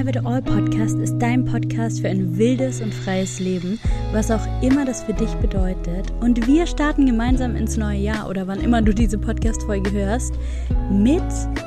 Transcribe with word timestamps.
Have 0.00 0.08
It 0.08 0.24
All 0.24 0.40
Podcast 0.40 0.96
ist 0.96 1.18
dein 1.18 1.44
Podcast 1.44 2.00
für 2.00 2.08
ein 2.08 2.38
wildes 2.38 2.80
und 2.80 2.94
freies 2.94 3.38
Leben, 3.38 3.78
was 4.12 4.30
auch 4.30 4.40
immer 4.62 4.86
das 4.86 5.02
für 5.02 5.12
dich 5.12 5.30
bedeutet. 5.34 6.10
Und 6.20 6.46
wir 6.46 6.66
starten 6.66 7.04
gemeinsam 7.04 7.54
ins 7.54 7.76
neue 7.76 7.98
Jahr 7.98 8.26
oder 8.30 8.46
wann 8.46 8.62
immer 8.62 8.80
du 8.80 8.94
diese 8.94 9.18
Podcast-Folge 9.18 9.92
hörst, 9.92 10.32
mit 10.90 11.22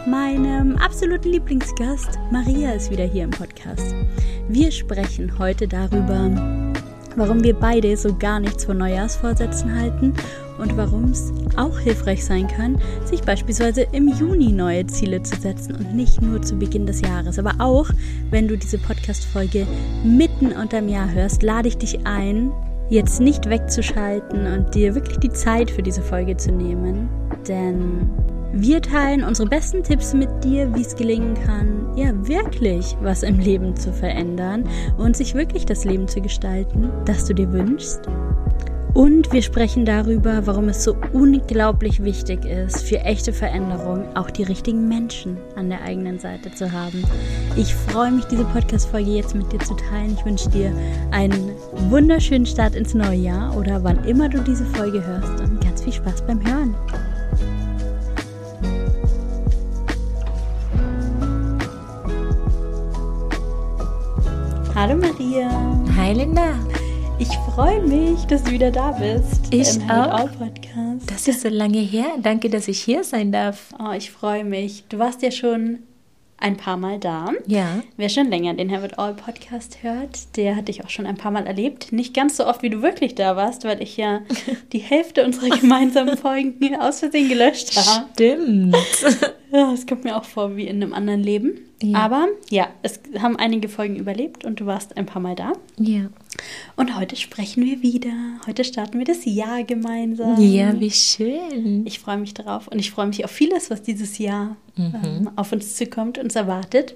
meinem 0.07 0.77
absoluten 0.77 1.29
Lieblingsgast. 1.29 2.17
Maria 2.31 2.71
ist 2.71 2.89
wieder 2.89 3.05
hier 3.05 3.25
im 3.25 3.29
Podcast. 3.29 3.93
Wir 4.49 4.71
sprechen 4.71 5.37
heute 5.37 5.67
darüber, 5.67 6.72
warum 7.15 7.43
wir 7.43 7.53
beide 7.53 7.95
so 7.97 8.15
gar 8.15 8.39
nichts 8.39 8.65
von 8.65 8.77
Neujahrsvorsätzen 8.77 9.79
halten 9.79 10.13
und 10.57 10.77
warum 10.77 11.05
es 11.05 11.31
auch 11.55 11.79
hilfreich 11.79 12.23
sein 12.23 12.47
kann, 12.47 12.79
sich 13.05 13.21
beispielsweise 13.21 13.87
im 13.91 14.07
Juni 14.07 14.51
neue 14.51 14.85
Ziele 14.87 15.21
zu 15.23 15.39
setzen 15.39 15.75
und 15.75 15.95
nicht 15.95 16.21
nur 16.21 16.41
zu 16.41 16.55
Beginn 16.55 16.85
des 16.85 17.01
Jahres. 17.01 17.39
Aber 17.39 17.55
auch, 17.59 17.89
wenn 18.29 18.47
du 18.47 18.57
diese 18.57 18.77
Podcast-Folge 18.77 19.65
mitten 20.03 20.51
unterm 20.51 20.87
Jahr 20.89 21.11
hörst, 21.11 21.43
lade 21.43 21.67
ich 21.67 21.77
dich 21.77 22.05
ein, 22.05 22.51
jetzt 22.89 23.19
nicht 23.19 23.49
wegzuschalten 23.49 24.45
und 24.45 24.75
dir 24.75 24.95
wirklich 24.95 25.17
die 25.17 25.31
Zeit 25.31 25.71
für 25.71 25.81
diese 25.81 26.01
Folge 26.01 26.37
zu 26.37 26.51
nehmen. 26.51 27.09
Denn 27.47 28.09
wir 28.53 28.81
teilen 28.81 29.23
unsere 29.23 29.49
besten 29.49 29.83
Tipps 29.83 30.13
mit 30.13 30.29
dir, 30.43 30.73
wie 30.75 30.81
es 30.81 30.95
gelingen 30.95 31.33
kann, 31.33 31.89
ja 31.95 32.11
wirklich 32.27 32.95
was 33.01 33.23
im 33.23 33.39
Leben 33.39 33.75
zu 33.75 33.91
verändern 33.91 34.69
und 34.97 35.17
sich 35.17 35.33
wirklich 35.33 35.65
das 35.65 35.85
Leben 35.85 36.07
zu 36.07 36.21
gestalten, 36.21 36.91
das 37.05 37.25
du 37.25 37.33
dir 37.33 37.51
wünschst. 37.51 38.01
Und 38.93 39.33
wir 39.33 39.41
sprechen 39.41 39.85
darüber, 39.85 40.45
warum 40.45 40.69
es 40.69 40.83
so 40.83 40.95
unglaublich 41.13 42.03
wichtig 42.03 42.45
ist, 42.45 42.83
für 42.83 42.99
echte 42.99 43.33
Veränderung 43.33 44.15
auch 44.15 44.29
die 44.29 44.43
richtigen 44.43 44.87
Menschen 44.87 45.37
an 45.55 45.69
der 45.69 45.81
eigenen 45.81 46.19
Seite 46.19 46.51
zu 46.51 46.71
haben. 46.71 47.03
Ich 47.55 47.73
freue 47.73 48.11
mich, 48.11 48.25
diese 48.25 48.45
Podcast-Folge 48.45 49.09
jetzt 49.09 49.33
mit 49.33 49.51
dir 49.51 49.59
zu 49.61 49.73
teilen. 49.73 50.15
Ich 50.15 50.23
wünsche 50.23 50.47
dir 50.49 50.71
einen 51.09 51.53
wunderschönen 51.89 52.45
Start 52.45 52.75
ins 52.75 52.93
neue 52.93 53.17
Jahr 53.17 53.57
oder 53.57 53.83
wann 53.83 54.03
immer 54.05 54.29
du 54.29 54.39
diese 54.41 54.65
Folge 54.65 55.03
hörst 55.03 55.41
und 55.41 55.59
ganz 55.59 55.81
viel 55.81 55.93
Spaß 55.93 56.21
beim 56.27 56.45
Hören. 56.45 56.75
Hallo 64.83 64.97
Maria. 64.97 65.49
Hi 65.95 66.11
Linda. 66.11 66.59
Ich 67.17 67.29
freue 67.55 67.81
mich, 67.83 68.25
dass 68.25 68.43
du 68.43 68.51
wieder 68.51 68.69
da 68.69 68.91
bist. 68.91 69.45
Ich 69.49 69.79
auch. 69.89 70.29
Podcast. 70.33 71.09
Das 71.09 71.25
ist 71.25 71.39
so 71.39 71.47
lange 71.47 71.79
her. 71.79 72.17
Danke, 72.21 72.49
dass 72.49 72.67
ich 72.67 72.81
hier 72.81 73.05
sein 73.05 73.31
darf. 73.31 73.73
Oh, 73.79 73.93
ich 73.93 74.11
freue 74.11 74.43
mich. 74.43 74.83
Du 74.89 74.99
warst 74.99 75.21
ja 75.21 75.31
schon 75.31 75.83
ein 76.35 76.57
paar 76.57 76.75
Mal 76.75 76.99
da. 76.99 77.31
Ja. 77.47 77.81
Wer 77.95 78.09
schon 78.09 78.29
länger 78.29 78.55
den 78.55 78.75
Have 78.75 78.87
It 78.87 78.99
All 78.99 79.13
Podcast 79.13 79.83
hört, 79.83 80.35
der 80.35 80.57
hat 80.57 80.67
dich 80.67 80.83
auch 80.83 80.89
schon 80.89 81.05
ein 81.05 81.15
paar 81.15 81.31
Mal 81.31 81.47
erlebt. 81.47 81.93
Nicht 81.93 82.13
ganz 82.13 82.35
so 82.35 82.45
oft, 82.45 82.61
wie 82.61 82.69
du 82.69 82.81
wirklich 82.81 83.15
da 83.15 83.37
warst, 83.37 83.63
weil 83.63 83.81
ich 83.81 83.95
ja 83.95 84.19
die 84.73 84.79
Hälfte 84.79 85.23
unserer 85.23 85.57
gemeinsamen 85.57 86.17
Folgen 86.17 86.75
aus 86.75 86.99
Versehen 86.99 87.29
gelöscht 87.29 87.73
habe. 87.77 88.09
Stimmt. 88.15 88.75
Ja, 89.53 89.71
es 89.71 89.85
kommt 89.85 90.03
mir 90.03 90.17
auch 90.17 90.25
vor 90.25 90.57
wie 90.57 90.67
in 90.67 90.81
einem 90.81 90.93
anderen 90.93 91.21
Leben. 91.21 91.59
Ja. 91.83 91.99
Aber 91.99 92.27
ja, 92.49 92.69
es 92.81 93.01
haben 93.19 93.35
einige 93.35 93.67
Folgen 93.67 93.97
überlebt 93.97 94.45
und 94.45 94.59
du 94.59 94.65
warst 94.65 94.95
ein 94.95 95.05
paar 95.05 95.21
Mal 95.21 95.35
da. 95.35 95.53
Ja. 95.77 96.09
Und 96.77 96.97
heute 96.97 97.15
sprechen 97.15 97.63
wir 97.65 97.81
wieder. 97.81 98.13
Heute 98.47 98.63
starten 98.63 98.97
wir 98.97 99.05
das 99.05 99.25
Jahr 99.25 99.63
gemeinsam. 99.63 100.41
Ja, 100.41 100.79
wie 100.79 100.91
schön. 100.91 101.85
Ich 101.85 101.99
freue 101.99 102.17
mich 102.17 102.33
darauf 102.33 102.67
und 102.69 102.79
ich 102.79 102.91
freue 102.91 103.07
mich 103.07 103.25
auf 103.25 103.31
vieles, 103.31 103.69
was 103.69 103.81
dieses 103.81 104.17
Jahr 104.17 104.55
mhm. 104.77 104.95
ähm, 105.03 105.29
auf 105.35 105.51
uns 105.51 105.75
zukommt, 105.75 106.17
uns 106.17 106.35
erwartet. 106.35 106.95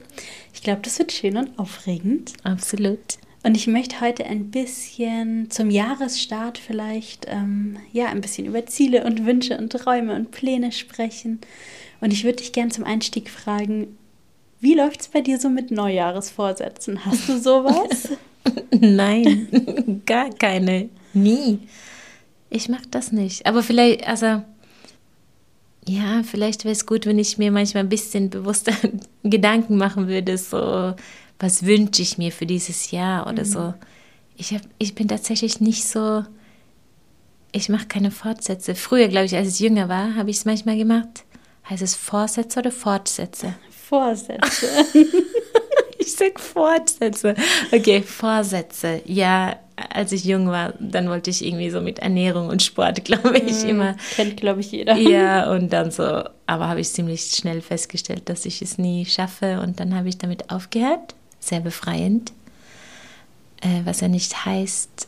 Ich 0.53 0.63
glaube, 0.63 0.81
das 0.83 0.97
wird 0.99 1.11
schön 1.11 1.35
und 1.35 1.59
aufregend. 1.59 2.33
Absolut. 2.43 3.17
Und 3.43 3.55
ich 3.55 3.67
möchte 3.67 4.01
heute 4.01 4.25
ein 4.25 4.51
bisschen 4.51 5.49
zum 5.51 5.69
Jahresstart 5.69 6.57
vielleicht, 6.57 7.27
ähm, 7.29 7.77
ja, 7.93 8.07
ein 8.07 8.21
bisschen 8.21 8.45
über 8.45 8.65
Ziele 8.65 9.05
und 9.05 9.25
Wünsche 9.25 9.57
und 9.57 9.71
Träume 9.71 10.15
und 10.15 10.31
Pläne 10.31 10.71
sprechen. 10.71 11.39
Und 12.01 12.13
ich 12.13 12.23
würde 12.23 12.37
dich 12.37 12.51
gerne 12.51 12.71
zum 12.71 12.83
Einstieg 12.83 13.29
fragen, 13.29 13.97
wie 14.59 14.75
läuft 14.75 15.01
es 15.01 15.07
bei 15.07 15.21
dir 15.21 15.39
so 15.39 15.49
mit 15.49 15.71
Neujahresvorsätzen? 15.71 17.05
Hast 17.05 17.29
du 17.29 17.39
sowas? 17.39 18.09
Nein, 18.71 20.01
gar 20.05 20.29
keine. 20.31 20.89
Nie. 21.13 21.59
Ich 22.49 22.69
mag 22.69 22.83
das 22.91 23.11
nicht. 23.11 23.45
Aber 23.45 23.61
vielleicht, 23.61 24.07
also, 24.07 24.41
ja, 25.87 26.23
vielleicht 26.23 26.63
wäre 26.63 26.73
es 26.73 26.85
gut, 26.85 27.05
wenn 27.05 27.19
ich 27.19 27.37
mir 27.37 27.51
manchmal 27.51 27.83
ein 27.83 27.89
bisschen 27.89 28.29
bewusster 28.29 28.73
Gedanken 29.23 29.77
machen 29.77 30.07
würde, 30.07 30.37
so, 30.37 30.93
was 31.39 31.65
wünsche 31.65 32.01
ich 32.01 32.17
mir 32.17 32.31
für 32.31 32.45
dieses 32.45 32.91
Jahr 32.91 33.27
oder 33.27 33.43
mhm. 33.43 33.49
so. 33.49 33.73
Ich, 34.37 34.53
hab, 34.53 34.61
ich 34.77 34.95
bin 34.95 35.07
tatsächlich 35.07 35.59
nicht 35.59 35.85
so, 35.85 36.23
ich 37.51 37.69
mache 37.69 37.87
keine 37.87 38.11
Fortsätze. 38.11 38.75
Früher, 38.75 39.07
glaube 39.07 39.25
ich, 39.25 39.35
als 39.35 39.49
ich 39.49 39.59
jünger 39.59 39.89
war, 39.89 40.15
habe 40.15 40.29
ich 40.29 40.37
es 40.37 40.45
manchmal 40.45 40.77
gemacht. 40.77 41.25
Heißt 41.69 41.81
es 41.81 41.95
Vorsätze 41.95 42.59
oder 42.59 42.71
Fortsätze? 42.71 43.55
Vorsätze. 43.87 44.67
ich 45.97 46.13
sag 46.13 46.39
Fortsätze. 46.39 47.35
Okay, 47.71 48.01
Vorsätze. 48.01 49.01
Ja, 49.05 49.57
als 49.77 50.11
ich 50.11 50.25
jung 50.25 50.47
war, 50.47 50.73
dann 50.79 51.09
wollte 51.09 51.29
ich 51.29 51.45
irgendwie 51.45 51.69
so 51.69 51.79
mit 51.79 51.99
Ernährung 51.99 52.49
und 52.49 52.61
Sport, 52.61 53.05
glaube 53.05 53.37
ich, 53.37 53.63
mm, 53.63 53.69
immer. 53.69 53.95
Kennt, 54.15 54.37
glaube 54.37 54.61
ich, 54.61 54.71
jeder. 54.71 54.95
Ja, 54.95 55.51
und 55.55 55.71
dann 55.71 55.91
so, 55.91 56.03
aber 56.47 56.67
habe 56.67 56.81
ich 56.81 56.89
ziemlich 56.91 57.21
schnell 57.31 57.61
festgestellt, 57.61 58.27
dass 58.29 58.45
ich 58.45 58.61
es 58.61 58.77
nie 58.77 59.05
schaffe 59.05 59.61
und 59.61 59.79
dann 59.79 59.95
habe 59.95 60.09
ich 60.09 60.17
damit 60.17 60.49
aufgehört. 60.49 61.15
Sehr 61.39 61.61
befreiend. 61.61 62.33
Äh, 63.61 63.85
was 63.85 64.01
ja 64.01 64.07
nicht 64.07 64.45
heißt, 64.45 65.07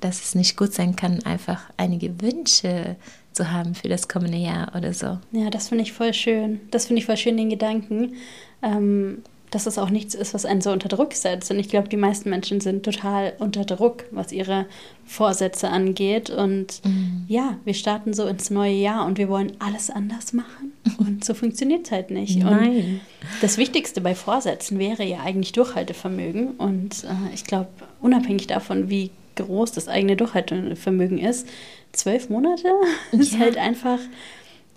dass 0.00 0.24
es 0.24 0.34
nicht 0.34 0.56
gut 0.56 0.72
sein 0.72 0.96
kann, 0.96 1.24
einfach 1.24 1.60
einige 1.76 2.20
Wünsche 2.20 2.96
zu 3.38 3.52
haben 3.52 3.76
für 3.76 3.88
das 3.88 4.08
kommende 4.08 4.36
Jahr 4.36 4.72
oder 4.76 4.92
so. 4.92 5.18
Ja, 5.30 5.48
das 5.50 5.68
finde 5.68 5.84
ich 5.84 5.92
voll 5.92 6.12
schön. 6.12 6.60
Das 6.72 6.86
finde 6.86 7.00
ich 7.00 7.06
voll 7.06 7.16
schön, 7.16 7.36
den 7.36 7.50
Gedanken, 7.50 8.14
ähm, 8.62 9.22
dass 9.50 9.66
es 9.66 9.78
auch 9.78 9.90
nichts 9.90 10.14
ist, 10.14 10.34
was 10.34 10.44
einen 10.44 10.60
so 10.60 10.72
unter 10.72 10.88
Druck 10.88 11.14
setzt. 11.14 11.48
Und 11.52 11.60
ich 11.60 11.68
glaube, 11.68 11.88
die 11.88 11.96
meisten 11.96 12.30
Menschen 12.30 12.60
sind 12.60 12.82
total 12.82 13.34
unter 13.38 13.64
Druck, 13.64 14.04
was 14.10 14.32
ihre 14.32 14.66
Vorsätze 15.06 15.70
angeht. 15.70 16.30
Und 16.30 16.84
mhm. 16.84 17.24
ja, 17.28 17.56
wir 17.64 17.74
starten 17.74 18.12
so 18.12 18.26
ins 18.26 18.50
neue 18.50 18.74
Jahr 18.74 19.06
und 19.06 19.18
wir 19.18 19.28
wollen 19.28 19.52
alles 19.60 19.88
anders 19.88 20.32
machen. 20.32 20.72
Und 20.98 21.24
so 21.24 21.32
funktioniert 21.32 21.86
es 21.86 21.92
halt 21.92 22.10
nicht. 22.10 22.38
Nein. 22.38 22.76
Und 22.76 23.00
das 23.40 23.56
Wichtigste 23.56 24.00
bei 24.00 24.14
Vorsätzen 24.16 24.78
wäre 24.78 25.04
ja 25.04 25.20
eigentlich 25.20 25.52
Durchhaltevermögen. 25.52 26.56
Und 26.56 27.04
äh, 27.04 27.34
ich 27.34 27.44
glaube, 27.44 27.68
unabhängig 28.00 28.48
davon, 28.48 28.90
wie 28.90 29.10
groß 29.36 29.72
das 29.72 29.86
eigene 29.86 30.16
Durchhaltevermögen 30.16 31.18
ist, 31.18 31.46
zwölf 31.92 32.28
Monate 32.28 32.68
ja. 33.12 33.18
ist 33.18 33.38
halt 33.38 33.56
einfach, 33.56 33.98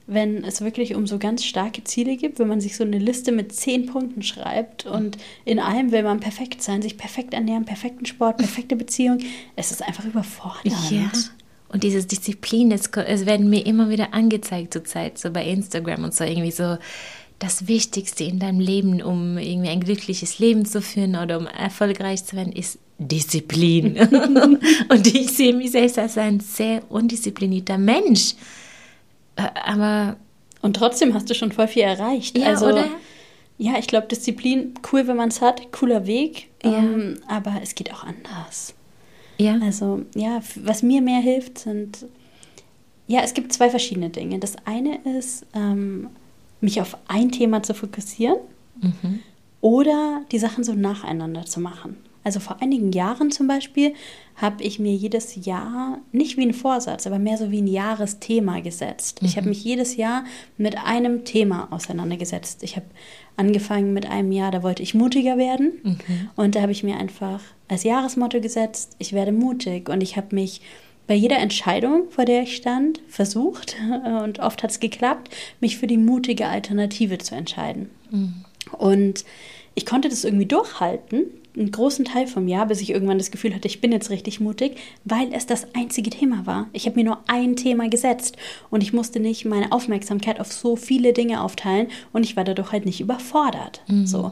wenn 0.08 0.44
es 0.44 0.62
wirklich 0.62 0.96
um 0.96 1.08
so 1.08 1.18
ganz 1.20 1.46
starke 1.46 1.84
Ziele 1.84 2.18
gibt, 2.18 2.40
wenn 2.40 2.48
man 2.48 2.62
sich 2.62 2.76
so 2.76 2.84
eine 2.84 2.98
Liste 2.98 3.32
mit 3.32 3.54
zehn 3.54 3.86
Punkten 3.86 4.24
schreibt 4.24 4.86
und 4.86 5.18
in 5.46 5.60
allem 5.60 5.92
will 5.92 6.04
man 6.04 6.20
perfekt 6.20 6.62
sein, 6.62 6.82
sich 6.82 6.98
perfekt 6.98 7.34
ernähren, 7.34 7.66
perfekten 7.66 8.06
Sport, 8.06 8.38
perfekte 8.38 8.76
Beziehung, 8.76 9.20
es 9.56 9.72
ist 9.72 9.84
einfach 9.84 10.06
überfordernd. 10.06 10.92
Ja. 10.92 11.12
Und 11.70 11.84
diese 11.84 12.06
Disziplin, 12.06 12.72
es, 12.72 12.88
es 12.88 13.26
werden 13.26 13.50
mir 13.50 13.66
immer 13.66 13.90
wieder 13.90 14.14
angezeigt 14.14 14.74
zurzeit, 14.74 15.18
so 15.18 15.32
bei 15.32 15.46
Instagram 15.46 16.04
und 16.04 16.14
so 16.14 16.26
irgendwie 16.26 16.52
so, 16.52 16.78
das 17.42 17.68
Wichtigste 17.68 18.24
in 18.24 18.38
deinem 18.38 18.60
Leben, 18.60 19.02
um 19.02 19.40
irgendwie 19.40 19.70
ein 19.70 19.80
glückliches 19.80 20.38
Leben 20.38 20.64
zu 20.66 20.80
führen 20.80 21.16
oder 21.16 21.40
um 21.40 21.48
erfolgreich 21.48 22.24
zu 22.24 22.36
werden, 22.36 22.54
ist 22.54 22.78
Disziplin. 23.08 23.98
und 24.90 25.08
ich 25.08 25.32
sehe 25.32 25.54
mich 25.54 25.72
selbst 25.72 25.98
als 25.98 26.18
ein 26.18 26.40
sehr 26.40 26.84
undisziplinierter 26.90 27.78
Mensch. 27.78 28.36
Äh, 29.36 29.48
aber. 29.64 30.18
Und 30.62 30.76
trotzdem 30.76 31.14
hast 31.16 31.30
du 31.30 31.34
schon 31.34 31.52
voll 31.52 31.68
viel 31.68 31.84
erreicht. 31.84 32.38
Ja, 32.38 32.48
also, 32.48 32.68
oder? 32.68 32.86
Ja, 33.58 33.74
ich 33.80 33.88
glaube, 33.88 34.08
Disziplin, 34.08 34.76
cool, 34.92 35.08
wenn 35.08 35.18
man 35.18 35.30
es 35.30 35.42
hat, 35.42 35.72
cooler 35.72 36.06
Weg. 36.06 36.50
Ja. 36.64 36.78
Ähm, 36.78 37.20
aber 37.28 37.60
es 37.64 37.74
geht 37.74 37.92
auch 37.92 38.04
anders. 38.04 38.76
Ja. 39.38 39.58
Also, 39.62 40.04
ja, 40.16 40.40
was 40.56 40.84
mir 40.84 41.02
mehr 41.02 41.20
hilft, 41.20 41.58
sind. 41.58 42.06
Ja, 43.08 43.22
es 43.22 43.34
gibt 43.34 43.52
zwei 43.52 43.70
verschiedene 43.70 44.10
Dinge. 44.10 44.38
Das 44.40 44.56
eine 44.66 45.00
ist, 45.18 45.46
ähm, 45.56 46.10
mich 46.62 46.80
auf 46.80 46.98
ein 47.08 47.32
Thema 47.32 47.64
zu 47.64 47.74
fokussieren 47.74 48.38
mhm. 48.82 49.20
oder 49.62 50.22
die 50.32 50.40
Sachen 50.40 50.64
so 50.64 50.74
nacheinander 50.74 51.46
zu 51.46 51.60
machen. 51.60 51.98
Also 52.24 52.40
vor 52.40 52.62
einigen 52.62 52.92
Jahren 52.92 53.32
zum 53.32 53.48
Beispiel 53.48 53.94
habe 54.36 54.64
ich 54.64 54.80
mir 54.80 54.94
jedes 54.94 55.46
Jahr 55.46 56.00
nicht 56.12 56.38
wie 56.38 56.46
ein 56.46 56.54
Vorsatz, 56.54 57.08
aber 57.08 57.20
mehr 57.20 57.38
so 57.38 57.52
wie 57.52 57.62
ein 57.62 57.68
Jahresthema 57.68 58.60
gesetzt. 58.60 59.22
Mhm. 59.22 59.28
Ich 59.28 59.38
habe 59.38 59.50
mich 59.50 59.64
jedes 59.64 59.98
Jahr 59.98 60.24
mit 60.58 60.78
einem 60.78 61.26
Thema 61.26 61.68
auseinandergesetzt. 61.72 62.64
Ich 62.64 62.76
habe 62.76 62.86
angefangen 63.38 63.94
mit 63.94 64.10
einem 64.10 64.32
Jahr, 64.32 64.52
da 64.52 64.64
wollte 64.64 64.84
ich 64.84 64.94
mutiger 64.94 65.38
werden. 65.38 65.74
Mhm. 65.84 66.30
Und 66.36 66.56
da 66.56 66.62
habe 66.62 66.72
ich 66.72 66.84
mir 66.84 66.98
einfach 66.98 67.42
als 67.68 67.84
Jahresmotto 67.84 68.40
gesetzt, 68.42 68.96
ich 69.00 69.14
werde 69.14 69.32
mutig. 69.32 69.90
Und 69.90 70.02
ich 70.02 70.18
habe 70.18 70.36
mich 70.36 70.62
bei 71.08 71.16
jeder 71.16 71.40
Entscheidung, 71.40 72.10
vor 72.10 72.26
der 72.26 72.44
ich 72.44 72.56
stand, 72.56 73.02
versucht, 73.08 73.76
und 74.24 74.40
oft 74.40 74.64
hat 74.64 74.72
es 74.72 74.80
geklappt, 74.80 75.30
mich 75.60 75.78
für 75.78 75.88
die 75.88 75.98
mutige 75.98 76.48
Alternative 76.48 77.18
zu 77.18 77.36
entscheiden. 77.36 77.90
Mhm. 78.12 78.46
Und 78.78 79.26
ich 79.74 79.86
konnte 79.86 80.10
das 80.10 80.24
irgendwie 80.24 80.46
durchhalten, 80.46 81.26
einen 81.56 81.72
großen 81.72 82.06
Teil 82.06 82.28
vom 82.28 82.48
Jahr, 82.48 82.68
bis 82.68 82.82
ich 82.82 82.90
irgendwann 82.90 83.18
das 83.18 83.32
Gefühl 83.32 83.54
hatte, 83.54 83.68
ich 83.68 83.82
bin 83.82 83.92
jetzt 83.92 84.10
richtig 84.10 84.40
mutig, 84.40 84.78
weil 85.04 85.34
es 85.34 85.46
das 85.46 85.68
einzige 85.76 86.10
Thema 86.10 86.46
war. 86.46 86.68
Ich 86.74 86.86
habe 86.86 86.98
mir 86.98 87.06
nur 87.06 87.20
ein 87.28 87.56
Thema 87.56 87.90
gesetzt 87.90 88.38
und 88.70 88.82
ich 88.82 88.94
musste 88.94 89.20
nicht 89.20 89.46
meine 89.46 89.72
Aufmerksamkeit 89.72 90.40
auf 90.40 90.52
so 90.52 90.76
viele 90.76 91.14
Dinge 91.14 91.44
aufteilen 91.44 91.88
und 92.14 92.24
ich 92.24 92.36
war 92.36 92.44
dadurch 92.44 92.72
halt 92.72 92.86
nicht 92.86 93.02
überfordert. 93.02 93.82
Mhm. 93.88 94.06
So. 94.06 94.32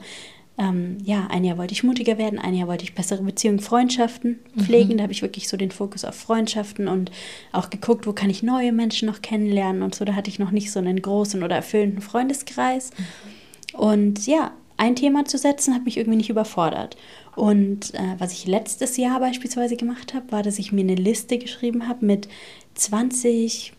Ähm, 0.57 0.97
ja, 1.05 1.27
ein 1.29 1.45
Jahr 1.45 1.57
wollte 1.57 1.73
ich 1.73 1.83
mutiger 1.83 2.17
werden, 2.17 2.37
ein 2.37 2.53
Jahr 2.53 2.67
wollte 2.67 2.83
ich 2.83 2.93
bessere 2.93 3.23
Beziehungen, 3.23 3.59
Freundschaften 3.59 4.39
pflegen. 4.57 4.93
Mhm. 4.93 4.97
Da 4.97 5.03
habe 5.03 5.13
ich 5.13 5.21
wirklich 5.21 5.47
so 5.47 5.55
den 5.55 5.71
Fokus 5.71 6.03
auf 6.03 6.15
Freundschaften 6.15 6.89
und 6.89 7.11
auch 7.53 7.69
geguckt, 7.69 8.05
wo 8.05 8.11
kann 8.11 8.29
ich 8.29 8.43
neue 8.43 8.73
Menschen 8.73 9.07
noch 9.07 9.21
kennenlernen 9.21 9.83
und 9.83 9.95
so. 9.95 10.03
Da 10.03 10.15
hatte 10.15 10.29
ich 10.29 10.37
noch 10.37 10.51
nicht 10.51 10.71
so 10.71 10.79
einen 10.79 11.01
großen 11.01 11.43
oder 11.43 11.55
erfüllenden 11.55 12.01
Freundeskreis. 12.01 12.91
Mhm. 12.97 13.79
Und 13.79 14.27
ja, 14.27 14.51
ein 14.79 14.95
Thema 14.95 15.25
zu 15.25 15.37
setzen, 15.37 15.75
hat 15.75 15.83
mich 15.83 15.97
irgendwie 15.97 16.17
nicht 16.17 16.29
überfordert. 16.29 16.95
Und 17.35 17.93
äh, 17.93 18.15
was 18.17 18.31
ich 18.31 18.47
letztes 18.47 18.97
Jahr 18.97 19.19
beispielsweise 19.19 19.75
gemacht 19.75 20.13
habe, 20.13 20.31
war, 20.31 20.41
dass 20.41 20.57
ich 20.57 20.71
mir 20.71 20.81
eine 20.81 20.95
Liste 20.95 21.37
geschrieben 21.37 21.87
habe 21.87 22.05
mit 22.05 22.29
20 22.75 23.73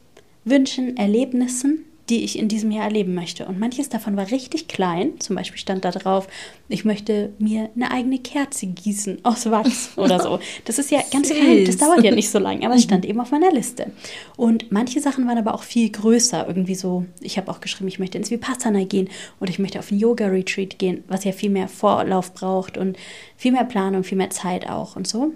Wünschen, 0.44 0.96
Erlebnissen, 0.96 1.84
die 2.10 2.24
ich 2.24 2.36
in 2.38 2.48
diesem 2.48 2.72
Jahr 2.72 2.84
erleben 2.84 3.14
möchte. 3.14 3.46
Und 3.46 3.60
manches 3.60 3.88
davon 3.88 4.16
war 4.16 4.30
richtig 4.30 4.66
klein. 4.66 5.20
Zum 5.20 5.36
Beispiel 5.36 5.58
stand 5.58 5.84
da 5.84 5.92
drauf, 5.92 6.26
ich 6.68 6.84
möchte 6.84 7.32
mir 7.38 7.70
eine 7.76 7.90
eigene 7.92 8.18
Kerze 8.18 8.66
gießen 8.66 9.20
aus 9.24 9.48
Wachs 9.50 9.92
oder 9.96 10.20
so. 10.20 10.40
Das 10.64 10.78
ist 10.78 10.90
ja 10.90 11.00
ganz 11.12 11.30
klein, 11.30 11.64
das 11.64 11.76
dauert 11.76 12.02
ja 12.02 12.12
nicht 12.12 12.28
so 12.28 12.40
lange, 12.40 12.66
aber 12.66 12.74
es 12.74 12.82
stand 12.90 13.04
eben 13.04 13.20
auf 13.20 13.30
meiner 13.30 13.52
Liste. 13.52 13.92
Und 14.36 14.72
manche 14.72 15.00
Sachen 15.00 15.26
waren 15.28 15.38
aber 15.38 15.54
auch 15.54 15.62
viel 15.62 15.88
größer. 15.88 16.46
Irgendwie 16.48 16.74
so, 16.74 17.06
ich 17.20 17.38
habe 17.38 17.50
auch 17.50 17.60
geschrieben, 17.60 17.88
ich 17.88 18.00
möchte 18.00 18.18
ins 18.18 18.30
Vipassana 18.30 18.84
gehen 18.84 19.08
oder 19.38 19.50
ich 19.50 19.60
möchte 19.60 19.78
auf 19.78 19.92
ein 19.92 19.98
Yoga-Retreat 19.98 20.78
gehen, 20.78 21.04
was 21.06 21.24
ja 21.24 21.32
viel 21.32 21.50
mehr 21.50 21.68
Vorlauf 21.68 22.34
braucht 22.34 22.76
und 22.76 22.98
viel 23.36 23.52
mehr 23.52 23.64
Planung, 23.64 24.02
viel 24.02 24.18
mehr 24.18 24.30
Zeit 24.30 24.68
auch 24.68 24.96
und 24.96 25.06
so. 25.06 25.32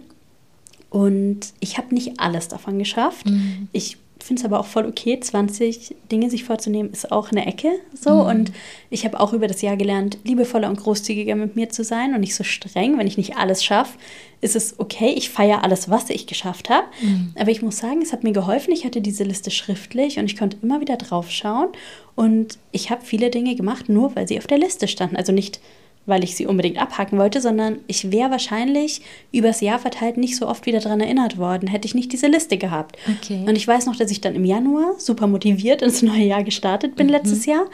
Und 0.90 1.40
ich 1.60 1.78
habe 1.78 1.94
nicht 1.94 2.20
alles 2.20 2.48
davon 2.48 2.78
geschafft. 2.78 3.26
Mhm. 3.26 3.68
Ich 3.72 3.96
finde 4.24 4.40
es 4.40 4.44
aber 4.44 4.58
auch 4.58 4.66
voll 4.66 4.86
okay, 4.86 5.20
20 5.20 5.96
Dinge 6.10 6.30
sich 6.30 6.44
vorzunehmen, 6.44 6.90
ist 6.90 7.12
auch 7.12 7.30
eine 7.30 7.46
Ecke 7.46 7.70
so. 7.94 8.10
Mhm. 8.10 8.20
Und 8.26 8.52
ich 8.88 9.04
habe 9.04 9.20
auch 9.20 9.32
über 9.32 9.48
das 9.48 9.60
Jahr 9.60 9.76
gelernt, 9.76 10.18
liebevoller 10.24 10.68
und 10.68 10.80
großzügiger 10.80 11.34
mit 11.34 11.56
mir 11.56 11.68
zu 11.68 11.84
sein 11.84 12.14
und 12.14 12.20
nicht 12.20 12.34
so 12.34 12.42
streng. 12.42 12.98
Wenn 12.98 13.06
ich 13.06 13.18
nicht 13.18 13.36
alles 13.36 13.62
schaffe, 13.62 13.98
ist 14.40 14.56
es 14.56 14.80
okay. 14.80 15.12
Ich 15.14 15.30
feiere 15.30 15.62
alles, 15.62 15.90
was 15.90 16.08
ich 16.08 16.26
geschafft 16.26 16.70
habe. 16.70 16.86
Mhm. 17.02 17.34
Aber 17.38 17.50
ich 17.50 17.60
muss 17.60 17.76
sagen, 17.76 18.00
es 18.02 18.12
hat 18.12 18.24
mir 18.24 18.32
geholfen. 18.32 18.72
Ich 18.72 18.84
hatte 18.84 19.02
diese 19.02 19.24
Liste 19.24 19.50
schriftlich 19.50 20.18
und 20.18 20.24
ich 20.24 20.38
konnte 20.38 20.56
immer 20.62 20.80
wieder 20.80 20.96
drauf 20.96 21.30
schauen. 21.30 21.68
Und 22.14 22.58
ich 22.72 22.90
habe 22.90 23.04
viele 23.04 23.30
Dinge 23.30 23.54
gemacht, 23.56 23.88
nur 23.88 24.16
weil 24.16 24.26
sie 24.26 24.38
auf 24.38 24.46
der 24.46 24.58
Liste 24.58 24.88
standen. 24.88 25.16
Also 25.16 25.32
nicht 25.32 25.60
weil 26.06 26.24
ich 26.24 26.36
sie 26.36 26.46
unbedingt 26.46 26.80
abhaken 26.80 27.18
wollte, 27.18 27.40
sondern 27.40 27.78
ich 27.86 28.10
wäre 28.10 28.30
wahrscheinlich 28.30 29.00
übers 29.32 29.60
Jahr 29.60 29.78
verteilt 29.78 30.16
nicht 30.16 30.36
so 30.36 30.46
oft 30.46 30.66
wieder 30.66 30.80
daran 30.80 31.00
erinnert 31.00 31.38
worden, 31.38 31.68
hätte 31.68 31.86
ich 31.86 31.94
nicht 31.94 32.12
diese 32.12 32.26
Liste 32.26 32.58
gehabt. 32.58 32.96
Okay. 33.08 33.42
Und 33.46 33.56
ich 33.56 33.66
weiß 33.66 33.86
noch, 33.86 33.96
dass 33.96 34.10
ich 34.10 34.20
dann 34.20 34.34
im 34.34 34.44
Januar 34.44 34.94
super 34.98 35.26
motiviert 35.26 35.82
ins 35.82 36.02
neue 36.02 36.24
Jahr 36.24 36.44
gestartet 36.44 36.96
bin 36.96 37.06
mhm. 37.06 37.12
letztes 37.12 37.46
Jahr 37.46 37.66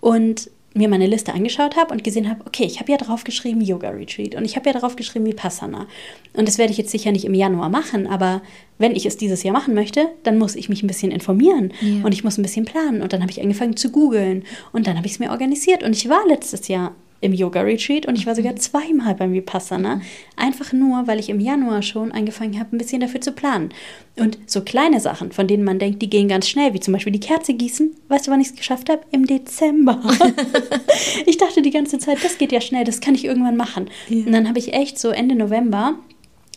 und 0.00 0.50
mir 0.76 0.88
meine 0.88 1.06
Liste 1.06 1.32
angeschaut 1.32 1.76
habe 1.76 1.92
und 1.92 2.04
gesehen 2.04 2.28
habe, 2.28 2.40
okay, 2.46 2.64
ich 2.64 2.80
habe 2.80 2.92
ja 2.92 2.98
drauf 2.98 3.24
geschrieben 3.24 3.62
Yoga 3.62 3.88
Retreat 3.90 4.34
und 4.34 4.44
ich 4.44 4.56
habe 4.56 4.68
ja 4.68 4.78
drauf 4.78 4.94
geschrieben 4.94 5.26
Vipassana. 5.26 5.86
Und 6.34 6.46
das 6.46 6.58
werde 6.58 6.70
ich 6.70 6.78
jetzt 6.78 6.90
sicher 6.90 7.12
nicht 7.12 7.24
im 7.24 7.34
Januar 7.34 7.70
machen, 7.70 8.06
aber 8.06 8.42
wenn 8.78 8.94
ich 8.94 9.06
es 9.06 9.16
dieses 9.16 9.42
Jahr 9.42 9.54
machen 9.54 9.74
möchte, 9.74 10.08
dann 10.22 10.38
muss 10.38 10.54
ich 10.54 10.68
mich 10.68 10.82
ein 10.82 10.86
bisschen 10.86 11.10
informieren 11.10 11.72
ja. 11.80 12.04
und 12.04 12.12
ich 12.12 12.24
muss 12.24 12.36
ein 12.36 12.42
bisschen 12.42 12.66
planen. 12.66 13.00
Und 13.00 13.12
dann 13.12 13.22
habe 13.22 13.30
ich 13.30 13.40
angefangen 13.40 13.76
zu 13.76 13.90
googeln 13.90 14.44
und 14.72 14.86
dann 14.86 14.98
habe 14.98 15.06
ich 15.06 15.14
es 15.14 15.18
mir 15.18 15.30
organisiert. 15.30 15.82
Und 15.82 15.96
ich 15.96 16.10
war 16.10 16.20
letztes 16.28 16.68
Jahr 16.68 16.94
im 17.20 17.32
Yoga-Retreat 17.32 18.06
und 18.06 18.16
ich 18.16 18.26
war 18.26 18.34
sogar 18.34 18.52
mhm. 18.52 18.58
zweimal 18.58 19.14
beim 19.14 19.32
Vipassana. 19.32 20.00
Einfach 20.36 20.72
nur, 20.72 21.06
weil 21.06 21.18
ich 21.18 21.28
im 21.28 21.40
Januar 21.40 21.82
schon 21.82 22.12
angefangen 22.12 22.58
habe, 22.58 22.76
ein 22.76 22.78
bisschen 22.78 23.00
dafür 23.00 23.20
zu 23.20 23.32
planen. 23.32 23.70
Und 24.16 24.38
so 24.46 24.62
kleine 24.62 25.00
Sachen, 25.00 25.32
von 25.32 25.46
denen 25.46 25.64
man 25.64 25.78
denkt, 25.78 26.00
die 26.00 26.10
gehen 26.10 26.28
ganz 26.28 26.48
schnell, 26.48 26.72
wie 26.74 26.80
zum 26.80 26.92
Beispiel 26.94 27.12
die 27.12 27.20
Kerze 27.20 27.54
gießen. 27.54 27.94
Weißt 28.08 28.26
du, 28.26 28.30
wann 28.30 28.40
ich 28.40 28.48
es 28.48 28.54
geschafft 28.54 28.88
habe? 28.88 29.02
Im 29.10 29.26
Dezember. 29.26 30.00
ich 31.26 31.36
dachte 31.36 31.62
die 31.62 31.70
ganze 31.70 31.98
Zeit, 31.98 32.18
das 32.22 32.38
geht 32.38 32.52
ja 32.52 32.60
schnell, 32.60 32.84
das 32.84 33.00
kann 33.00 33.14
ich 33.14 33.24
irgendwann 33.24 33.56
machen. 33.56 33.90
Ja. 34.08 34.24
Und 34.24 34.32
dann 34.32 34.48
habe 34.48 34.58
ich 34.58 34.72
echt 34.72 34.98
so 34.98 35.10
Ende 35.10 35.34
November 35.34 35.98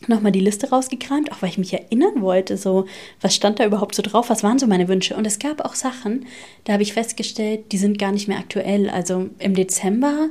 nochmal 0.08 0.32
die 0.32 0.40
Liste 0.40 0.70
rausgekramt, 0.70 1.32
auch 1.32 1.42
weil 1.42 1.50
ich 1.50 1.58
mich 1.58 1.74
erinnern 1.74 2.22
wollte, 2.22 2.58
so, 2.58 2.86
was 3.22 3.36
stand 3.36 3.60
da 3.60 3.66
überhaupt 3.66 3.96
so 3.96 4.02
drauf, 4.02 4.30
was 4.30 4.44
waren 4.44 4.60
so 4.60 4.68
meine 4.68 4.88
Wünsche. 4.88 5.16
Und 5.16 5.26
es 5.26 5.40
gab 5.40 5.62
auch 5.66 5.76
Sachen, 5.76 6.26
da 6.64 6.74
habe 6.74 6.84
ich 6.84 6.94
festgestellt, 6.94 7.72
die 7.72 7.78
sind 7.78 8.00
gar 8.00 8.12
nicht 8.12 8.28
mehr 8.28 8.40
aktuell. 8.40 8.90
Also 8.90 9.30
im 9.40 9.56
Dezember 9.56 10.30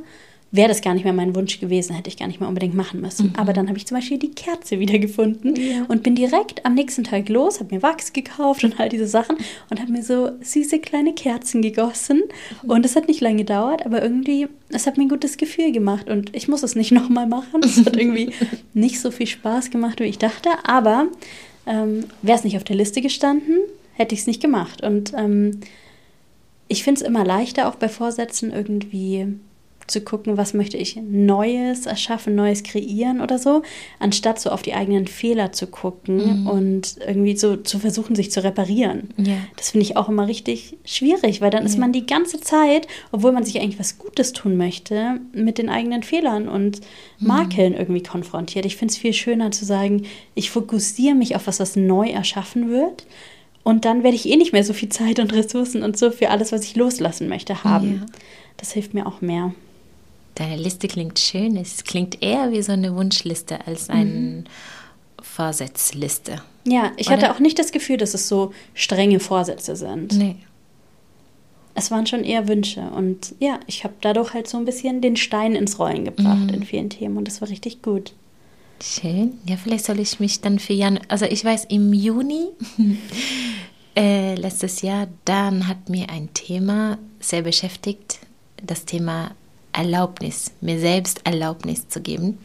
wäre 0.51 0.67
das 0.67 0.81
gar 0.81 0.93
nicht 0.93 1.03
mehr 1.03 1.13
mein 1.13 1.35
Wunsch 1.35 1.59
gewesen, 1.59 1.95
hätte 1.95 2.09
ich 2.09 2.17
gar 2.17 2.27
nicht 2.27 2.39
mehr 2.39 2.49
unbedingt 2.49 2.73
machen 2.73 3.01
müssen. 3.01 3.27
Mhm. 3.27 3.33
Aber 3.37 3.53
dann 3.53 3.67
habe 3.67 3.77
ich 3.77 3.85
zum 3.85 3.97
Beispiel 3.97 4.17
die 4.17 4.31
Kerze 4.31 4.79
wiedergefunden 4.79 5.55
ja. 5.55 5.85
und 5.87 6.01
bin 6.01 6.15
direkt 6.15 6.65
am 6.65 6.73
nächsten 6.73 7.03
Tag 7.03 7.29
los, 7.29 7.59
habe 7.59 7.75
mir 7.75 7.83
Wachs 7.83 8.13
gekauft 8.13 8.63
und 8.63 8.79
all 8.79 8.89
diese 8.89 9.07
Sachen 9.07 9.37
und 9.69 9.79
habe 9.79 9.91
mir 9.91 10.03
so 10.03 10.31
süße 10.41 10.79
kleine 10.79 11.13
Kerzen 11.13 11.61
gegossen. 11.61 12.23
Mhm. 12.63 12.69
Und 12.69 12.85
es 12.85 12.95
hat 12.95 13.07
nicht 13.07 13.21
lange 13.21 13.37
gedauert, 13.37 13.85
aber 13.85 14.01
irgendwie, 14.01 14.47
es 14.69 14.87
hat 14.87 14.97
mir 14.97 15.03
ein 15.03 15.09
gutes 15.09 15.37
Gefühl 15.37 15.71
gemacht 15.71 16.09
und 16.09 16.35
ich 16.35 16.47
muss 16.47 16.63
es 16.63 16.75
nicht 16.75 16.91
nochmal 16.93 17.27
machen. 17.27 17.61
Es 17.63 17.85
hat 17.85 17.95
irgendwie 17.95 18.31
nicht 18.73 18.99
so 18.99 19.11
viel 19.11 19.27
Spaß 19.27 19.69
gemacht, 19.69 19.99
wie 19.99 20.05
ich 20.05 20.17
dachte. 20.17 20.49
Aber 20.63 21.07
ähm, 21.67 22.05
wäre 22.23 22.37
es 22.37 22.43
nicht 22.43 22.57
auf 22.57 22.63
der 22.63 22.75
Liste 22.75 23.01
gestanden, 23.01 23.57
hätte 23.93 24.15
ich 24.15 24.21
es 24.21 24.27
nicht 24.27 24.41
gemacht. 24.41 24.83
Und 24.83 25.13
ähm, 25.15 25.59
ich 26.67 26.83
finde 26.83 27.01
es 27.01 27.07
immer 27.07 27.23
leichter, 27.23 27.67
auch 27.67 27.75
bei 27.75 27.89
Vorsätzen 27.89 28.51
irgendwie 28.51 29.27
zu 29.89 30.01
gucken, 30.01 30.37
was 30.37 30.53
möchte 30.53 30.77
ich 30.77 30.95
Neues 30.95 31.85
erschaffen, 31.85 32.35
Neues 32.35 32.63
kreieren 32.63 33.21
oder 33.21 33.37
so, 33.37 33.63
anstatt 33.99 34.39
so 34.39 34.49
auf 34.49 34.61
die 34.61 34.73
eigenen 34.73 35.07
Fehler 35.07 35.51
zu 35.51 35.67
gucken 35.67 36.41
mhm. 36.41 36.47
und 36.47 36.95
irgendwie 37.05 37.35
so 37.35 37.55
zu 37.57 37.79
versuchen, 37.79 38.15
sich 38.15 38.31
zu 38.31 38.43
reparieren. 38.43 39.09
Ja. 39.17 39.37
Das 39.57 39.71
finde 39.71 39.85
ich 39.85 39.97
auch 39.97 40.09
immer 40.09 40.27
richtig 40.27 40.77
schwierig, 40.85 41.41
weil 41.41 41.51
dann 41.51 41.63
ja. 41.63 41.69
ist 41.69 41.77
man 41.77 41.91
die 41.91 42.05
ganze 42.05 42.39
Zeit, 42.39 42.87
obwohl 43.11 43.31
man 43.31 43.43
sich 43.43 43.59
eigentlich 43.59 43.79
was 43.79 43.97
Gutes 43.97 44.33
tun 44.33 44.57
möchte, 44.57 45.19
mit 45.33 45.57
den 45.57 45.69
eigenen 45.69 46.03
Fehlern 46.03 46.47
und 46.47 46.81
mhm. 47.19 47.27
Makeln 47.27 47.73
mhm. 47.73 47.79
irgendwie 47.79 48.03
konfrontiert. 48.03 48.65
Ich 48.65 48.77
finde 48.77 48.91
es 48.91 48.97
viel 48.97 49.13
schöner 49.13 49.51
zu 49.51 49.65
sagen, 49.65 50.03
ich 50.35 50.51
fokussiere 50.51 51.15
mich 51.15 51.35
auf 51.35 51.47
was, 51.47 51.59
was 51.59 51.75
neu 51.75 52.09
erschaffen 52.09 52.69
wird. 52.69 53.05
Und 53.63 53.85
dann 53.85 54.03
werde 54.03 54.15
ich 54.15 54.27
eh 54.27 54.35
nicht 54.35 54.53
mehr 54.53 54.63
so 54.63 54.73
viel 54.73 54.89
Zeit 54.89 55.19
und 55.19 55.33
Ressourcen 55.33 55.83
und 55.83 55.97
so 55.97 56.11
für 56.11 56.29
alles, 56.29 56.51
was 56.51 56.63
ich 56.63 56.75
loslassen 56.75 57.27
möchte, 57.27 57.63
haben. 57.63 57.99
Ja. 57.99 58.05
Das 58.57 58.71
hilft 58.71 58.93
mir 58.93 59.05
auch 59.05 59.21
mehr. 59.21 59.53
Deine 60.35 60.57
Liste 60.57 60.87
klingt 60.87 61.19
schön. 61.19 61.57
Es 61.57 61.83
klingt 61.83 62.21
eher 62.21 62.51
wie 62.51 62.61
so 62.61 62.71
eine 62.71 62.95
Wunschliste 62.95 63.65
als 63.67 63.89
eine 63.89 64.05
mhm. 64.05 64.43
Vorsatzliste. 65.21 66.41
Ja, 66.65 66.91
ich 66.97 67.07
Oder? 67.07 67.17
hatte 67.17 67.31
auch 67.31 67.39
nicht 67.39 67.59
das 67.59 67.71
Gefühl, 67.71 67.97
dass 67.97 68.13
es 68.13 68.27
so 68.27 68.53
strenge 68.73 69.19
Vorsätze 69.19 69.75
sind. 69.75 70.13
Nee. 70.13 70.37
Es 71.75 71.91
waren 71.91 72.07
schon 72.07 72.23
eher 72.23 72.47
Wünsche. 72.47 72.81
Und 72.81 73.35
ja, 73.39 73.59
ich 73.67 73.83
habe 73.83 73.93
dadurch 74.01 74.33
halt 74.33 74.47
so 74.47 74.57
ein 74.57 74.65
bisschen 74.65 75.01
den 75.01 75.15
Stein 75.15 75.55
ins 75.55 75.79
Rollen 75.79 76.05
gebracht 76.05 76.47
mhm. 76.47 76.53
in 76.53 76.63
vielen 76.63 76.89
Themen. 76.89 77.17
Und 77.17 77.27
das 77.27 77.41
war 77.41 77.49
richtig 77.49 77.81
gut. 77.81 78.13
Schön. 78.81 79.33
Ja, 79.45 79.57
vielleicht 79.57 79.85
soll 79.85 79.99
ich 79.99 80.19
mich 80.19 80.41
dann 80.41 80.59
für 80.59 80.73
Januar, 80.73 81.03
also 81.09 81.25
ich 81.25 81.43
weiß, 81.43 81.65
im 81.65 81.93
Juni 81.93 82.47
äh, 83.95 84.35
letztes 84.35 84.81
Jahr, 84.81 85.07
dann 85.25 85.67
hat 85.67 85.89
mir 85.89 86.09
ein 86.09 86.33
Thema 86.33 86.97
sehr 87.19 87.41
beschäftigt, 87.41 88.19
das 88.63 88.85
Thema 88.85 89.31
Erlaubnis, 89.79 90.51
mir 90.59 90.77
selbst 90.77 91.21
Erlaubnis 91.23 91.87
zu 91.87 92.01
geben. 92.01 92.37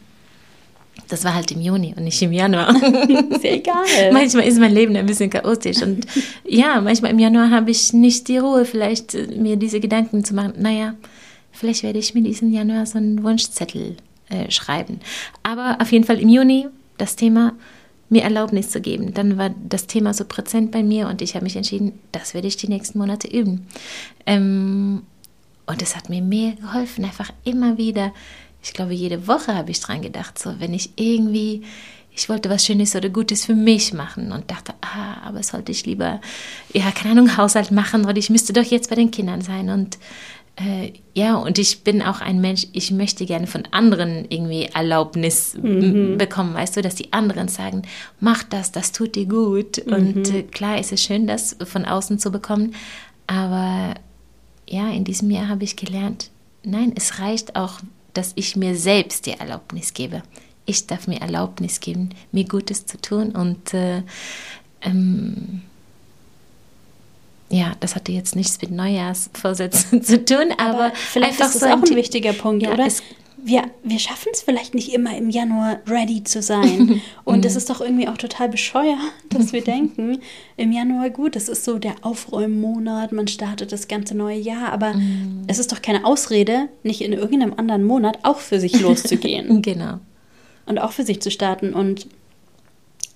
Das 1.09 1.25
war 1.25 1.35
halt 1.35 1.51
im 1.51 1.59
Juni 1.59 1.93
und 1.97 2.05
nicht 2.05 2.21
im 2.21 2.31
Januar. 2.31 2.73
Ist 2.73 3.43
ja 3.43 3.51
egal. 3.51 3.85
manchmal 4.13 4.47
ist 4.47 4.57
mein 4.57 4.73
Leben 4.73 4.95
ein 4.95 5.05
bisschen 5.05 5.29
chaotisch 5.29 5.81
und 5.81 6.07
ja, 6.45 6.79
manchmal 6.79 7.11
im 7.11 7.19
Januar 7.19 7.51
habe 7.51 7.71
ich 7.71 7.91
nicht 7.91 8.29
die 8.29 8.37
Ruhe, 8.37 8.63
vielleicht 8.63 9.13
äh, 9.13 9.27
mir 9.37 9.57
diese 9.57 9.81
Gedanken 9.81 10.23
zu 10.23 10.33
machen. 10.33 10.53
Naja, 10.57 10.95
vielleicht 11.51 11.83
werde 11.83 11.99
ich 11.99 12.13
mir 12.13 12.23
diesen 12.23 12.53
Januar 12.53 12.85
so 12.85 12.97
einen 12.97 13.21
Wunschzettel 13.21 13.97
äh, 14.29 14.49
schreiben. 14.49 15.01
Aber 15.43 15.77
auf 15.81 15.91
jeden 15.91 16.05
Fall 16.05 16.19
im 16.21 16.29
Juni 16.29 16.67
das 16.97 17.17
Thema 17.17 17.53
mir 18.07 18.23
Erlaubnis 18.23 18.69
zu 18.69 18.79
geben. 18.79 19.13
Dann 19.13 19.37
war 19.37 19.53
das 19.67 19.87
Thema 19.87 20.13
so 20.13 20.23
präsent 20.23 20.71
bei 20.71 20.83
mir 20.83 21.09
und 21.09 21.21
ich 21.21 21.35
habe 21.35 21.43
mich 21.43 21.57
entschieden, 21.57 21.99
das 22.13 22.33
werde 22.33 22.47
ich 22.47 22.55
die 22.55 22.69
nächsten 22.69 22.97
Monate 22.97 23.27
üben. 23.27 23.67
Ähm, 24.25 25.01
und 25.65 25.81
es 25.81 25.95
hat 25.95 26.09
mir 26.09 26.21
mehr 26.21 26.53
geholfen, 26.53 27.05
einfach 27.05 27.31
immer 27.43 27.77
wieder. 27.77 28.13
Ich 28.61 28.73
glaube, 28.73 28.93
jede 28.93 29.27
Woche 29.27 29.55
habe 29.55 29.71
ich 29.71 29.79
dran 29.79 30.01
gedacht, 30.01 30.39
so 30.39 30.59
wenn 30.59 30.73
ich 30.73 30.91
irgendwie, 30.95 31.63
ich 32.11 32.29
wollte 32.29 32.49
was 32.49 32.65
Schönes 32.65 32.95
oder 32.95 33.09
Gutes 33.09 33.45
für 33.45 33.55
mich 33.55 33.93
machen 33.93 34.31
und 34.31 34.49
dachte, 34.49 34.73
ah, 34.81 35.25
aber 35.25 35.43
sollte 35.43 35.71
ich 35.71 35.85
lieber, 35.85 36.21
ja, 36.73 36.91
keine 36.91 37.11
Ahnung, 37.11 37.37
Haushalt 37.37 37.71
machen 37.71 38.05
oder 38.05 38.17
ich 38.17 38.29
müsste 38.29 38.53
doch 38.53 38.63
jetzt 38.63 38.89
bei 38.89 38.95
den 38.95 39.11
Kindern 39.11 39.41
sein. 39.41 39.69
Und 39.69 39.97
äh, 40.57 40.93
ja, 41.13 41.35
und 41.35 41.59
ich 41.59 41.83
bin 41.83 42.01
auch 42.01 42.21
ein 42.21 42.39
Mensch, 42.39 42.67
ich 42.71 42.91
möchte 42.91 43.25
gerne 43.25 43.45
von 43.45 43.63
anderen 43.71 44.25
irgendwie 44.29 44.69
Erlaubnis 44.73 45.55
mhm. 45.61 46.17
bekommen, 46.17 46.53
weißt 46.53 46.77
du, 46.77 46.81
dass 46.81 46.95
die 46.95 47.11
anderen 47.11 47.49
sagen, 47.49 47.81
mach 48.19 48.43
das, 48.43 48.71
das 48.71 48.93
tut 48.93 49.15
dir 49.15 49.25
gut. 49.25 49.85
Mhm. 49.85 49.93
Und 49.93 50.33
äh, 50.33 50.43
klar 50.43 50.79
ist 50.79 50.93
es 50.93 51.03
schön, 51.03 51.27
das 51.27 51.57
von 51.65 51.85
außen 51.85 52.19
zu 52.19 52.31
bekommen, 52.31 52.73
aber 53.27 53.95
ja, 54.67 54.89
in 54.89 55.03
diesem 55.03 55.29
Jahr 55.31 55.47
habe 55.47 55.63
ich 55.63 55.75
gelernt, 55.75 56.29
nein, 56.63 56.93
es 56.95 57.19
reicht 57.19 57.55
auch, 57.55 57.79
dass 58.13 58.33
ich 58.35 58.55
mir 58.55 58.75
selbst 58.75 59.25
die 59.25 59.31
Erlaubnis 59.31 59.93
gebe. 59.93 60.23
Ich 60.65 60.87
darf 60.87 61.07
mir 61.07 61.21
Erlaubnis 61.21 61.79
geben, 61.79 62.09
mir 62.31 62.45
Gutes 62.45 62.85
zu 62.85 62.99
tun 62.99 63.31
und 63.31 63.73
äh, 63.73 64.01
ähm, 64.81 65.61
ja, 67.49 67.73
das 67.79 67.95
hatte 67.95 68.11
jetzt 68.11 68.35
nichts 68.35 68.59
mit 68.61 68.71
Neujahrsvorsätzen 68.71 70.01
zu 70.03 70.23
tun, 70.25 70.51
aber, 70.57 70.85
aber 70.85 70.95
vielleicht 70.95 71.33
einfach 71.33 71.45
ist 71.47 71.61
das 71.61 71.61
so 71.61 71.67
auch 71.67 71.83
ein 71.83 71.95
wichtiger 71.95 72.33
Punkt, 72.33 72.63
ja, 72.63 72.73
oder? 72.73 72.87
Wir, 73.45 73.63
wir 73.83 73.99
schaffen 73.99 74.29
es 74.33 74.41
vielleicht 74.41 74.73
nicht 74.73 74.91
immer 74.91 75.15
im 75.15 75.29
Januar 75.29 75.79
ready 75.87 76.23
zu 76.23 76.41
sein. 76.41 76.99
Und 77.23 77.45
es 77.45 77.55
ist 77.55 77.69
doch 77.69 77.79
irgendwie 77.79 78.07
auch 78.07 78.17
total 78.17 78.49
bescheuert, 78.49 78.97
dass 79.29 79.53
wir 79.53 79.61
denken, 79.63 80.19
im 80.57 80.71
Januar 80.71 81.11
gut, 81.11 81.35
das 81.35 81.47
ist 81.47 81.63
so 81.63 81.77
der 81.77 81.93
Aufräummonat, 82.01 83.11
man 83.11 83.27
startet 83.27 83.71
das 83.71 83.87
ganze 83.87 84.17
neue 84.17 84.39
Jahr, 84.39 84.71
aber 84.71 84.95
mm. 84.95 85.43
es 85.45 85.59
ist 85.59 85.71
doch 85.71 85.83
keine 85.83 86.05
Ausrede, 86.05 86.69
nicht 86.81 87.01
in 87.01 87.13
irgendeinem 87.13 87.53
anderen 87.57 87.83
Monat 87.83 88.17
auch 88.23 88.39
für 88.39 88.59
sich 88.59 88.81
loszugehen. 88.81 89.61
genau. 89.61 89.99
Und 90.65 90.79
auch 90.79 90.91
für 90.91 91.03
sich 91.03 91.21
zu 91.21 91.29
starten. 91.29 91.75
Und 91.75 92.07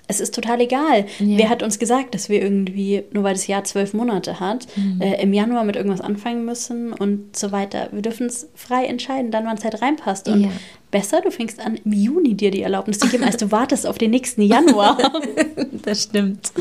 es 0.10 0.20
ist 0.20 0.34
total 0.34 0.60
egal. 0.60 1.06
Ja. 1.20 1.38
Wer 1.38 1.50
hat 1.50 1.62
uns 1.62 1.78
gesagt, 1.78 2.16
dass 2.16 2.30
wir 2.30 2.42
irgendwie, 2.42 3.04
nur 3.14 3.24
weil 3.24 3.36
das 3.36 3.46
Jahr 3.46 3.64
zwölf 3.64 3.94
Monate 3.94 4.40
hat, 4.40 4.66
mhm. 4.76 5.00
äh, 5.00 5.22
im 5.22 5.34
Januar 5.34 5.64
mit 5.64 5.76
irgendwas 5.76 6.02
anfangen 6.02 6.46
müssen 6.46 6.94
und 6.94 7.38
so 7.38 7.52
weiter. 7.52 7.90
Wir 7.92 8.02
dürfen 8.02 8.26
es 8.26 8.50
frei 8.56 8.86
entscheiden, 8.86 9.30
dann 9.30 9.46
wann 9.46 9.56
es 9.56 9.64
halt 9.64 9.84
reinpasst. 9.84 10.28
Und 10.28 10.46
ja. 10.46 10.50
besser, 10.90 11.22
du 11.22 11.30
fängst 11.30 11.64
an, 11.64 11.76
im 11.86 11.94
Juni 11.94 12.34
dir 12.34 12.50
die 12.50 12.64
Erlaubnis 12.64 12.98
zu 12.98 13.08
geben, 13.08 13.24
als 13.24 13.38
du 13.38 13.52
wartest 13.52 13.86
auf 13.86 14.00
den 14.00 14.10
nächsten 14.10 14.42
Januar. 14.42 14.98
das 15.84 16.04
stimmt. 16.04 16.54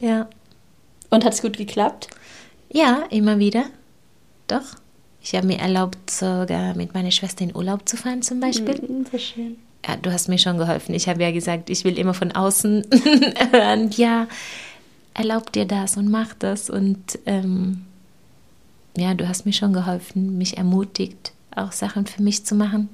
Ja. 0.00 0.28
Und 1.08 1.24
hat 1.24 1.32
es 1.32 1.40
gut 1.40 1.56
geklappt? 1.56 2.08
Ja, 2.70 3.04
immer 3.08 3.38
wieder. 3.38 3.64
Doch. 4.46 4.74
Ich 5.22 5.34
habe 5.34 5.46
mir 5.46 5.58
erlaubt, 5.58 6.10
sogar 6.10 6.76
mit 6.76 6.92
meiner 6.92 7.12
Schwester 7.12 7.44
in 7.44 7.56
Urlaub 7.56 7.88
zu 7.88 7.96
fahren, 7.96 8.20
zum 8.20 8.40
Beispiel. 8.40 8.74
Mhm, 8.74 9.06
sehr 9.10 9.20
schön 9.20 9.56
ja, 9.86 9.96
du 9.96 10.12
hast 10.12 10.28
mir 10.28 10.38
schon 10.38 10.58
geholfen. 10.58 10.94
Ich 10.94 11.08
habe 11.08 11.22
ja 11.22 11.30
gesagt, 11.30 11.70
ich 11.70 11.84
will 11.84 11.98
immer 11.98 12.14
von 12.14 12.32
außen 12.32 12.86
hören, 13.52 13.90
ja, 13.92 14.26
erlaub 15.14 15.52
dir 15.52 15.66
das 15.66 15.96
und 15.96 16.10
mach 16.10 16.34
das. 16.34 16.70
Und 16.70 17.18
ähm, 17.26 17.84
ja, 18.96 19.14
du 19.14 19.28
hast 19.28 19.46
mir 19.46 19.52
schon 19.52 19.72
geholfen, 19.72 20.38
mich 20.38 20.56
ermutigt, 20.56 21.32
auch 21.54 21.72
Sachen 21.72 22.06
für 22.06 22.22
mich 22.22 22.44
zu 22.44 22.54
machen. 22.54 22.88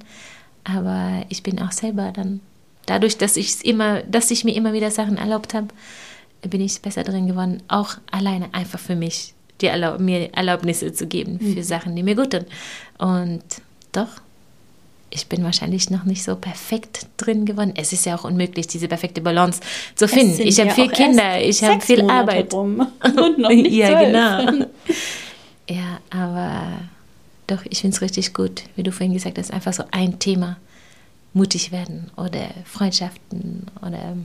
Aber 0.64 1.24
ich 1.28 1.42
bin 1.42 1.60
auch 1.60 1.72
selber 1.72 2.12
dann, 2.12 2.40
dadurch, 2.86 3.16
dass 3.16 3.36
ich 3.36 3.64
immer, 3.64 4.02
dass 4.02 4.30
ich 4.30 4.44
mir 4.44 4.54
immer 4.54 4.72
wieder 4.72 4.90
Sachen 4.90 5.16
erlaubt 5.16 5.54
habe, 5.54 5.68
bin 6.42 6.60
ich 6.60 6.80
besser 6.80 7.04
drin 7.04 7.26
geworden, 7.26 7.62
auch 7.68 7.96
alleine 8.10 8.52
einfach 8.52 8.78
für 8.78 8.96
mich 8.96 9.34
die 9.60 9.66
Erlaub 9.66 10.00
mir 10.00 10.32
Erlaubnisse 10.34 10.92
zu 10.92 11.06
geben 11.06 11.38
für 11.38 11.60
mhm. 11.60 11.62
Sachen, 11.62 11.94
die 11.94 12.02
mir 12.02 12.14
gut 12.14 12.30
tun. 12.30 12.46
Und 12.98 13.42
doch, 13.92 14.08
ich 15.10 15.26
bin 15.26 15.42
wahrscheinlich 15.42 15.90
noch 15.90 16.04
nicht 16.04 16.22
so 16.22 16.36
perfekt 16.36 17.06
drin 17.16 17.44
geworden. 17.44 17.72
Es 17.76 17.92
ist 17.92 18.06
ja 18.06 18.16
auch 18.16 18.24
unmöglich, 18.24 18.68
diese 18.68 18.86
perfekte 18.86 19.20
Balance 19.20 19.60
zu 19.96 20.06
finden. 20.06 20.40
Ich 20.40 20.58
habe 20.60 20.68
ja 20.68 20.74
vier 20.74 20.88
Kinder, 20.88 21.40
ich 21.40 21.62
habe 21.64 21.80
viel 21.80 22.02
Monate 22.02 22.20
Arbeit. 22.20 22.54
Rum 22.54 22.80
und 23.02 23.38
noch 23.38 23.48
nicht 23.48 23.72
ja, 23.72 23.88
zwölf. 23.88 24.06
genau. 24.06 24.66
Ja, 25.68 26.00
aber 26.10 26.80
doch, 27.46 27.64
ich 27.68 27.80
finde 27.80 27.94
es 27.94 28.02
richtig 28.02 28.34
gut, 28.34 28.64
wie 28.74 28.82
du 28.82 28.90
vorhin 28.90 29.12
gesagt 29.12 29.38
hast, 29.38 29.52
einfach 29.52 29.72
so 29.72 29.84
ein 29.92 30.18
Thema. 30.18 30.56
Mutig 31.32 31.70
werden 31.70 32.10
oder 32.16 32.48
Freundschaften 32.64 33.68
oder 33.80 34.16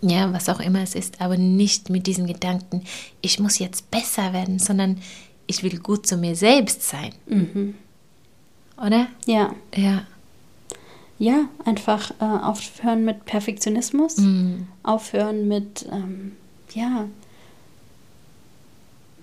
ja, 0.00 0.32
was 0.32 0.48
auch 0.48 0.58
immer 0.58 0.82
es 0.82 0.96
ist, 0.96 1.20
aber 1.20 1.36
nicht 1.36 1.90
mit 1.90 2.08
diesen 2.08 2.26
Gedanken, 2.26 2.82
ich 3.20 3.38
muss 3.38 3.60
jetzt 3.60 3.88
besser 3.92 4.32
werden, 4.32 4.58
sondern 4.58 5.00
ich 5.46 5.62
will 5.62 5.78
gut 5.78 6.08
zu 6.08 6.16
mir 6.16 6.34
selbst 6.34 6.82
sein. 6.82 7.12
Mhm 7.28 7.74
oder? 8.84 9.08
Ja. 9.26 9.54
Ja. 9.74 10.06
Ja, 11.18 11.48
einfach 11.64 12.10
äh, 12.20 12.24
aufhören 12.24 13.04
mit 13.06 13.24
Perfektionismus, 13.24 14.18
mhm. 14.18 14.66
aufhören 14.82 15.48
mit, 15.48 15.86
ähm, 15.90 16.32
ja, 16.74 17.06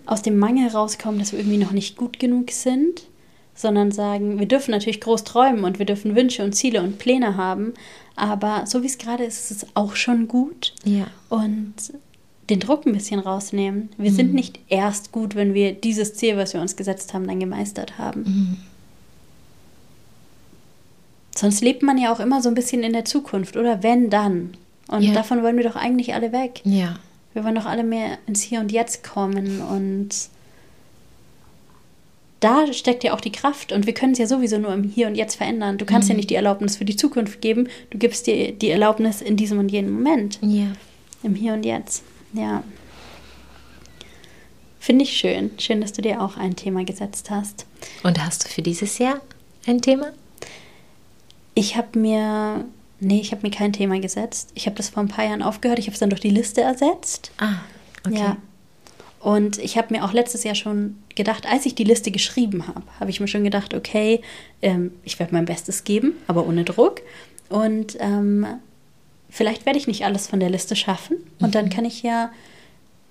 aus 0.08 0.24
dem 0.24 0.40
Mangel 0.40 0.70
rauskommen, 0.70 1.20
dass 1.20 1.32
wir 1.32 1.40
irgendwie 1.40 1.60
noch 1.60 1.72
nicht 1.72 1.96
gut 1.96 2.20
genug 2.20 2.50
sind, 2.50 3.04
sondern 3.54 3.92
sagen, 3.92 4.40
wir 4.40 4.48
dürfen 4.48 4.72
natürlich 4.72 5.02
groß 5.02 5.24
träumen 5.24 5.64
und 5.64 5.78
wir 5.78 5.86
dürfen 5.86 6.16
Wünsche 6.16 6.44
und 6.44 6.54
Ziele 6.54 6.82
und 6.82 6.98
Pläne 6.98 7.38
haben, 7.38 7.74
aber 8.16 8.66
so 8.66 8.82
wie 8.82 8.88
es 8.88 8.98
gerade 8.98 9.24
ist, 9.24 9.52
ist 9.52 9.64
es 9.64 9.70
auch 9.76 9.96
schon 9.96 10.28
gut. 10.28 10.74
Ja. 10.84 11.06
Und 11.30 11.74
den 12.50 12.60
Druck 12.60 12.86
ein 12.86 12.94
bisschen 12.94 13.20
rausnehmen. 13.20 13.90
Wir 13.98 14.12
mhm. 14.12 14.16
sind 14.16 14.34
nicht 14.34 14.60
erst 14.68 15.12
gut, 15.12 15.36
wenn 15.36 15.54
wir 15.54 15.74
dieses 15.74 16.16
Ziel, 16.16 16.38
was 16.38 16.54
wir 16.54 16.62
uns 16.62 16.76
gesetzt 16.76 17.14
haben, 17.14 17.28
dann 17.28 17.40
gemeistert 17.40 17.98
haben. 17.98 18.24
Mhm. 18.24 18.58
Sonst 21.36 21.62
lebt 21.62 21.84
man 21.84 21.98
ja 21.98 22.14
auch 22.14 22.20
immer 22.20 22.42
so 22.42 22.50
ein 22.50 22.56
bisschen 22.56 22.84
in 22.84 22.94
der 22.94 23.06
Zukunft, 23.06 23.58
oder 23.58 23.84
wenn 23.84 24.10
dann. 24.10 24.56
Und 24.88 25.04
ja. 25.04 25.14
davon 25.14 25.42
wollen 25.44 25.58
wir 25.58 25.64
doch 25.64 25.76
eigentlich 25.76 26.14
alle 26.14 26.32
weg. 26.32 26.62
Ja. 26.64 26.96
Wir 27.34 27.44
wollen 27.44 27.56
doch 27.56 27.66
alle 27.66 27.84
mehr 27.84 28.20
ins 28.28 28.42
Hier 28.42 28.60
und 28.60 28.72
Jetzt 28.72 29.04
kommen 29.04 29.62
und 29.62 30.10
da 32.40 32.72
steckt 32.74 33.06
ja 33.06 33.14
auch 33.14 33.22
die 33.22 33.32
Kraft 33.32 33.72
und 33.72 33.86
wir 33.86 33.94
können 33.94 34.12
es 34.12 34.20
ja 34.20 34.28
sowieso 34.28 34.58
nur 34.58 34.74
im 34.74 34.84
Hier 34.84 35.08
und 35.08 35.16
Jetzt 35.16 35.36
verändern. 35.36 35.78
Du 35.78 35.86
kannst 35.86 36.10
mhm. 36.10 36.14
ja 36.14 36.18
nicht 36.18 36.30
die 36.30 36.36
Erlaubnis 36.36 36.76
für 36.76 36.86
die 36.86 36.96
Zukunft 36.96 37.42
geben, 37.42 37.70
du 37.90 37.98
gibst 37.98 38.28
dir 38.28 38.52
die 38.52 38.70
Erlaubnis 38.70 39.22
in 39.22 39.38
diesem 39.38 39.60
und 39.60 39.70
jenem 39.70 39.94
Moment. 39.94 40.40
Ja. 40.42 40.68
Im 41.24 41.36
Hier 41.36 41.54
und 41.54 41.66
Jetzt. 41.66 42.04
Ja. 42.34 42.64
Finde 44.80 45.06
ich 45.06 45.14
schön. 45.14 45.52
Schön, 45.58 45.80
dass 45.80 45.94
du 45.94 46.02
dir 46.02 46.22
auch 46.22 46.36
ein 46.36 46.58
Thema 46.58 46.84
gesetzt 46.84 47.32
hast. 47.32 47.66
Und 48.04 48.24
hast 48.24 48.44
du 48.44 48.50
für 48.50 48.62
dieses 48.62 48.98
Jahr 48.98 49.22
ein 49.66 49.82
Thema? 49.82 50.12
Ich 51.56 51.76
habe 51.76 52.00
mir, 52.00 52.66
nee, 53.00 53.20
ich 53.20 53.32
habe 53.32 53.44
mir 53.44 53.52
kein 53.52 53.74
Thema 53.74 54.00
gesetzt. 54.00 54.52
Ich 54.56 54.66
habe 54.66 54.76
das 54.76 54.90
vor 54.90 55.04
ein 55.04 55.10
paar 55.10 55.26
Jahren 55.26 55.42
aufgehört. 55.42 55.80
Ich 55.80 55.86
habe 55.86 55.94
es 55.94 56.00
dann 56.00 56.10
durch 56.10 56.22
die 56.22 56.30
Liste 56.30 56.62
ersetzt. 56.62 57.32
Ah, 57.38 57.58
okay. 58.06 58.18
Ja. 58.18 58.38
Und 59.20 59.58
ich 59.60 59.78
habe 59.78 59.94
mir 59.94 60.04
auch 60.04 60.12
letztes 60.12 60.44
Jahr 60.44 60.56
schon 60.56 60.98
gedacht, 61.16 61.46
als 61.50 61.66
ich 61.66 61.76
die 61.76 61.86
Liste 61.86 62.12
geschrieben 62.12 62.68
habe, 62.68 62.84
habe 63.00 63.10
ich 63.10 63.22
mir 63.22 63.30
schon 63.30 63.46
gedacht, 63.46 63.74
okay, 63.74 64.22
ähm, 64.62 64.92
ich 65.06 65.18
werde 65.18 65.34
mein 65.34 65.46
Bestes 65.46 65.86
geben, 65.86 66.14
aber 66.28 66.46
ohne 66.46 66.66
Druck. 66.66 67.02
Und 67.48 67.96
ähm, 68.02 68.46
vielleicht 69.30 69.66
werde 69.66 69.80
ich 69.80 69.88
nicht 69.88 70.04
alles 70.04 70.28
von 70.28 70.42
der 70.42 70.50
Liste 70.50 70.76
schaffen. 70.76 71.18
Und 71.40 71.50
mhm. 71.50 71.52
dann 71.52 71.70
kann 71.70 71.86
ich 71.86 72.04
ja 72.04 72.32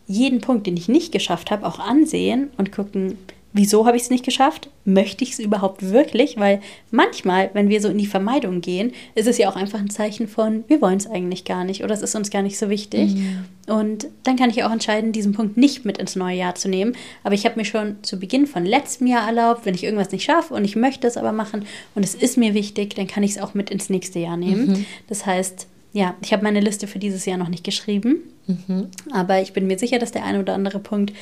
jeden 0.06 0.42
Punkt, 0.42 0.66
den 0.66 0.76
ich 0.76 0.88
nicht 0.88 1.12
geschafft 1.12 1.50
habe, 1.50 1.66
auch 1.66 1.78
ansehen 1.78 2.50
und 2.58 2.72
gucken, 2.72 3.16
wieso 3.52 3.86
habe 3.86 3.96
ich 3.96 4.04
es 4.04 4.10
nicht 4.10 4.24
geschafft? 4.24 4.68
Möchte 4.84 5.24
ich 5.24 5.32
es 5.32 5.38
überhaupt 5.38 5.90
wirklich? 5.90 6.38
Weil 6.38 6.60
manchmal, 6.90 7.50
wenn 7.52 7.68
wir 7.68 7.80
so 7.80 7.88
in 7.88 7.98
die 7.98 8.06
Vermeidung 8.06 8.60
gehen, 8.60 8.92
ist 9.14 9.26
es 9.26 9.38
ja 9.38 9.50
auch 9.50 9.56
einfach 9.56 9.78
ein 9.78 9.90
Zeichen 9.90 10.26
von, 10.26 10.64
wir 10.68 10.80
wollen 10.80 10.96
es 10.96 11.06
eigentlich 11.06 11.44
gar 11.44 11.64
nicht 11.64 11.84
oder 11.84 11.94
es 11.94 12.02
ist 12.02 12.14
uns 12.14 12.30
gar 12.30 12.42
nicht 12.42 12.58
so 12.58 12.70
wichtig. 12.70 13.14
Mhm. 13.14 13.44
Und 13.68 14.06
dann 14.24 14.36
kann 14.36 14.50
ich 14.50 14.64
auch 14.64 14.72
entscheiden, 14.72 15.12
diesen 15.12 15.32
Punkt 15.32 15.56
nicht 15.56 15.84
mit 15.84 15.98
ins 15.98 16.16
neue 16.16 16.36
Jahr 16.36 16.54
zu 16.54 16.68
nehmen. 16.68 16.96
Aber 17.22 17.34
ich 17.34 17.44
habe 17.44 17.58
mir 17.58 17.64
schon 17.64 17.96
zu 18.02 18.18
Beginn 18.18 18.46
von 18.46 18.64
letztem 18.64 19.06
Jahr 19.06 19.26
erlaubt, 19.26 19.64
wenn 19.64 19.74
ich 19.74 19.84
irgendwas 19.84 20.10
nicht 20.10 20.24
schaffe 20.24 20.54
und 20.54 20.64
ich 20.64 20.76
möchte 20.76 21.06
es 21.06 21.16
aber 21.16 21.32
machen 21.32 21.64
und 21.94 22.04
es 22.04 22.14
ist 22.14 22.36
mir 22.36 22.54
wichtig, 22.54 22.94
dann 22.94 23.06
kann 23.06 23.22
ich 23.22 23.32
es 23.32 23.38
auch 23.38 23.54
mit 23.54 23.70
ins 23.70 23.90
nächste 23.90 24.18
Jahr 24.18 24.36
nehmen. 24.36 24.68
Mhm. 24.68 24.86
Das 25.08 25.26
heißt, 25.26 25.66
ja, 25.92 26.14
ich 26.22 26.32
habe 26.32 26.42
meine 26.42 26.60
Liste 26.60 26.86
für 26.86 26.98
dieses 26.98 27.26
Jahr 27.26 27.36
noch 27.36 27.48
nicht 27.48 27.64
geschrieben, 27.64 28.22
mhm. 28.46 28.88
aber 29.12 29.42
ich 29.42 29.52
bin 29.52 29.66
mir 29.66 29.78
sicher, 29.78 29.98
dass 29.98 30.10
der 30.10 30.24
eine 30.24 30.40
oder 30.40 30.54
andere 30.54 30.78
Punkt 30.78 31.12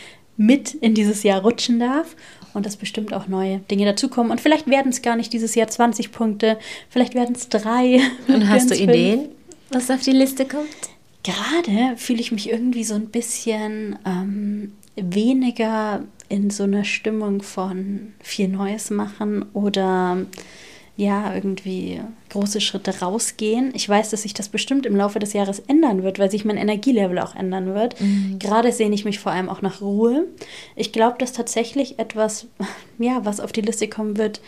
mit 0.40 0.73
in 0.73 0.94
dieses 0.94 1.23
Jahr 1.23 1.42
rutschen 1.42 1.78
darf 1.78 2.16
und 2.54 2.64
dass 2.64 2.76
bestimmt 2.76 3.12
auch 3.12 3.28
neue 3.28 3.59
Dinge 3.70 3.85
dazukommen. 3.85 4.32
Und 4.32 4.40
vielleicht 4.40 4.66
werden 4.68 4.88
es 4.88 5.02
gar 5.02 5.14
nicht 5.14 5.35
dieses 5.35 5.54
Jahr 5.54 5.68
20 5.68 6.12
Punkte, 6.12 6.59
vielleicht 6.88 7.14
werden 7.14 7.35
es 7.35 7.50
drei. 7.50 8.00
Und 8.26 8.49
hast 8.49 8.70
du 8.70 8.75
Ideen, 8.75 9.28
was 9.70 9.90
auf 9.90 10.00
die 10.00 10.12
Liste 10.12 10.47
kommt? 10.47 10.66
Gerade 11.23 11.97
fühle 11.97 12.20
ich 12.20 12.32
mich 12.32 12.49
irgendwie 12.49 12.85
so 12.85 12.94
ein 12.94 13.09
bisschen 13.09 13.99
ähm, 14.06 14.73
weniger 14.97 16.04
in 16.30 16.49
so 16.49 16.62
einer 16.62 16.85
Stimmung 16.85 17.42
von 17.42 18.14
viel 18.23 18.49
Neues 18.49 18.88
machen 18.88 19.44
oder 19.52 20.25
ja, 21.00 21.35
irgendwie 21.35 22.02
große 22.28 22.61
Schritte 22.61 23.00
rausgehen. 23.00 23.73
Ich 23.75 23.88
weiß, 23.88 24.11
dass 24.11 24.23
sich 24.23 24.35
das 24.35 24.50
bestimmt 24.50 24.85
im 24.85 24.95
Laufe 24.95 25.19
des 25.19 25.33
Jahres 25.33 25.59
ändern 25.61 26.02
wird, 26.02 26.19
weil 26.19 26.30
sich 26.30 26.45
mein 26.45 26.59
Energielevel 26.59 27.19
auch 27.21 27.35
ändern 27.35 27.75
wird. 27.75 27.99
Mhm. 27.99 28.38
Gerade 28.38 28.71
sehne 28.71 28.95
ich 28.95 29.07
mich 29.07 29.19
vor 29.19 29.33
allem 29.33 29.49
auch 29.49 29.62
nach 29.62 29.80
Ruhe. 29.80 30.26
Ich 30.76 30.92
glaube, 30.92 31.16
dass 31.19 31.33
tatsächlich 31.33 31.99
etwas, 31.99 32.49
ja, 32.99 33.25
was 33.25 33.40
auf 33.40 33.50
die 33.50 33.62
Liste 33.62 33.88
kommen 33.88 34.19
wird, 34.19 34.42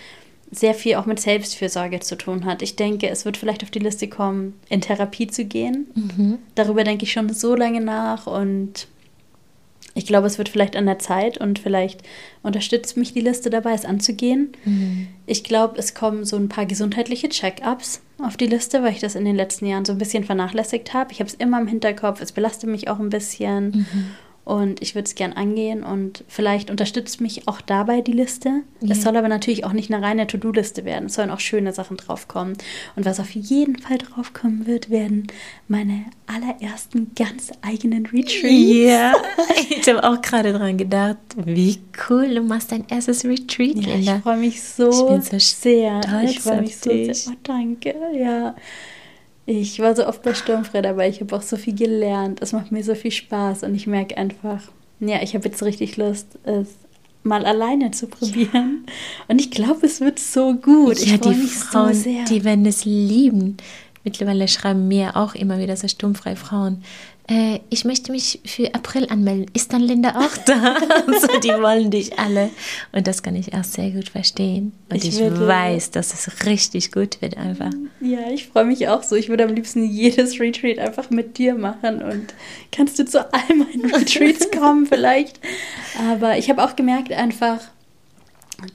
sehr 0.50 0.74
viel 0.74 0.96
auch 0.96 1.06
mit 1.06 1.20
Selbstfürsorge 1.20 2.00
zu 2.00 2.16
tun 2.16 2.44
hat. 2.44 2.60
Ich 2.60 2.76
denke, 2.76 3.08
es 3.08 3.24
wird 3.24 3.38
vielleicht 3.38 3.62
auf 3.62 3.70
die 3.70 3.78
Liste 3.78 4.06
kommen, 4.06 4.52
in 4.68 4.82
Therapie 4.82 5.28
zu 5.28 5.46
gehen. 5.46 5.86
Mhm. 5.94 6.38
Darüber 6.54 6.84
denke 6.84 7.04
ich 7.04 7.12
schon 7.12 7.32
so 7.32 7.56
lange 7.56 7.80
nach 7.80 8.26
und 8.26 8.88
ich 9.94 10.06
glaube, 10.06 10.26
es 10.26 10.38
wird 10.38 10.48
vielleicht 10.48 10.76
an 10.76 10.86
der 10.86 10.98
Zeit 10.98 11.38
und 11.38 11.58
vielleicht 11.58 12.02
unterstützt 12.42 12.96
mich 12.96 13.12
die 13.12 13.20
Liste 13.20 13.50
dabei, 13.50 13.72
es 13.74 13.84
anzugehen. 13.84 14.52
Mhm. 14.64 15.08
Ich 15.26 15.44
glaube, 15.44 15.78
es 15.78 15.94
kommen 15.94 16.24
so 16.24 16.36
ein 16.36 16.48
paar 16.48 16.66
gesundheitliche 16.66 17.28
Check-ups 17.28 18.00
auf 18.18 18.36
die 18.36 18.46
Liste, 18.46 18.82
weil 18.82 18.92
ich 18.92 19.00
das 19.00 19.14
in 19.14 19.24
den 19.24 19.36
letzten 19.36 19.66
Jahren 19.66 19.84
so 19.84 19.92
ein 19.92 19.98
bisschen 19.98 20.24
vernachlässigt 20.24 20.94
habe. 20.94 21.12
Ich 21.12 21.20
habe 21.20 21.28
es 21.28 21.34
immer 21.34 21.60
im 21.60 21.66
Hinterkopf, 21.66 22.20
es 22.20 22.32
belastet 22.32 22.70
mich 22.70 22.88
auch 22.88 23.00
ein 23.00 23.10
bisschen. 23.10 23.70
Mhm. 23.70 24.06
Und 24.44 24.82
ich 24.82 24.96
würde 24.96 25.06
es 25.06 25.14
gern 25.14 25.32
angehen 25.32 25.84
und 25.84 26.24
vielleicht 26.26 26.68
unterstützt 26.68 27.20
mich 27.20 27.46
auch 27.46 27.60
dabei 27.60 28.00
die 28.00 28.12
Liste. 28.12 28.62
Ja. 28.80 28.90
Es 28.90 29.02
soll 29.02 29.16
aber 29.16 29.28
natürlich 29.28 29.64
auch 29.64 29.72
nicht 29.72 29.92
eine 29.92 30.04
reine 30.04 30.26
To-Do-Liste 30.26 30.84
werden. 30.84 31.06
Es 31.06 31.14
sollen 31.14 31.30
auch 31.30 31.38
schöne 31.38 31.72
Sachen 31.72 31.96
draufkommen. 31.96 32.58
Und 32.96 33.04
was 33.04 33.20
auf 33.20 33.30
jeden 33.30 33.78
Fall 33.78 33.98
draufkommen 33.98 34.66
wird, 34.66 34.90
werden 34.90 35.28
meine 35.68 36.06
allerersten 36.26 37.12
ganz 37.14 37.52
eigenen 37.62 38.06
Retreats. 38.06 38.42
Ja, 38.42 39.14
ich 39.70 39.88
habe 39.88 40.02
auch 40.02 40.20
gerade 40.20 40.52
dran 40.52 40.76
gedacht, 40.76 41.18
wie 41.36 41.78
cool, 42.10 42.34
du 42.34 42.42
machst 42.42 42.72
dein 42.72 42.84
erstes 42.88 43.24
Retreat, 43.24 43.76
ja, 43.76 43.94
Linda. 43.94 44.16
Ich 44.16 44.22
freue 44.22 44.38
mich 44.38 44.60
so, 44.60 44.90
so 44.90 45.20
sehr. 45.20 46.00
Ich 46.24 46.40
freue 46.40 46.62
mich 46.62 46.76
so 46.76 46.90
sehr. 46.90 47.14
Oh, 47.28 47.36
danke, 47.44 47.94
ja. 48.12 48.56
Ich 49.46 49.80
war 49.80 49.96
so 49.96 50.06
oft 50.06 50.22
bei 50.22 50.34
Sturmfrei 50.34 50.82
dabei, 50.82 51.08
ich 51.08 51.20
habe 51.20 51.34
auch 51.34 51.42
so 51.42 51.56
viel 51.56 51.74
gelernt. 51.74 52.40
Es 52.40 52.52
macht 52.52 52.70
mir 52.70 52.84
so 52.84 52.94
viel 52.94 53.10
Spaß 53.10 53.64
und 53.64 53.74
ich 53.74 53.86
merke 53.86 54.16
einfach, 54.16 54.60
ja, 55.00 55.20
ich 55.22 55.34
habe 55.34 55.48
jetzt 55.48 55.62
richtig 55.62 55.96
Lust, 55.96 56.38
es 56.44 56.68
mal 57.24 57.44
alleine 57.44 57.90
zu 57.90 58.06
probieren. 58.06 58.84
Ja. 58.86 58.92
Und 59.28 59.40
ich 59.40 59.50
glaube, 59.50 59.86
es 59.86 60.00
wird 60.00 60.18
so 60.18 60.54
gut. 60.54 60.98
Ja, 60.98 61.14
ich 61.14 61.20
die 61.20 61.28
mich 61.30 61.52
Frauen, 61.52 61.94
so 61.94 62.00
sehr. 62.02 62.24
die 62.24 62.44
werden 62.44 62.66
es 62.66 62.84
lieben. 62.84 63.56
Mittlerweile 64.04 64.48
schreiben 64.48 64.88
mir 64.88 65.16
auch 65.16 65.34
immer 65.34 65.58
wieder 65.58 65.76
so 65.76 65.86
sturmfreie 65.86 66.36
Frauen 66.36 66.82
äh, 67.32 67.60
ich 67.70 67.86
möchte 67.86 68.12
mich 68.12 68.40
für 68.44 68.74
April 68.74 69.06
anmelden. 69.08 69.46
Ist 69.54 69.72
dann 69.72 69.80
Linda 69.80 70.10
auch 70.10 70.36
da? 70.44 70.76
also, 71.06 71.28
die 71.42 71.48
wollen 71.48 71.90
dich 71.90 72.18
alle. 72.18 72.50
Und 72.92 73.06
das 73.06 73.22
kann 73.22 73.36
ich 73.36 73.54
auch 73.54 73.64
sehr 73.64 73.90
gut 73.90 74.10
verstehen. 74.10 74.72
Und 74.90 75.02
ich, 75.02 75.18
ich 75.18 75.40
weiß, 75.40 75.92
dass 75.92 76.12
es 76.12 76.44
richtig 76.44 76.92
gut 76.92 77.22
wird 77.22 77.38
einfach. 77.38 77.70
Ja, 78.00 78.30
ich 78.30 78.48
freue 78.48 78.66
mich 78.66 78.86
auch 78.88 79.02
so. 79.02 79.16
Ich 79.16 79.30
würde 79.30 79.44
am 79.44 79.54
liebsten 79.54 79.84
jedes 79.84 80.38
Retreat 80.38 80.78
einfach 80.78 81.08
mit 81.08 81.38
dir 81.38 81.54
machen. 81.54 82.02
Und 82.02 82.34
kannst 82.70 82.98
du 82.98 83.06
zu 83.06 83.32
all 83.32 83.56
meinen 83.56 83.90
Retreats 83.94 84.50
kommen 84.50 84.86
vielleicht? 84.86 85.40
Aber 86.10 86.36
ich 86.36 86.50
habe 86.50 86.62
auch 86.62 86.76
gemerkt 86.76 87.12
einfach, 87.12 87.60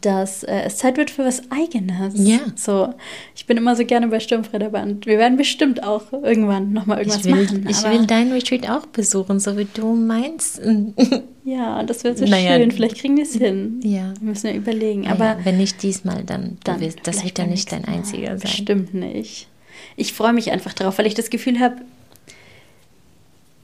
dass 0.01 0.43
äh, 0.43 0.63
es 0.65 0.77
Zeit 0.77 0.97
wird 0.97 1.09
für 1.09 1.25
was 1.25 1.43
Eigenes. 1.51 2.13
Ja. 2.17 2.39
So, 2.55 2.93
ich 3.35 3.45
bin 3.45 3.57
immer 3.57 3.75
so 3.75 3.85
gerne 3.85 4.07
bei 4.07 4.17
und 4.17 5.05
wir 5.05 5.17
werden 5.17 5.37
bestimmt 5.37 5.83
auch 5.83 6.11
irgendwann 6.11 6.73
nochmal 6.73 6.99
irgendwas 6.99 7.25
ich 7.25 7.33
will, 7.33 7.43
machen. 7.43 7.67
Ich 7.69 7.83
will 7.83 8.05
dein 8.05 8.31
Retreat 8.31 8.69
auch 8.69 8.85
besuchen, 8.87 9.39
so 9.39 9.57
wie 9.57 9.67
du 9.73 9.93
meinst. 9.93 10.61
ja, 11.43 11.83
das 11.83 12.03
wäre 12.03 12.17
so 12.17 12.25
naja, 12.25 12.57
schön. 12.57 12.71
Vielleicht 12.71 12.97
kriegen 12.97 13.17
wir 13.17 13.23
es 13.23 13.33
hin. 13.33 13.79
Ja. 13.83 14.13
Wir 14.19 14.29
müssen 14.29 14.47
ja 14.47 14.53
überlegen. 14.53 15.01
Naja, 15.01 15.13
aber 15.13 15.45
wenn 15.45 15.57
nicht 15.57 15.81
diesmal, 15.83 16.23
dann, 16.23 16.57
dann 16.63 16.79
wirst, 16.79 16.99
das 17.03 17.23
wird 17.23 17.37
ja 17.39 17.45
nicht 17.45 17.71
dein 17.71 17.85
einziger 17.85 18.37
sein. 18.37 18.51
Stimmt 18.51 18.93
nicht. 18.93 19.47
Ich 19.95 20.13
freue 20.13 20.33
mich 20.33 20.51
einfach 20.51 20.73
drauf, 20.73 20.97
weil 20.97 21.07
ich 21.07 21.13
das 21.13 21.29
Gefühl 21.29 21.59
habe, 21.59 21.77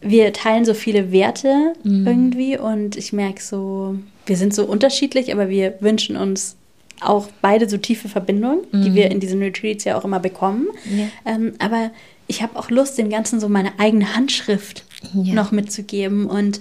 wir 0.04 0.34
teilen 0.34 0.66
so 0.66 0.74
viele 0.74 1.12
Werte 1.12 1.74
mhm. 1.84 2.08
irgendwie 2.08 2.58
und 2.58 2.96
ich 2.98 3.14
merke 3.14 3.42
so, 3.42 3.96
wir 4.26 4.38
sind 4.38 4.54
so 4.54 4.66
unterschiedlich, 4.66 5.34
aber 5.34 5.50
wir 5.50 5.76
wünschen 5.80 6.16
uns 6.18 6.56
auch 7.02 7.28
beide 7.42 7.68
so 7.68 7.78
tiefe 7.78 8.08
Verbindungen, 8.08 8.62
mhm. 8.72 8.84
die 8.84 8.94
wir 8.94 9.12
in 9.12 9.20
diesen 9.20 9.42
Retreats 9.42 9.84
ja 9.84 9.98
auch 9.98 10.06
immer 10.06 10.20
bekommen. 10.20 10.68
Ja. 10.86 11.34
Ähm, 11.34 11.54
aber 11.60 11.92
ich 12.28 12.42
habe 12.42 12.58
auch 12.58 12.70
Lust, 12.70 12.98
dem 12.98 13.10
Ganzen 13.10 13.40
so 13.40 13.50
meine 13.50 13.80
eigene 13.80 14.16
Handschrift 14.16 14.86
ja. 15.14 15.34
noch 15.34 15.52
mitzugeben. 15.52 16.26
Und 16.26 16.60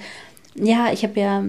ja, 0.54 0.92
ich 0.92 1.04
habe 1.04 1.20
ja, 1.20 1.44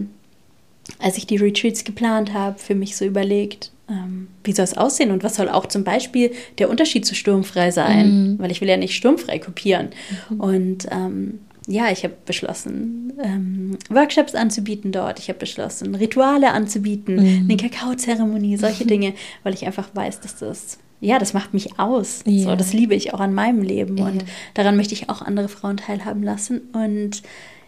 als 0.99 1.17
ich 1.17 1.25
die 1.25 1.37
Retreats 1.37 1.83
geplant 1.83 2.33
habe, 2.33 2.59
für 2.59 2.75
mich 2.75 2.95
so 2.95 3.05
überlegt, 3.05 3.71
ähm, 3.89 4.27
wie 4.43 4.53
soll 4.53 4.65
es 4.65 4.77
aussehen 4.77 5.11
und 5.11 5.23
was 5.23 5.35
soll 5.35 5.49
auch 5.49 5.65
zum 5.65 5.83
Beispiel 5.83 6.31
der 6.57 6.69
Unterschied 6.69 7.05
zu 7.05 7.15
sturmfrei 7.15 7.71
sein, 7.71 8.33
mhm. 8.33 8.39
weil 8.39 8.51
ich 8.51 8.61
will 8.61 8.69
ja 8.69 8.77
nicht 8.77 8.95
sturmfrei 8.95 9.39
kopieren. 9.39 9.89
Mhm. 10.29 10.39
Und 10.39 10.87
ähm, 10.91 11.39
ja, 11.67 11.91
ich 11.91 12.03
habe 12.03 12.15
beschlossen, 12.25 13.13
ähm, 13.23 13.77
Workshops 13.89 14.35
anzubieten 14.35 14.91
dort. 14.91 15.19
Ich 15.19 15.29
habe 15.29 15.39
beschlossen, 15.39 15.95
Rituale 15.95 16.51
anzubieten, 16.51 17.15
mhm. 17.15 17.49
eine 17.49 17.57
Kakaozeremonie, 17.57 18.57
solche 18.57 18.85
Dinge, 18.87 19.13
weil 19.43 19.53
ich 19.53 19.65
einfach 19.65 19.89
weiß, 19.93 20.19
dass 20.19 20.37
das, 20.37 20.77
ja, 20.99 21.19
das 21.19 21.33
macht 21.33 21.53
mich 21.53 21.79
aus. 21.79 22.23
Ja. 22.25 22.43
So, 22.43 22.55
das 22.55 22.73
liebe 22.73 22.95
ich 22.95 23.13
auch 23.13 23.19
an 23.19 23.33
meinem 23.33 23.61
Leben 23.61 23.97
ja. 23.97 24.05
und 24.05 24.25
daran 24.55 24.75
möchte 24.75 24.93
ich 24.93 25.09
auch 25.09 25.21
andere 25.21 25.47
Frauen 25.47 25.77
teilhaben 25.77 26.23
lassen. 26.23 26.61
Und 26.73 27.23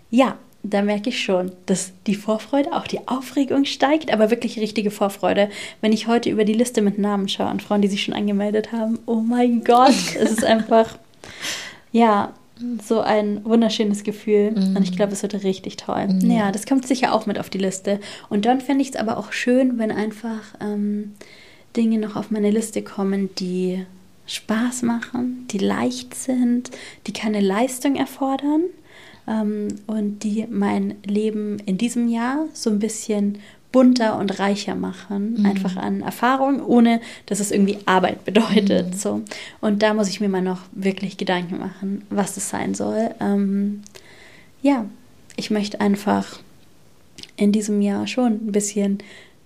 ja, 0.09 0.37
da 0.61 0.81
merke 0.81 1.09
ich 1.09 1.23
schon, 1.23 1.51
dass 1.65 1.93
die 2.07 2.15
Vorfreude, 2.15 2.73
auch 2.73 2.87
die 2.87 3.07
Aufregung 3.07 3.65
steigt, 3.65 4.11
aber 4.11 4.29
wirklich 4.29 4.59
richtige 4.59 4.91
Vorfreude. 4.91 5.49
Wenn 5.79 5.93
ich 5.93 6.07
heute 6.07 6.29
über 6.29 6.43
die 6.43 6.53
Liste 6.53 6.81
mit 6.81 6.97
Namen 6.97 7.29
schaue 7.29 7.47
an 7.47 7.59
Frauen, 7.61 7.81
die 7.81 7.87
sich 7.87 8.03
schon 8.03 8.13
angemeldet 8.13 8.71
haben, 8.71 8.99
oh 9.05 9.21
mein 9.21 9.63
Gott, 9.63 9.95
es 10.19 10.31
ist 10.31 10.43
einfach, 10.43 10.97
ja, 11.91 12.33
so 12.83 13.01
ein 13.01 13.43
wunderschönes 13.43 14.03
Gefühl. 14.03 14.51
Mhm. 14.51 14.77
Und 14.77 14.83
ich 14.83 14.95
glaube, 14.95 15.13
es 15.13 15.21
wird 15.21 15.43
richtig 15.43 15.77
toll. 15.77 16.07
Mhm. 16.07 16.31
Ja, 16.31 16.51
das 16.51 16.65
kommt 16.65 16.87
sicher 16.87 17.13
auch 17.13 17.25
mit 17.25 17.39
auf 17.39 17.49
die 17.49 17.57
Liste. 17.57 17.99
Und 18.29 18.45
dann 18.45 18.61
fände 18.61 18.81
ich 18.81 18.89
es 18.89 18.95
aber 18.95 19.17
auch 19.17 19.31
schön, 19.31 19.77
wenn 19.77 19.91
einfach 19.91 20.41
ähm, 20.61 21.13
Dinge 21.75 21.99
noch 21.99 22.15
auf 22.15 22.31
meine 22.31 22.51
Liste 22.51 22.81
kommen, 22.81 23.29
die 23.35 23.85
Spaß 24.27 24.81
machen, 24.83 25.47
die 25.51 25.59
leicht 25.59 26.15
sind, 26.15 26.71
die 27.07 27.13
keine 27.13 27.41
Leistung 27.41 27.95
erfordern 27.95 28.63
ähm, 29.27 29.67
und 29.85 30.19
die 30.19 30.47
mein 30.49 30.95
Leben 31.05 31.59
in 31.65 31.77
diesem 31.77 32.07
Jahr 32.07 32.45
so 32.53 32.69
ein 32.69 32.79
bisschen 32.79 33.39
bunter 33.75 34.17
und 34.17 34.39
reicher 34.39 34.73
machen, 34.73 35.35
mhm. 35.37 35.45
einfach 35.45 35.75
an 35.75 35.99
Erfahrung, 35.99 36.65
ohne 36.65 37.01
dass 37.25 37.41
es 37.41 37.51
irgendwie 37.51 37.77
Arbeit 37.85 38.23
bedeutet. 38.23 38.93
Mhm. 38.93 38.97
So. 38.97 39.21
Und 39.59 39.83
da 39.83 39.93
muss 39.93 40.07
ich 40.07 40.21
mir 40.21 40.29
mal 40.29 40.41
noch 40.41 40.61
wirklich 40.71 41.17
Gedanken 41.17 41.59
machen, 41.59 42.05
was 42.09 42.37
es 42.37 42.47
sein 42.47 42.73
soll. 42.73 43.13
Ähm, 43.19 43.81
ja, 44.61 44.85
ich 45.35 45.51
möchte 45.51 45.81
einfach 45.81 46.39
in 47.35 47.51
diesem 47.51 47.81
Jahr 47.81 48.07
schon 48.07 48.47
ein 48.47 48.53
bisschen 48.53 48.99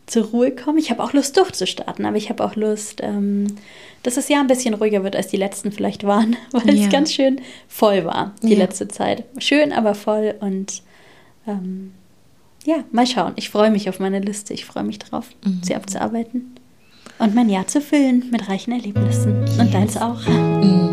zur 0.06 0.26
Ruhe 0.26 0.52
kommen. 0.52 0.78
Ich 0.78 0.92
habe 0.92 1.04
auch 1.04 1.14
Lust 1.14 1.36
durchzustarten, 1.36 2.06
aber 2.06 2.18
ich 2.18 2.30
habe 2.30 2.44
auch 2.44 2.56
Lust, 2.56 3.02
ähm, 3.02 3.48
dass 4.04 4.14
das 4.14 4.30
Jahr 4.30 4.42
ein 4.42 4.48
bisschen 4.48 4.76
ruhiger 4.76 5.04
wird, 5.04 5.16
als 5.16 5.30
die 5.30 5.38
letzten 5.38 5.72
vielleicht 5.72 6.04
waren, 6.04 6.36
weil 6.52 6.76
ja. 6.76 6.86
es 6.86 6.92
ganz 6.92 7.12
schön 7.12 7.42
voll 7.68 8.06
war, 8.06 8.36
die 8.44 8.54
ja. 8.54 8.60
letzte 8.60 8.88
Zeit. 8.90 9.24
Schön, 9.40 9.74
aber 9.74 9.96
voll 9.96 10.36
und 10.40 10.84
ähm, 11.48 11.94
ja, 12.66 12.84
mal 12.92 13.08
schauen. 13.08 13.34
Ich 13.36 13.50
freue 13.50 13.72
mich 13.72 13.90
auf 13.90 14.00
meine 14.00 14.20
Liste. 14.20 14.54
Ich 14.54 14.66
freue 14.66 14.84
mich 14.84 15.00
drauf, 15.00 15.28
mhm. 15.46 15.62
sie 15.64 15.76
abzuarbeiten 15.76 16.56
und 17.20 17.36
mein 17.36 17.50
Jahr 17.50 17.68
zu 17.68 17.82
füllen 17.82 18.30
mit 18.32 18.48
reichen 18.50 18.72
Erlebnissen. 18.72 19.42
Yes. 19.46 19.60
Und 19.60 19.74
deins 19.74 19.98
auch. 19.98 20.26
Mhm. 20.28 20.90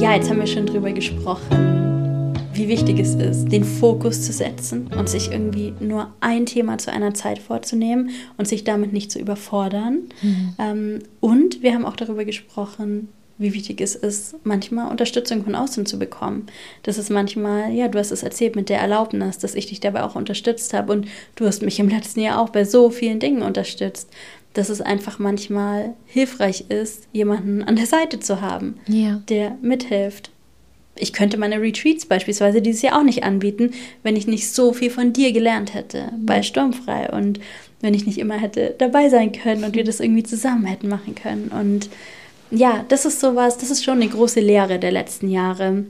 Ja, 0.00 0.14
jetzt 0.14 0.30
haben 0.30 0.38
wir 0.38 0.46
schon 0.46 0.66
drüber 0.66 0.92
gesprochen 0.92 1.73
wie 2.64 2.68
wichtig 2.68 2.98
es 2.98 3.14
ist, 3.14 3.52
den 3.52 3.62
Fokus 3.62 4.22
zu 4.22 4.32
setzen 4.32 4.88
und 4.98 5.06
sich 5.06 5.30
irgendwie 5.30 5.74
nur 5.80 6.14
ein 6.20 6.46
Thema 6.46 6.78
zu 6.78 6.90
einer 6.90 7.12
Zeit 7.12 7.38
vorzunehmen 7.38 8.10
und 8.38 8.48
sich 8.48 8.64
damit 8.64 8.90
nicht 8.90 9.12
zu 9.12 9.18
überfordern. 9.18 10.04
Mhm. 10.22 10.54
Ähm, 10.58 10.98
und 11.20 11.62
wir 11.62 11.74
haben 11.74 11.84
auch 11.84 11.96
darüber 11.96 12.24
gesprochen, 12.24 13.08
wie 13.36 13.52
wichtig 13.52 13.82
es 13.82 13.94
ist, 13.94 14.36
manchmal 14.44 14.90
Unterstützung 14.90 15.44
von 15.44 15.54
außen 15.54 15.84
zu 15.84 15.98
bekommen. 15.98 16.46
Das 16.84 16.96
ist 16.96 17.10
manchmal, 17.10 17.70
ja, 17.70 17.88
du 17.88 17.98
hast 17.98 18.12
es 18.12 18.22
erzählt 18.22 18.56
mit 18.56 18.70
der 18.70 18.80
Erlaubnis, 18.80 19.36
dass 19.36 19.54
ich 19.54 19.66
dich 19.66 19.80
dabei 19.80 20.02
auch 20.02 20.14
unterstützt 20.14 20.72
habe 20.72 20.90
und 20.90 21.06
du 21.36 21.44
hast 21.44 21.60
mich 21.60 21.78
im 21.78 21.90
letzten 21.90 22.20
Jahr 22.20 22.40
auch 22.40 22.48
bei 22.48 22.64
so 22.64 22.88
vielen 22.88 23.20
Dingen 23.20 23.42
unterstützt, 23.42 24.08
dass 24.54 24.70
es 24.70 24.80
einfach 24.80 25.18
manchmal 25.18 25.92
hilfreich 26.06 26.70
ist, 26.70 27.08
jemanden 27.12 27.62
an 27.62 27.76
der 27.76 27.86
Seite 27.86 28.20
zu 28.20 28.40
haben, 28.40 28.78
ja. 28.86 29.20
der 29.28 29.58
mithilft 29.60 30.30
ich 30.96 31.12
könnte 31.12 31.38
meine 31.38 31.60
Retreats 31.60 32.06
beispielsweise 32.06 32.62
dieses 32.62 32.82
Jahr 32.82 32.98
auch 32.98 33.04
nicht 33.04 33.24
anbieten, 33.24 33.72
wenn 34.02 34.16
ich 34.16 34.26
nicht 34.26 34.48
so 34.50 34.72
viel 34.72 34.90
von 34.90 35.12
dir 35.12 35.32
gelernt 35.32 35.74
hätte 35.74 36.12
bei 36.18 36.42
Sturmfrei 36.42 37.10
und 37.10 37.40
wenn 37.80 37.94
ich 37.94 38.06
nicht 38.06 38.18
immer 38.18 38.38
hätte 38.38 38.74
dabei 38.78 39.08
sein 39.08 39.32
können 39.32 39.64
und 39.64 39.74
wir 39.74 39.84
das 39.84 40.00
irgendwie 40.00 40.22
zusammen 40.22 40.66
hätten 40.66 40.88
machen 40.88 41.14
können. 41.14 41.48
Und 41.48 41.88
ja, 42.50 42.84
das 42.88 43.04
ist 43.04 43.20
sowas, 43.20 43.58
das 43.58 43.70
ist 43.70 43.84
schon 43.84 44.00
eine 44.00 44.08
große 44.08 44.40
Lehre 44.40 44.78
der 44.78 44.92
letzten 44.92 45.28
Jahre. 45.28 45.84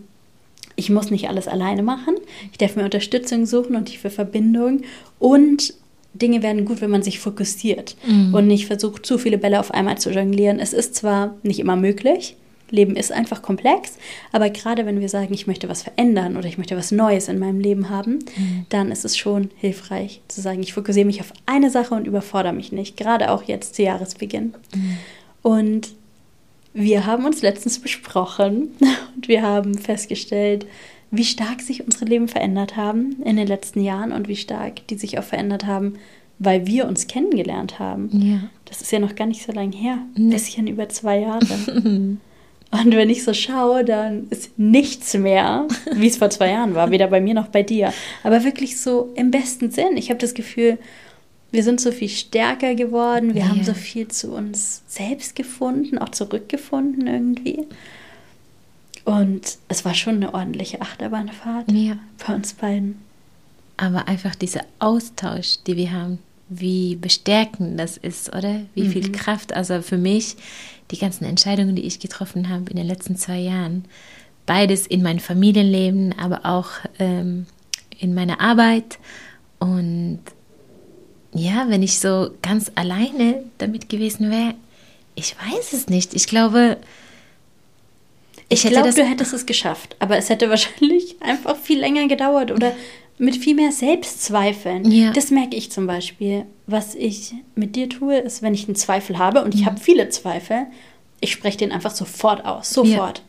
Ich 0.77 0.91
muss 0.91 1.11
nicht 1.11 1.29
alles 1.29 1.47
alleine 1.47 1.83
machen. 1.83 2.17
Ich 2.51 2.59
darf 2.59 2.75
mir 2.75 2.85
Unterstützung 2.85 3.47
suchen 3.47 3.77
und 3.77 3.87
tiefe 3.87 4.11
Verbindung. 4.11 4.83
Und 5.19 5.75
Dinge 6.15 6.43
werden 6.43 6.65
gut, 6.65 6.81
wenn 6.81 6.91
man 6.91 7.03
sich 7.03 7.21
fokussiert 7.21 7.97
mhm. 8.07 8.35
und 8.35 8.47
nicht 8.47 8.67
versucht, 8.67 9.05
zu 9.05 9.19
viele 9.19 9.39
Bälle 9.39 9.61
auf 9.61 9.73
einmal 9.73 9.99
zu 9.99 10.11
jonglieren. 10.11 10.61
Es 10.61 10.73
ist 10.73 10.95
zwar 10.95 11.37
nicht 11.43 11.61
immer 11.61 11.77
möglich, 11.77 12.37
Leben 12.75 12.97
ist 12.97 13.13
einfach 13.13 13.43
komplex, 13.43 13.97
aber 14.33 14.51
gerade 14.51 14.87
wenn 14.87 15.01
wir 15.01 15.09
sagen, 15.09 15.33
ich 15.33 15.47
möchte 15.47 15.69
was 15.69 15.83
verändern 15.83 16.37
oder 16.37 16.47
ich 16.47 16.59
möchte 16.59 16.77
was 16.77 16.91
Neues 16.93 17.29
in 17.29 17.39
meinem 17.39 17.61
Leben 17.61 17.89
haben, 17.89 18.19
mhm. 18.37 18.67
dann 18.69 18.91
ist 18.91 19.05
es 19.05 19.17
schon 19.17 19.51
hilfreich 19.57 20.21
zu 20.29 20.41
sagen, 20.41 20.63
ich 20.63 20.73
fokussiere 20.73 21.07
mich 21.07 21.21
auf 21.21 21.33
eine 21.47 21.71
Sache 21.71 21.95
und 21.95 22.07
überfordere 22.07 22.53
mich 22.53 22.73
nicht, 22.73 22.97
gerade 22.97 23.31
auch 23.31 23.43
jetzt 23.45 23.75
zu 23.75 23.83
Jahresbeginn. 23.83 24.55
Mhm. 24.75 24.99
Und 25.43 25.89
wir 26.75 27.07
haben 27.07 27.25
uns 27.25 27.43
letztens 27.43 27.79
besprochen 27.79 28.69
und 29.15 29.29
wir 29.29 29.43
haben 29.43 29.79
festgestellt, 29.79 30.67
wie 31.11 31.25
stark 31.25 31.61
sich 31.61 31.85
unsere 31.85 32.07
Leben 32.07 32.29
verändert 32.29 32.77
haben 32.77 33.23
in 33.25 33.37
den 33.37 33.47
letzten 33.47 33.81
Jahren 33.81 34.13
und 34.13 34.27
wie 34.27 34.37
stark 34.37 34.87
die 34.89 34.97
sich 34.97 35.19
auch 35.19 35.25
verändert 35.25 35.65
haben, 35.65 35.95
weil 36.41 36.67
wir 36.67 36.87
uns 36.89 37.07
kennengelernt 37.07 37.79
haben. 37.79 38.11
Ja. 38.13 38.51
Das 38.65 38.81
ist 38.81 38.91
ja 38.91 38.99
noch 38.99 39.15
gar 39.15 39.27
nicht 39.27 39.45
so 39.45 39.53
lange 39.53 39.77
her. 39.77 39.99
Ein 40.17 40.31
bisschen 40.31 40.67
über 40.67 40.89
zwei 40.89 41.21
Jahre. 41.21 41.47
Und 42.83 42.93
wenn 42.97 43.09
ich 43.09 43.23
so 43.23 43.33
schaue, 43.33 43.85
dann 43.85 44.27
ist 44.31 44.59
nichts 44.59 45.15
mehr, 45.15 45.69
wie 45.93 46.09
es 46.09 46.17
vor 46.17 46.31
zwei 46.31 46.51
Jahren 46.51 46.75
war, 46.75 46.91
weder 46.91 47.07
bei 47.07 47.21
mir 47.21 47.35
noch 47.35 47.47
bei 47.47 47.63
dir. 47.63 47.93
Aber 48.25 48.43
wirklich 48.43 48.81
so 48.81 49.13
im 49.15 49.31
besten 49.31 49.71
Sinn. 49.71 49.97
Ich 49.97 50.11
habe 50.11 50.19
das 50.19 50.35
Gefühl, 50.35 50.79
wir 51.53 51.63
sind 51.63 51.81
so 51.81 51.93
viel 51.93 52.09
stärker 52.09 52.75
geworden, 52.75 53.35
wir 53.35 53.43
ja. 53.43 53.49
haben 53.49 53.63
so 53.63 53.75
viel 53.75 54.09
zu 54.09 54.33
uns 54.33 54.83
selbst 54.89 55.37
gefunden, 55.37 55.99
auch 55.99 56.09
zurückgefunden 56.09 57.07
irgendwie. 57.07 57.65
Und 59.05 59.59
es 59.69 59.85
war 59.85 59.95
schon 59.95 60.17
eine 60.17 60.35
ordentliche 60.35 60.81
Achterbahnfahrt 60.81 61.71
ja. 61.71 61.97
bei 62.27 62.35
uns 62.35 62.55
beiden. 62.55 62.99
Aber 63.77 64.09
einfach 64.09 64.35
dieser 64.35 64.63
Austausch, 64.81 65.59
die 65.65 65.77
wir 65.77 65.93
haben, 65.93 66.19
wie 66.49 66.97
bestärkend 66.97 67.79
das 67.79 67.97
ist, 67.99 68.35
oder? 68.35 68.63
Wie 68.75 68.85
mhm. 68.85 68.91
viel 68.91 69.13
Kraft. 69.13 69.55
Also 69.55 69.81
für 69.81 69.99
mich, 69.99 70.37
die 70.91 70.99
ganzen 70.99 71.25
Entscheidungen, 71.25 71.77
die 71.77 71.83
ich 71.83 72.01
getroffen 72.01 72.49
habe 72.49 72.71
in 72.71 72.77
den 72.77 72.87
letzten 72.87 73.17
zwei 73.17 73.39
Jahren, 73.39 73.85
beides 74.47 74.87
in 74.87 75.03
meinem 75.03 75.21
Familienleben, 75.21 76.19
aber 76.19 76.45
auch 76.45 76.71
ähm, 76.99 77.47
in 77.99 78.15
meiner 78.15 78.41
Arbeit. 78.41 78.99
Und 79.59 80.21
ja, 81.33 81.67
wenn 81.69 81.83
ich 81.83 81.99
so 81.99 82.31
ganz 82.43 82.71
alleine 82.75 83.45
damit 83.59 83.89
gewesen 83.89 84.31
wäre, 84.31 84.55
ich 85.15 85.37
weiß 85.37 85.73
es 85.73 85.89
nicht. 85.89 86.15
Ich 86.15 86.27
glaube, 86.27 86.77
ich, 88.49 88.65
ich 88.65 88.71
glaube, 88.71 88.93
du 88.93 89.05
hättest 89.05 89.33
es 89.33 89.47
geschafft, 89.47 89.97
aber 89.99 90.17
es 90.17 90.29
hätte 90.29 90.51
wahrscheinlich 90.51 91.21
einfach 91.23 91.57
viel 91.57 91.81
länger 91.81 92.09
gedauert 92.09 92.53
oder 92.53 92.73
mit 93.19 93.37
viel 93.37 93.55
mehr 93.55 93.73
Selbstzweifeln. 93.73 94.91
Ja. 94.91 95.13
Das 95.13 95.31
merke 95.31 95.57
ich 95.57 95.71
zum 95.71 95.87
Beispiel. 95.87 96.47
Was 96.67 96.95
ich 96.95 97.35
mit 97.55 97.77
dir 97.77 97.89
tue, 97.89 98.19
ist, 98.19 98.43
wenn 98.43 98.55
ich 98.55 98.67
einen 98.67 98.77
Zweifel 98.77 99.19
habe 99.19 99.45
und 99.45 99.55
ich 99.55 99.67
habe 99.67 99.79
viele 99.79 100.09
Zweifel, 100.09 100.67
ich 101.21 101.33
spreche 101.33 101.59
den 101.59 101.73
einfach 101.73 101.95
sofort 101.95 102.45
aus, 102.45 102.71
sofort. 102.71 103.19
Ja. 103.19 103.25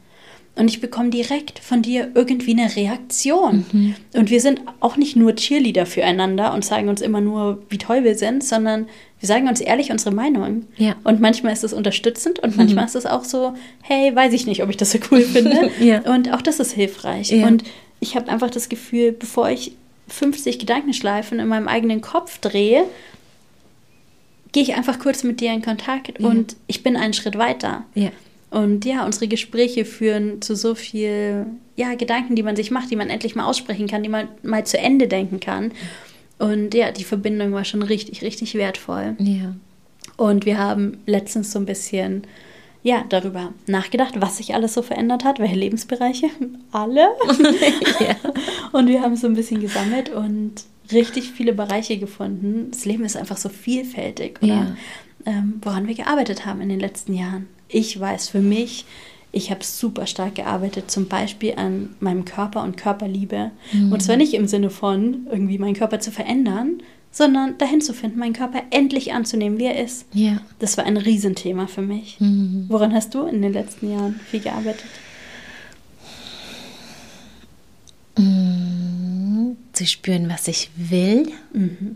Und 0.58 0.70
ich 0.70 0.80
bekomme 0.80 1.10
direkt 1.10 1.60
von 1.60 1.82
dir 1.82 2.12
irgendwie 2.16 2.54
eine 2.58 2.74
Reaktion. 2.74 3.66
Mhm. 3.72 3.96
Und 4.14 4.30
wir 4.30 4.40
sind 4.40 4.62
auch 4.80 4.96
nicht 4.96 5.18
nur 5.18 5.36
Cheerleader 5.36 5.86
füreinander 5.86 6.54
und 6.54 6.64
sagen 6.64 6.88
uns 6.88 7.02
immer 7.02 7.20
nur, 7.20 7.62
wie 7.70 7.78
toll 7.78 8.06
wir 8.06 8.16
sind, 8.16 8.42
sondern 8.42 8.88
wir 9.20 9.28
sagen 9.28 9.50
uns 9.50 9.60
ehrlich 9.60 9.92
unsere 9.92 10.16
Meinung. 10.16 10.64
Und 11.04 11.20
manchmal 11.20 11.52
ist 11.52 11.66
es 11.66 11.74
unterstützend 11.74 12.40
und 12.40 12.56
manchmal 12.56 12.86
mhm. 12.86 12.88
ist 12.88 12.96
es 12.96 13.06
auch 13.06 13.26
so, 13.26 13.54
hey, 13.82 14.16
weiß 14.16 14.32
ich 14.32 14.48
nicht, 14.48 14.64
ob 14.64 14.70
ich 14.70 14.78
das 14.78 14.92
so 14.92 15.00
cool 15.12 15.22
finde. 15.22 15.72
Und 16.06 16.32
auch 16.34 16.42
das 16.42 16.60
ist 16.60 16.72
hilfreich. 16.72 17.32
Und 17.44 17.64
ich 18.06 18.16
habe 18.16 18.30
einfach 18.30 18.52
das 18.52 18.70
Gefühl, 18.70 19.12
bevor 19.12 19.50
ich 19.50 19.72
50 20.10 20.60
Gedankenschleifen 20.60 21.40
in 21.40 21.48
meinem 21.48 21.68
eigenen 21.68 22.02
Kopf 22.02 22.38
drehe, 22.38 22.84
gehe 24.52 24.62
ich 24.62 24.76
einfach 24.76 25.00
kurz 25.00 25.24
mit 25.24 25.42
dir 25.42 25.52
in 25.52 25.64
Kontakt 25.64 26.20
ja. 26.20 26.28
und 26.28 26.56
ich 26.68 26.84
bin 26.84 26.96
einen 26.96 27.14
Schritt 27.14 27.38
weiter. 27.38 27.84
Ja. 27.96 28.12
Und 28.52 28.86
ja, 28.86 29.06
unsere 29.06 29.28
Gespräche 29.28 29.86
führen 29.86 30.42
zu 30.42 30.56
so 30.56 30.76
viel 30.76 31.48
ja, 31.76 31.96
Gedanken, 31.96 32.36
die 32.36 32.44
man 32.44 32.56
sich 32.56 32.70
macht, 32.70 32.92
die 32.92 32.96
man 32.96 33.10
endlich 33.10 33.36
mal 33.36 33.46
aussprechen 33.46 33.88
kann, 33.88 34.04
die 34.04 34.10
man 34.10 34.28
mal 34.44 34.66
zu 34.66 34.78
Ende 34.78 35.08
denken 35.08 35.40
kann. 35.40 35.72
Und 36.38 36.74
ja, 36.74 36.92
die 36.92 37.04
Verbindung 37.04 37.54
war 37.54 37.66
schon 37.66 37.82
richtig, 37.82 38.22
richtig 38.22 38.54
wertvoll. 38.54 39.16
Ja. 39.18 39.56
Und 40.16 40.46
wir 40.46 40.60
haben 40.60 41.00
letztens 41.06 41.52
so 41.52 41.60
ein 41.60 41.66
bisschen 41.66 42.26
ja, 42.86 43.04
darüber 43.10 43.52
nachgedacht, 43.66 44.22
was 44.22 44.38
sich 44.38 44.54
alles 44.54 44.76
so 44.76 44.84
verändert 44.84 45.24
hat, 45.24 45.40
welche 45.40 45.56
Lebensbereiche, 45.56 46.30
alle. 46.72 47.08
ja. 48.00 48.16
Und 48.74 48.88
wir 48.88 49.02
haben 49.02 49.16
so 49.16 49.26
ein 49.26 49.34
bisschen 49.34 49.60
gesammelt 49.60 50.10
und 50.10 50.54
richtig 50.92 51.32
viele 51.32 51.54
Bereiche 51.54 51.98
gefunden. 51.98 52.68
Das 52.70 52.86
Leben 52.86 53.04
ist 53.04 53.18
einfach 53.18 53.38
so 53.38 53.50
vielfältig, 53.50 54.38
oder? 54.44 54.54
Ja. 54.54 54.76
Ähm, 55.26 55.56
woran 55.64 55.88
wir 55.88 55.96
gearbeitet 55.96 56.46
haben 56.46 56.62
in 56.62 56.70
den 56.70 56.80
letzten 56.80 57.16
Jahren. 57.16 57.48
Ich 57.70 58.00
weiß 58.00 58.30
für 58.30 58.42
mich, 58.42 58.86
ich 59.32 59.50
habe 59.50 59.64
super 59.64 60.06
stark 60.06 60.36
gearbeitet, 60.36 60.92
zum 60.92 61.08
Beispiel 61.08 61.56
an 61.58 61.96
meinem 62.00 62.24
Körper 62.24 62.62
und 62.62 62.78
Körperliebe. 62.78 63.50
Mhm. 63.74 63.94
Und 63.94 64.04
zwar 64.04 64.16
nicht 64.16 64.36
im 64.36 64.46
Sinne 64.46 64.70
von, 64.70 65.26
irgendwie 65.32 65.58
meinen 65.58 65.74
Körper 65.74 66.00
zu 66.00 66.12
verändern, 66.12 66.84
sondern 67.16 67.58
dahin 67.58 67.80
zu 67.80 67.94
finden, 67.94 68.20
meinen 68.20 68.34
Körper 68.34 68.64
endlich 68.72 69.14
anzunehmen, 69.14 69.58
wie 69.58 69.64
er 69.64 69.82
ist. 69.82 70.06
Ja. 70.14 70.42
Das 70.60 70.78
war 70.78 70.84
ein 70.84 70.98
Riesenthema 70.98 71.66
für 71.66 71.82
mich. 71.82 72.20
Mhm. 72.20 72.66
Woran 72.68 72.94
hast 72.94 73.16
du 73.16 73.24
in 73.26 73.42
den 73.42 73.54
letzten 73.54 73.90
Jahren 73.90 74.20
viel 74.30 74.42
gearbeitet? 74.42 74.84
Mhm. 78.18 79.56
Zu 79.72 79.86
spüren, 79.86 80.28
was 80.28 80.50
ich 80.50 80.70
will, 80.76 81.32
mhm. 81.54 81.96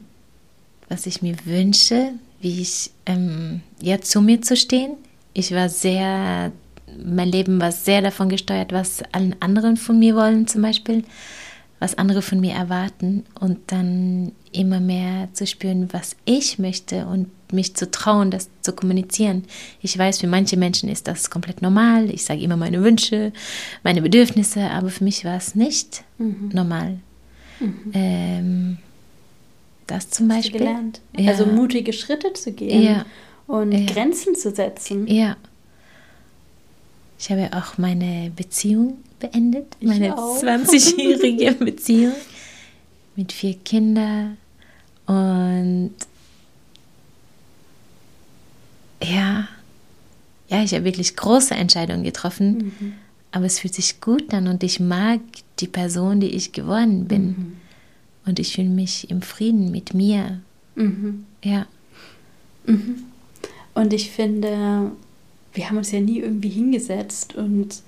was 0.88 1.06
ich 1.06 1.22
mir 1.22 1.36
wünsche, 1.44 2.14
wie 2.40 2.62
ich 2.62 2.92
ähm, 3.06 3.60
ja 3.82 4.00
zu 4.00 4.22
mir 4.22 4.42
zu 4.42 4.56
stehen. 4.56 4.94
Ich 5.34 5.52
war 5.54 5.68
sehr, 5.68 6.54
mein 6.98 7.28
Leben 7.28 7.60
war 7.60 7.74
sehr 7.74 8.02
davon 8.02 8.30
gesteuert, 8.30 8.72
was 8.72 9.04
allen 9.12 9.36
anderen 9.42 9.76
von 9.76 10.00
mir 10.00 10.16
wollen, 10.16 10.48
zum 10.48 10.62
Beispiel 10.62 11.04
was 11.80 11.98
andere 11.98 12.22
von 12.22 12.40
mir 12.40 12.54
erwarten 12.54 13.24
und 13.40 13.60
dann 13.68 14.34
immer 14.52 14.80
mehr 14.80 15.30
zu 15.34 15.48
spüren, 15.48 15.90
was 15.92 16.16
ich 16.26 16.60
möchte 16.60 17.06
und 17.06 17.30
mich 17.54 17.76
zu 17.76 17.90
trauen, 17.90 18.32
das 18.32 18.50
zu 18.62 18.74
kommunizieren. 18.74 19.46
Ich 19.82 19.98
weiß, 19.98 20.20
für 20.20 20.28
manche 20.28 20.58
Menschen 20.58 20.90
ist 20.90 21.08
das 21.08 21.30
komplett 21.30 21.62
normal. 21.62 22.10
Ich 22.12 22.26
sage 22.26 22.42
immer 22.42 22.58
meine 22.58 22.84
Wünsche, 22.84 23.32
meine 23.84 24.02
Bedürfnisse, 24.02 24.70
aber 24.70 24.90
für 24.90 25.04
mich 25.04 25.26
war 25.26 25.38
es 25.38 25.56
nicht 25.56 26.04
mhm. 26.18 26.52
normal. 26.54 27.00
Mhm. 27.60 27.92
Ähm, 27.94 28.78
das 29.88 30.10
zum 30.10 30.30
Hast 30.30 30.44
Beispiel. 30.44 30.60
gelernt. 30.60 31.02
Ja. 31.18 31.32
Also 31.32 31.46
mutige 31.46 31.94
Schritte 31.94 32.34
zu 32.34 32.52
gehen 32.52 32.84
ja. 32.84 33.06
und 33.48 33.72
ja. 33.72 33.86
Grenzen 33.86 34.36
zu 34.36 34.52
setzen. 34.52 35.08
Ja. 35.08 35.38
Ich 37.20 37.30
habe 37.30 37.50
auch 37.52 37.78
meine 37.78 38.32
Beziehung 38.34 38.98
beendet, 39.20 39.76
meine 39.82 40.14
20-jährige 40.14 41.52
Beziehung 41.66 42.14
mit 43.16 43.34
vier 43.34 43.56
Kindern 43.56 44.38
und 45.06 45.92
ja, 49.04 49.50
ja, 50.48 50.64
ich 50.64 50.74
habe 50.74 50.86
wirklich 50.86 51.16
große 51.16 51.54
Entscheidungen 51.54 52.04
getroffen, 52.04 52.74
mhm. 52.80 52.94
aber 53.32 53.46
es 53.46 53.60
fühlt 53.60 53.76
sich 53.76 54.00
gut 54.00 54.34
an 54.34 54.48
und 54.48 54.64
ich 54.64 54.80
mag 54.80 55.20
die 55.60 55.68
Person, 55.68 56.20
die 56.20 56.30
ich 56.30 56.54
geworden 56.54 57.08
bin. 57.08 57.26
Mhm. 57.26 57.58
Und 58.26 58.40
ich 58.40 58.54
fühle 58.54 58.70
mich 58.70 59.10
im 59.10 59.22
Frieden 59.22 59.72
mit 59.72 59.94
mir. 59.94 60.42
Mhm. 60.76 61.26
Ja. 61.44 61.66
Mhm. 62.66 63.06
Und 63.74 63.94
ich 63.94 64.12
finde, 64.12 64.92
wir 65.54 65.70
haben 65.70 65.78
uns 65.78 65.92
ja 65.92 66.00
nie 66.00 66.20
irgendwie 66.20 66.50
hingesetzt 66.50 67.36
und 67.36 67.82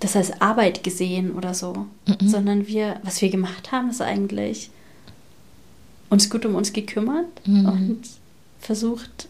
das 0.00 0.16
als 0.16 0.40
Arbeit 0.40 0.84
gesehen 0.84 1.32
oder 1.32 1.54
so, 1.54 1.86
mhm. 2.06 2.28
sondern 2.28 2.66
wir, 2.66 3.00
was 3.02 3.22
wir 3.22 3.30
gemacht 3.30 3.72
haben, 3.72 3.90
ist 3.90 4.02
eigentlich 4.02 4.70
uns 6.10 6.28
gut 6.30 6.44
um 6.44 6.54
uns 6.54 6.72
gekümmert 6.72 7.26
mhm. 7.46 7.66
und 7.66 8.00
versucht, 8.60 9.28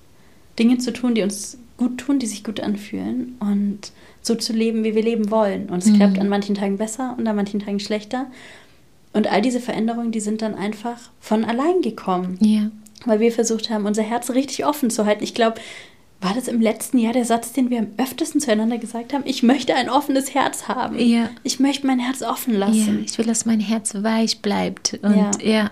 Dinge 0.58 0.78
zu 0.78 0.92
tun, 0.92 1.14
die 1.14 1.22
uns 1.22 1.58
gut 1.76 1.98
tun, 1.98 2.18
die 2.18 2.26
sich 2.26 2.44
gut 2.44 2.60
anfühlen 2.60 3.36
und 3.40 3.92
so 4.22 4.34
zu 4.34 4.52
leben, 4.52 4.84
wie 4.84 4.94
wir 4.94 5.02
leben 5.02 5.30
wollen. 5.30 5.68
Und 5.68 5.78
es 5.78 5.86
mhm. 5.86 5.96
klappt 5.96 6.18
an 6.18 6.28
manchen 6.28 6.54
Tagen 6.54 6.78
besser 6.78 7.14
und 7.18 7.26
an 7.26 7.36
manchen 7.36 7.60
Tagen 7.60 7.80
schlechter. 7.80 8.26
Und 9.12 9.30
all 9.30 9.42
diese 9.42 9.60
Veränderungen, 9.60 10.12
die 10.12 10.20
sind 10.20 10.42
dann 10.42 10.54
einfach 10.54 10.98
von 11.20 11.44
allein 11.44 11.82
gekommen. 11.82 12.38
Ja. 12.40 12.70
Weil 13.04 13.20
wir 13.20 13.32
versucht 13.32 13.70
haben, 13.70 13.86
unser 13.86 14.02
Herz 14.02 14.30
richtig 14.30 14.64
offen 14.64 14.90
zu 14.90 15.04
halten. 15.04 15.22
Ich 15.22 15.34
glaube, 15.34 15.60
war 16.24 16.32
das 16.32 16.48
im 16.48 16.60
letzten 16.60 16.96
Jahr 16.96 17.12
der 17.12 17.26
Satz, 17.26 17.52
den 17.52 17.68
wir 17.68 17.78
am 17.78 17.88
öftesten 17.98 18.40
zueinander 18.40 18.78
gesagt 18.78 19.12
haben? 19.12 19.24
Ich 19.26 19.42
möchte 19.42 19.74
ein 19.74 19.90
offenes 19.90 20.34
Herz 20.34 20.68
haben. 20.68 20.98
Ja. 20.98 21.28
Ich 21.42 21.60
möchte 21.60 21.86
mein 21.86 21.98
Herz 21.98 22.22
offen 22.22 22.54
lassen. 22.54 22.98
Ja, 22.98 23.04
ich 23.04 23.18
will, 23.18 23.26
dass 23.26 23.44
mein 23.44 23.60
Herz 23.60 23.94
weich 24.02 24.40
bleibt. 24.40 24.98
Und 25.02 25.14
ja. 25.14 25.30
ja. 25.42 25.70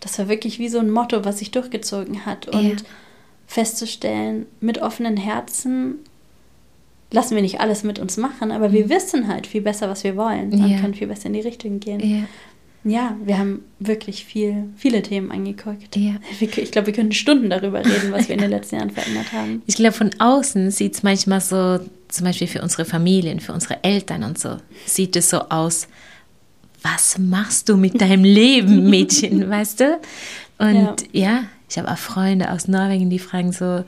Das 0.00 0.18
war 0.18 0.30
wirklich 0.30 0.58
wie 0.58 0.70
so 0.70 0.78
ein 0.78 0.90
Motto, 0.90 1.22
was 1.26 1.40
sich 1.40 1.50
durchgezogen 1.50 2.24
hat. 2.24 2.48
Und 2.48 2.80
ja. 2.80 2.86
festzustellen, 3.46 4.46
mit 4.60 4.78
offenen 4.80 5.18
Herzen 5.18 5.96
lassen 7.10 7.34
wir 7.34 7.42
nicht 7.42 7.60
alles 7.60 7.82
mit 7.82 7.98
uns 7.98 8.16
machen, 8.16 8.50
aber 8.50 8.72
wir 8.72 8.86
mhm. 8.86 8.90
wissen 8.90 9.28
halt 9.28 9.46
viel 9.46 9.60
besser, 9.60 9.90
was 9.90 10.02
wir 10.02 10.16
wollen 10.16 10.50
und 10.50 10.80
können 10.80 10.94
viel 10.94 11.08
besser 11.08 11.26
in 11.26 11.34
die 11.34 11.40
Richtung 11.40 11.78
gehen. 11.78 12.26
Ja, 12.82 13.14
wir 13.22 13.38
haben 13.38 13.62
wirklich 13.78 14.24
viel, 14.24 14.70
viele 14.76 15.02
Themen 15.02 15.30
angeguckt. 15.30 15.96
Ja. 15.96 16.14
Ich 16.40 16.70
glaube, 16.70 16.86
wir 16.86 16.94
können 16.94 17.12
Stunden 17.12 17.50
darüber 17.50 17.84
reden, 17.84 18.12
was 18.12 18.28
wir 18.28 18.34
in 18.36 18.40
den 18.40 18.50
letzten 18.50 18.76
Jahren 18.76 18.90
verändert 18.90 19.32
haben. 19.32 19.62
Ich 19.66 19.76
glaube, 19.76 19.92
von 19.92 20.10
außen 20.18 20.70
sieht 20.70 20.94
es 20.94 21.02
manchmal 21.02 21.40
so, 21.40 21.80
zum 22.08 22.24
Beispiel 22.24 22.46
für 22.46 22.62
unsere 22.62 22.84
Familien, 22.84 23.40
für 23.40 23.52
unsere 23.52 23.84
Eltern 23.84 24.24
und 24.24 24.38
so, 24.38 24.56
sieht 24.86 25.14
es 25.16 25.30
so 25.30 25.40
aus, 25.50 25.88
was 26.82 27.18
machst 27.18 27.68
du 27.68 27.76
mit 27.76 28.00
deinem 28.00 28.24
Leben, 28.24 28.88
Mädchen, 28.90 29.48
weißt 29.50 29.80
du? 29.80 30.00
Und 30.58 31.06
ja, 31.12 31.30
ja 31.30 31.44
ich 31.68 31.78
habe 31.78 31.90
auch 31.90 31.98
Freunde 31.98 32.50
aus 32.50 32.66
Norwegen, 32.66 33.10
die 33.10 33.18
fragen 33.18 33.52
so, 33.52 33.84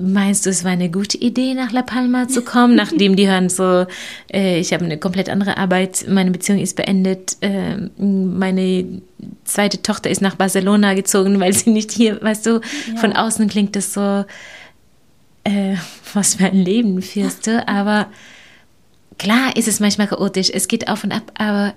Meinst 0.00 0.46
du, 0.46 0.50
es 0.50 0.62
war 0.62 0.70
eine 0.70 0.90
gute 0.90 1.18
Idee, 1.18 1.54
nach 1.54 1.72
La 1.72 1.82
Palma 1.82 2.28
zu 2.28 2.42
kommen, 2.42 2.76
nachdem 2.76 3.16
die 3.16 3.28
hören 3.28 3.48
so, 3.48 3.86
äh, 4.32 4.60
ich 4.60 4.72
habe 4.72 4.84
eine 4.84 4.96
komplett 4.96 5.28
andere 5.28 5.56
Arbeit, 5.56 6.04
meine 6.08 6.30
Beziehung 6.30 6.60
ist 6.60 6.76
beendet, 6.76 7.36
äh, 7.40 7.76
meine 7.98 9.02
zweite 9.44 9.82
Tochter 9.82 10.08
ist 10.08 10.22
nach 10.22 10.36
Barcelona 10.36 10.94
gezogen, 10.94 11.40
weil 11.40 11.52
sie 11.52 11.70
nicht 11.70 11.90
hier, 11.90 12.22
weißt 12.22 12.46
du, 12.46 12.60
ja. 12.60 12.96
von 13.00 13.12
außen 13.12 13.48
klingt 13.48 13.74
das 13.74 13.92
so, 13.92 14.24
äh, 15.42 15.74
was 16.14 16.36
für 16.36 16.46
ein 16.46 16.64
Leben 16.64 17.02
führst 17.02 17.48
du, 17.48 17.66
aber 17.66 18.06
klar 19.18 19.56
ist 19.56 19.66
es 19.66 19.80
manchmal 19.80 20.06
chaotisch, 20.06 20.50
es 20.54 20.68
geht 20.68 20.88
auf 20.88 21.02
und 21.02 21.10
ab, 21.10 21.32
aber 21.34 21.74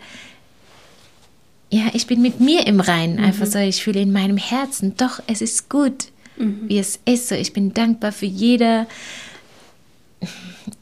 ja, 1.71 1.85
ich 1.93 2.05
bin 2.05 2.21
mit 2.21 2.39
mir 2.39 2.67
im 2.67 2.79
Reinen, 2.79 3.15
mhm. 3.15 3.23
einfach 3.23 3.47
so, 3.47 3.57
ich 3.57 3.81
fühle 3.81 4.01
in 4.01 4.11
meinem 4.11 4.37
Herzen, 4.37 4.95
doch, 4.95 5.23
es 5.25 5.41
ist 5.41 5.69
gut 5.69 6.12
mhm. 6.37 6.63
wie 6.67 6.79
es 6.79 6.99
ist. 7.05 7.29
So, 7.29 7.35
ich 7.35 7.53
bin 7.53 7.73
dankbar 7.73 8.11
für 8.11 8.25
jede, 8.25 8.87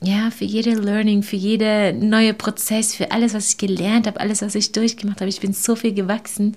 ja, 0.02 0.32
für 0.32 0.46
jede 0.46 0.74
Learning, 0.76 1.24
für 1.24 1.36
jeden 1.36 2.10
neue 2.10 2.34
Prozess, 2.34 2.96
für 2.96 3.12
alles, 3.12 3.34
was 3.34 3.50
ich 3.50 3.58
gelernt 3.58 4.08
habe, 4.08 4.20
alles, 4.20 4.42
was 4.42 4.56
ich 4.56 4.72
durchgemacht 4.72 5.22
habe. 5.22 5.30
Ich 5.30 5.40
bin 5.40 5.54
so 5.54 5.76
viel 5.76 5.94
gewachsen 5.94 6.56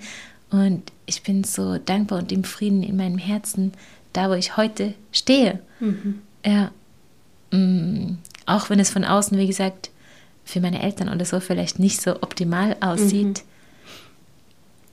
und 0.49 0.91
ich 1.05 1.23
bin 1.23 1.43
so 1.43 1.77
dankbar 1.77 2.19
und 2.19 2.31
im 2.31 2.43
Frieden 2.43 2.83
in 2.83 2.97
meinem 2.97 3.17
Herzen, 3.17 3.73
da 4.13 4.29
wo 4.29 4.33
ich 4.33 4.57
heute 4.57 4.93
stehe. 5.11 5.59
Mhm. 5.79 6.21
Ja. 6.45 6.71
Mhm. 7.51 8.17
Auch 8.45 8.69
wenn 8.69 8.79
es 8.79 8.89
von 8.91 9.03
außen, 9.03 9.37
wie 9.37 9.47
gesagt, 9.47 9.89
für 10.43 10.61
meine 10.61 10.81
Eltern 10.81 11.09
oder 11.09 11.25
so 11.25 11.39
vielleicht 11.39 11.79
nicht 11.79 12.01
so 12.01 12.21
optimal 12.21 12.77
aussieht. 12.79 13.39
Mhm. 13.39 13.55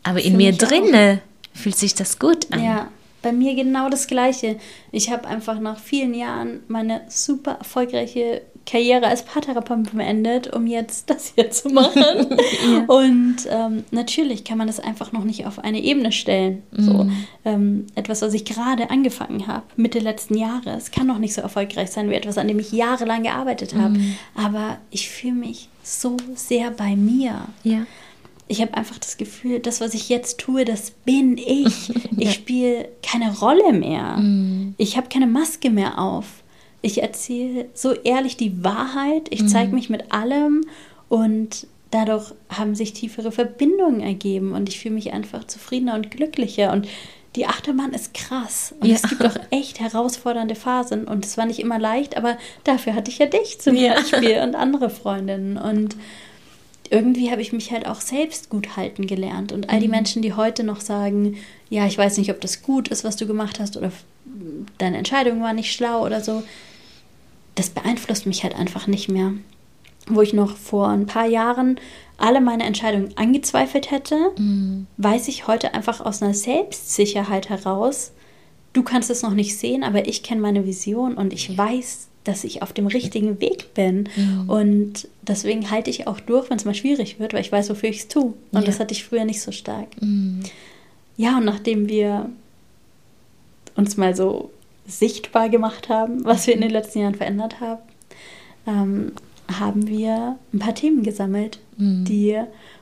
Aber 0.03 0.23
in 0.23 0.37
mir 0.37 0.53
drinne 0.53 1.21
fühlt 1.55 1.77
sich 1.77 1.95
das 1.95 2.19
gut 2.19 2.51
an. 2.51 2.65
Ja, 2.65 2.91
bei 3.23 3.33
mir 3.33 3.55
genau 3.55 3.89
das 3.89 4.07
Gleiche. 4.07 4.57
Ich 4.91 5.11
habe 5.11 5.29
einfach 5.29 5.61
nach 5.61 5.79
vielen 5.79 6.15
Jahren 6.15 6.61
meine 6.69 7.03
super 7.09 7.53
erfolgreiche 7.53 8.43
Karriere 8.65 9.07
als 9.07 9.25
Paartherapeutin 9.25 9.97
beendet, 9.97 10.53
um 10.53 10.67
jetzt 10.67 11.11
das 11.11 11.33
hier 11.35 11.51
zu 11.51 11.69
machen. 11.71 12.03
ja. 12.73 12.85
Und 12.87 13.37
ähm, 13.49 13.85
natürlich 13.91 14.45
kann 14.45 14.59
man 14.59 14.67
das 14.67 14.81
einfach 14.81 15.13
noch 15.13 15.25
nicht 15.25 15.47
auf 15.47 15.59
eine 15.59 15.81
Ebene 15.81 16.13
stellen. 16.13 16.63
Mhm. 16.73 16.83
So 16.83 17.11
ähm, 17.45 17.87
etwas, 17.95 18.23
was 18.23 18.35
ich 18.35 18.45
gerade 18.45 18.91
angefangen 18.91 19.47
habe, 19.47 19.65
Mitte 19.77 19.99
letzten 19.99 20.37
Jahres, 20.37 20.91
kann 20.91 21.07
noch 21.07 21.19
nicht 21.19 21.35
so 21.35 21.43
erfolgreich 21.43 21.91
sein 21.91 22.11
wie 22.11 22.15
etwas, 22.15 22.39
an 22.39 22.49
dem 22.49 22.59
ich 22.59 22.73
jahrelang 22.73 23.23
gearbeitet 23.23 23.75
habe. 23.75 23.99
Mhm. 23.99 24.17
Aber 24.35 24.79
ich 24.91 25.09
fühle 25.09 25.35
mich 25.35 25.69
so 25.83 26.17
sehr 26.35 26.71
bei 26.71 26.95
mir. 26.95 27.43
Ja 27.65 27.87
ich 28.53 28.61
habe 28.61 28.75
einfach 28.75 28.99
das 28.99 29.17
Gefühl, 29.17 29.61
das, 29.61 29.81
was 29.81 29.95
ich 29.95 30.11
jetzt 30.11 30.39
tue, 30.39 30.65
das 30.65 30.91
bin 30.91 31.39
ich. 31.39 31.93
Ich 32.19 32.29
ja. 32.29 32.31
spiele 32.35 32.89
keine 33.03 33.37
Rolle 33.39 33.73
mehr. 33.73 34.19
Mm. 34.19 34.75
Ich 34.77 34.97
habe 34.97 35.09
keine 35.09 35.27
Maske 35.27 35.71
mehr 35.71 35.99
auf. 35.99 36.27
Ich 36.83 37.03
erzähle 37.03 37.69
so 37.75 37.95
ehrlich 37.95 38.37
die 38.37 38.63
Wahrheit. 38.63 39.29
Ich 39.31 39.43
mm. 39.43 39.49
zeige 39.49 39.75
mich 39.75 39.89
mit 39.89 40.13
allem 40.13 40.61
und 41.09 41.67
dadurch 41.91 42.33
haben 42.51 42.75
sich 42.75 42.93
tiefere 42.93 43.33
Verbindungen 43.33 44.01
ergeben 44.01 44.53
und 44.53 44.69
ich 44.69 44.79
fühle 44.79 44.95
mich 44.95 45.13
einfach 45.13 45.45
zufriedener 45.45 45.95
und 45.95 46.11
glücklicher 46.11 46.73
und 46.73 46.87
die 47.35 47.47
Achterbahn 47.47 47.93
ist 47.93 48.13
krass 48.13 48.75
und 48.79 48.89
ja. 48.89 48.97
es 48.97 49.03
gibt 49.03 49.25
auch 49.25 49.37
echt 49.51 49.81
herausfordernde 49.81 50.55
Phasen 50.55 51.09
und 51.09 51.25
es 51.25 51.39
war 51.39 51.47
nicht 51.47 51.61
immer 51.61 51.79
leicht, 51.79 52.17
aber 52.17 52.37
dafür 52.65 52.95
hatte 52.95 53.11
ich 53.11 53.19
ja 53.19 53.27
dich 53.27 53.59
zum 53.59 53.75
ja. 53.75 53.95
Beispiel 53.95 54.41
und 54.43 54.55
andere 54.55 54.91
Freundinnen 54.91 55.57
und 55.57 55.97
irgendwie 56.93 57.31
habe 57.31 57.41
ich 57.41 57.53
mich 57.53 57.73
halt 57.73 57.87
auch 57.87 58.01
selbst 58.01 58.51
gut 58.51 58.77
halten 58.77 59.07
gelernt. 59.07 59.51
Und 59.51 59.71
all 59.71 59.81
die 59.81 59.87
mhm. 59.87 59.93
Menschen, 59.93 60.23
die 60.23 60.35
heute 60.35 60.63
noch 60.63 60.81
sagen, 60.81 61.39
ja, 61.71 61.87
ich 61.87 61.97
weiß 61.97 62.19
nicht, 62.19 62.31
ob 62.31 62.41
das 62.41 62.63
gut 62.63 62.89
ist, 62.89 63.03
was 63.03 63.17
du 63.17 63.27
gemacht 63.27 63.59
hast, 63.59 63.77
oder 63.77 63.91
deine 64.79 64.99
Entscheidung 64.99 65.43
war 65.43 65.55
nicht 65.55 65.73
schlau 65.73 66.05
oder 66.05 66.21
so, 66.21 66.43
das 67.55 67.71
beeinflusst 67.71 68.27
mich 68.27 68.43
halt 68.45 68.55
einfach 68.55 68.87
nicht 68.87 69.09
mehr. 69.09 69.33
Wo 70.07 70.21
ich 70.21 70.35
noch 70.35 70.57
vor 70.57 70.89
ein 70.89 71.07
paar 71.07 71.27
Jahren 71.27 71.81
alle 72.19 72.41
meine 72.41 72.65
Entscheidungen 72.65 73.17
angezweifelt 73.17 73.91
hätte, 73.91 74.31
mhm. 74.37 74.87
weiß 74.99 75.29
ich 75.29 75.47
heute 75.47 75.73
einfach 75.73 76.01
aus 76.01 76.23
einer 76.23 76.35
Selbstsicherheit 76.35 77.49
heraus, 77.49 78.13
du 78.75 78.83
kannst 78.83 79.11
es 79.11 79.23
noch 79.23 79.35
nicht 79.35 79.59
sehen, 79.59 79.83
aber 79.83 80.07
ich 80.07 80.23
kenne 80.23 80.43
meine 80.43 80.67
Vision 80.67 81.15
und 81.15 81.33
ich 81.33 81.57
weiß, 81.57 82.09
dass 82.25 82.45
ich 82.45 82.63
auf 82.63 82.73
dem 82.73 82.87
richtigen 82.87 83.41
Weg 83.41 83.75
bin. 83.75 84.09
Mhm. 84.17 84.49
Und 84.49 85.09
deswegen 85.23 85.71
halte 85.71 85.91
ich 85.91 86.07
auch 86.07 86.21
durch, 86.21 86.51
wenn 86.51 86.57
es 86.57 86.65
mal 86.65 86.75
schwierig 86.75 87.19
wird, 87.19 87.33
weil 87.33 87.41
ich 87.41 87.53
weiß, 87.53 87.71
wofür 87.71 87.89
ich 87.89 88.01
es 88.01 88.09
tue. 88.09 88.35
Und 88.53 88.61
ja. 88.61 88.63
das 88.63 88.79
hatte 88.79 88.93
ich 88.93 89.05
früher 89.05 89.25
nicht 89.25 89.41
so 89.41 89.51
stark. 89.53 89.89
Mhm. 90.01 90.41
Ja, 91.17 91.39
und 91.39 91.45
nachdem 91.45 91.89
wir 91.89 92.31
uns 93.75 93.97
mal 93.97 94.15
so 94.15 94.51
sichtbar 94.87 95.49
gemacht 95.49 95.89
haben, 95.89 96.25
was 96.25 96.47
wir 96.47 96.55
in 96.55 96.61
den 96.61 96.71
letzten 96.71 97.01
Jahren 97.01 97.15
verändert 97.15 97.61
haben, 97.61 97.83
ähm, 98.67 99.13
haben 99.59 99.87
wir 99.87 100.39
ein 100.53 100.59
paar 100.59 100.75
Themen 100.75 101.03
gesammelt, 101.03 101.59
mhm. 101.77 102.05
die 102.05 102.41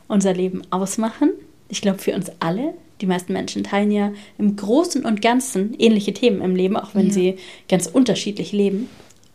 unser 0.09 0.35
Leben 0.35 0.63
ausmachen. 0.71 1.31
Ich 1.69 1.81
glaube, 1.81 1.99
für 1.99 2.15
uns 2.15 2.31
alle. 2.41 2.75
Die 3.01 3.07
meisten 3.07 3.33
Menschen 3.33 3.65
teilen 3.65 3.91
ja 3.91 4.13
im 4.37 4.57
Großen 4.57 5.07
und 5.07 5.23
Ganzen 5.23 5.75
ähnliche 5.79 6.13
Themen 6.13 6.43
im 6.43 6.55
Leben, 6.55 6.77
auch 6.77 6.95
wenn 6.95 7.07
ja. 7.07 7.13
sie 7.13 7.37
ganz 7.69 7.87
unterschiedlich 7.87 8.53
leben. 8.53 8.91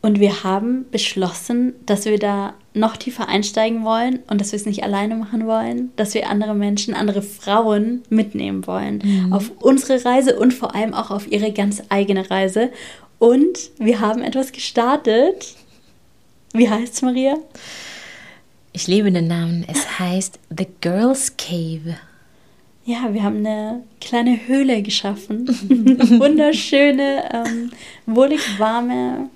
Und 0.05 0.19
wir 0.19 0.43
haben 0.43 0.85
beschlossen, 0.91 1.73
dass 1.87 2.05
wir 2.05 2.19
da 2.19 2.53
noch 2.75 2.95
tiefer 2.95 3.27
einsteigen 3.27 3.83
wollen 3.83 4.19
und 4.29 4.39
dass 4.39 4.51
wir 4.51 4.57
es 4.57 4.67
nicht 4.67 4.83
alleine 4.83 5.15
machen 5.15 5.47
wollen, 5.47 5.91
dass 5.95 6.13
wir 6.13 6.29
andere 6.29 6.53
Menschen, 6.53 6.93
andere 6.93 7.23
Frauen 7.23 8.03
mitnehmen 8.11 8.67
wollen 8.67 9.01
mhm. 9.03 9.33
auf 9.33 9.51
unsere 9.61 10.05
Reise 10.05 10.37
und 10.37 10.53
vor 10.53 10.75
allem 10.75 10.93
auch 10.93 11.09
auf 11.09 11.31
ihre 11.31 11.51
ganz 11.51 11.81
eigene 11.89 12.29
Reise. 12.29 12.69
Und 13.17 13.71
wir 13.79 13.99
haben 13.99 14.21
etwas 14.21 14.51
gestartet. 14.51 15.55
Wie 16.53 16.69
heißt 16.69 16.93
es, 16.93 17.01
Maria? 17.01 17.37
Ich 18.73 18.85
liebe 18.85 19.11
den 19.11 19.25
Namen. 19.25 19.65
Es 19.67 19.97
heißt 19.97 20.37
The 20.55 20.67
Girls 20.81 21.35
Cave. 21.35 21.97
Ja, 22.85 23.11
wir 23.11 23.23
haben 23.23 23.37
eine 23.37 23.81
kleine 23.99 24.37
Höhle 24.45 24.83
geschaffen. 24.83 25.47
Wunderschöne, 26.19 27.23
ähm, 27.33 27.71
wohlig 28.05 28.59
warme 28.59 29.31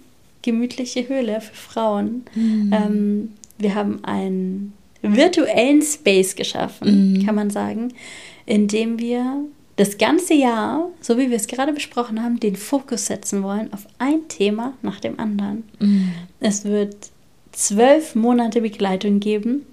gemütliche 0.52 1.08
Höhle 1.08 1.42
für 1.42 1.56
Frauen. 1.56 2.24
Mhm. 2.34 2.74
Ähm, 2.74 3.34
wir 3.58 3.76
haben 3.76 4.04
einen 4.04 4.74
virtuellen 5.02 5.82
Space 5.82 6.36
geschaffen, 6.36 7.14
mhm. 7.14 7.26
kann 7.26 7.36
man 7.36 7.50
sagen, 7.50 7.94
in 8.46 8.68
dem 8.68 9.00
wir 9.00 9.46
das 9.76 9.98
ganze 9.98 10.34
Jahr, 10.34 10.90
so 11.00 11.18
wie 11.18 11.30
wir 11.30 11.38
es 11.38 11.48
gerade 11.48 11.72
besprochen 11.72 12.22
haben, 12.22 12.40
den 12.40 12.56
Fokus 12.56 13.06
setzen 13.06 13.44
wollen 13.44 13.72
auf 13.72 13.88
ein 13.98 14.28
Thema 14.28 14.74
nach 14.82 15.00
dem 15.00 15.20
anderen. 15.20 15.64
Mhm. 15.80 16.12
Es 16.40 16.66
wird 16.66 16.96
zwölf 17.52 18.16
Monate 18.16 18.62
Begleitung 18.62 19.20
geben. 19.20 19.66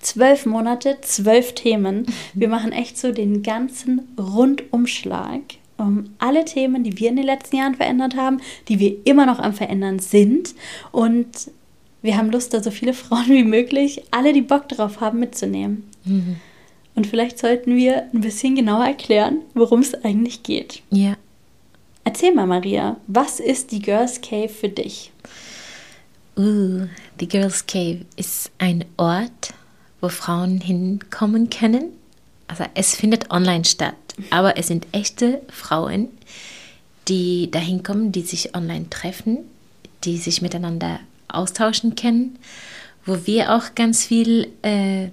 Zwölf 0.00 0.46
Monate, 0.46 0.98
zwölf 1.00 1.54
Themen. 1.54 2.06
Wir 2.34 2.48
machen 2.48 2.72
echt 2.72 2.98
so 2.98 3.10
den 3.10 3.42
ganzen 3.42 4.02
Rundumschlag 4.18 5.40
um 5.78 6.10
alle 6.18 6.44
Themen, 6.44 6.84
die 6.84 6.98
wir 6.98 7.08
in 7.08 7.16
den 7.16 7.24
letzten 7.24 7.56
Jahren 7.56 7.74
verändert 7.74 8.16
haben, 8.16 8.40
die 8.68 8.78
wir 8.78 8.96
immer 9.04 9.24
noch 9.24 9.38
am 9.38 9.54
Verändern 9.54 10.00
sind. 10.00 10.54
Und 10.92 11.50
wir 12.02 12.16
haben 12.16 12.30
Lust, 12.30 12.52
da 12.52 12.62
so 12.62 12.70
viele 12.70 12.92
Frauen 12.94 13.28
wie 13.28 13.44
möglich, 13.44 14.02
alle, 14.10 14.32
die 14.32 14.42
Bock 14.42 14.68
drauf 14.68 15.00
haben, 15.00 15.20
mitzunehmen. 15.20 15.88
Mhm. 16.04 16.36
Und 16.94 17.06
vielleicht 17.06 17.38
sollten 17.38 17.76
wir 17.76 18.08
ein 18.12 18.20
bisschen 18.20 18.56
genauer 18.56 18.86
erklären, 18.86 19.42
worum 19.54 19.80
es 19.80 19.94
eigentlich 19.94 20.42
geht. 20.42 20.82
Ja. 20.90 21.14
Erzähl 22.02 22.34
mal, 22.34 22.46
Maria, 22.46 22.96
was 23.06 23.38
ist 23.38 23.70
die 23.70 23.80
Girls 23.80 24.20
Cave 24.20 24.48
für 24.48 24.68
dich? 24.68 25.12
Uh, 26.36 26.86
die 27.20 27.28
Girls 27.28 27.66
Cave 27.66 28.00
ist 28.16 28.50
ein 28.58 28.84
Ort, 28.96 29.54
wo 30.00 30.08
Frauen 30.08 30.60
hinkommen 30.60 31.50
können. 31.50 31.92
Also 32.48 32.64
es 32.74 32.96
findet 32.96 33.30
online 33.30 33.64
statt. 33.64 33.94
Aber 34.30 34.56
es 34.56 34.66
sind 34.66 34.86
echte 34.92 35.40
Frauen, 35.48 36.08
die 37.08 37.50
dahin 37.50 37.82
kommen, 37.82 38.12
die 38.12 38.22
sich 38.22 38.54
online 38.54 38.90
treffen, 38.90 39.38
die 40.04 40.18
sich 40.18 40.42
miteinander 40.42 41.00
austauschen 41.28 41.94
können, 41.94 42.38
wo 43.04 43.26
wir 43.26 43.54
auch 43.54 43.74
ganz 43.74 44.04
viel 44.04 44.48
äh, 44.62 45.08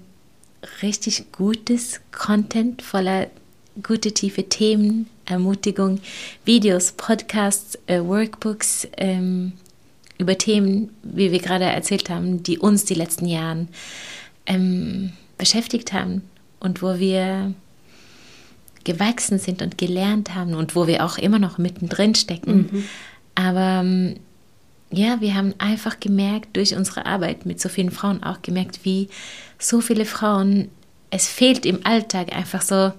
richtig 0.82 1.32
gutes 1.32 2.02
Content 2.12 2.82
voller 2.82 3.28
gute 3.82 4.14
tiefe 4.14 4.48
Themen, 4.48 5.10
Ermutigung, 5.26 6.00
Videos, 6.46 6.94
Podcasts, 6.94 7.78
äh, 7.88 8.00
Workbooks 8.00 8.88
ähm, 8.98 9.54
über 10.18 10.38
Themen, 10.38 10.92
wie 11.04 11.32
wir 11.32 11.40
gerade 11.40 11.66
erzählt 11.66 12.10
haben, 12.10 12.42
die 12.44 12.58
uns 12.58 12.86
die 12.86 12.94
letzten 12.94 13.26
Jahren 13.26 13.68
ähm, 14.46 15.12
beschäftigt 15.38 15.92
haben 15.92 16.22
und 16.60 16.82
wo 16.82 17.00
wir 17.00 17.54
gewachsen 18.86 19.40
sind 19.40 19.62
und 19.62 19.78
gelernt 19.78 20.34
haben 20.34 20.54
und 20.54 20.76
wo 20.76 20.88
wir 20.88 21.04
auch 21.04 21.18
immer 21.18 21.40
noch 21.40 21.58
mittendrin 21.58 22.16
stecken. 22.16 22.70
Mhm. 22.72 22.84
Aber 23.36 23.82
ähm, 23.82 24.16
ja, 24.92 25.20
wir 25.20 25.36
haben 25.36 25.54
einfach 25.58 26.00
gemerkt, 26.00 26.56
durch 26.56 26.76
unsere 26.76 27.06
Arbeit 27.06 27.46
mit 27.46 27.60
so 27.60 27.68
vielen 27.68 27.92
Frauen 27.92 28.24
auch 28.24 28.42
gemerkt, 28.42 28.80
wie 28.84 29.10
so 29.60 29.82
viele 29.82 30.06
Frauen, 30.06 30.70
es 31.10 31.28
fehlt 31.28 31.66
im 31.66 31.86
Alltag 31.86 32.34
einfach 32.34 32.62
so 32.62 32.94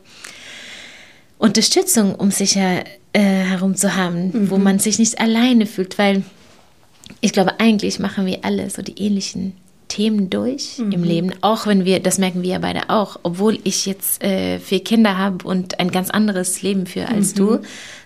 Unterstützung 1.39 2.15
um 2.15 2.31
sich 2.31 2.57
äh, 2.57 2.85
herum 3.13 3.77
zu 3.77 3.97
haben, 3.97 4.29
mhm. 4.29 4.51
wo 4.51 4.59
man 4.59 4.79
sich 4.79 4.99
nicht 4.99 5.19
alleine 5.21 5.67
fühlt, 5.67 5.99
weil 5.99 6.23
ich 7.21 7.33
glaube, 7.33 7.61
eigentlich 7.61 7.99
machen 7.99 8.27
wir 8.27 8.45
alle 8.45 8.69
so 8.71 8.83
die 8.83 8.99
ähnlichen 8.99 9.55
Themen 9.89 10.31
durch 10.31 10.79
mhm. 10.79 10.93
im 10.93 11.05
Leben, 11.05 11.33
auch 11.41 11.67
wenn 11.67 11.85
wir, 11.85 12.01
das 12.01 12.19
merken 12.19 12.43
wir 12.43 12.51
ja 12.51 12.59
beide 12.59 12.91
auch, 12.91 13.19
obwohl 13.23 13.59
ich 13.65 13.87
jetzt 13.87 14.23
äh, 14.23 14.59
vier 14.59 14.83
Kinder 14.83 15.17
habe 15.17 15.47
und 15.47 15.79
ein 15.79 15.91
ganz 15.91 16.11
anderes 16.11 16.63
Leben 16.63 16.87
führe 16.87 17.09
als 17.09 17.35
mhm. 17.35 17.39
du, 17.39 17.59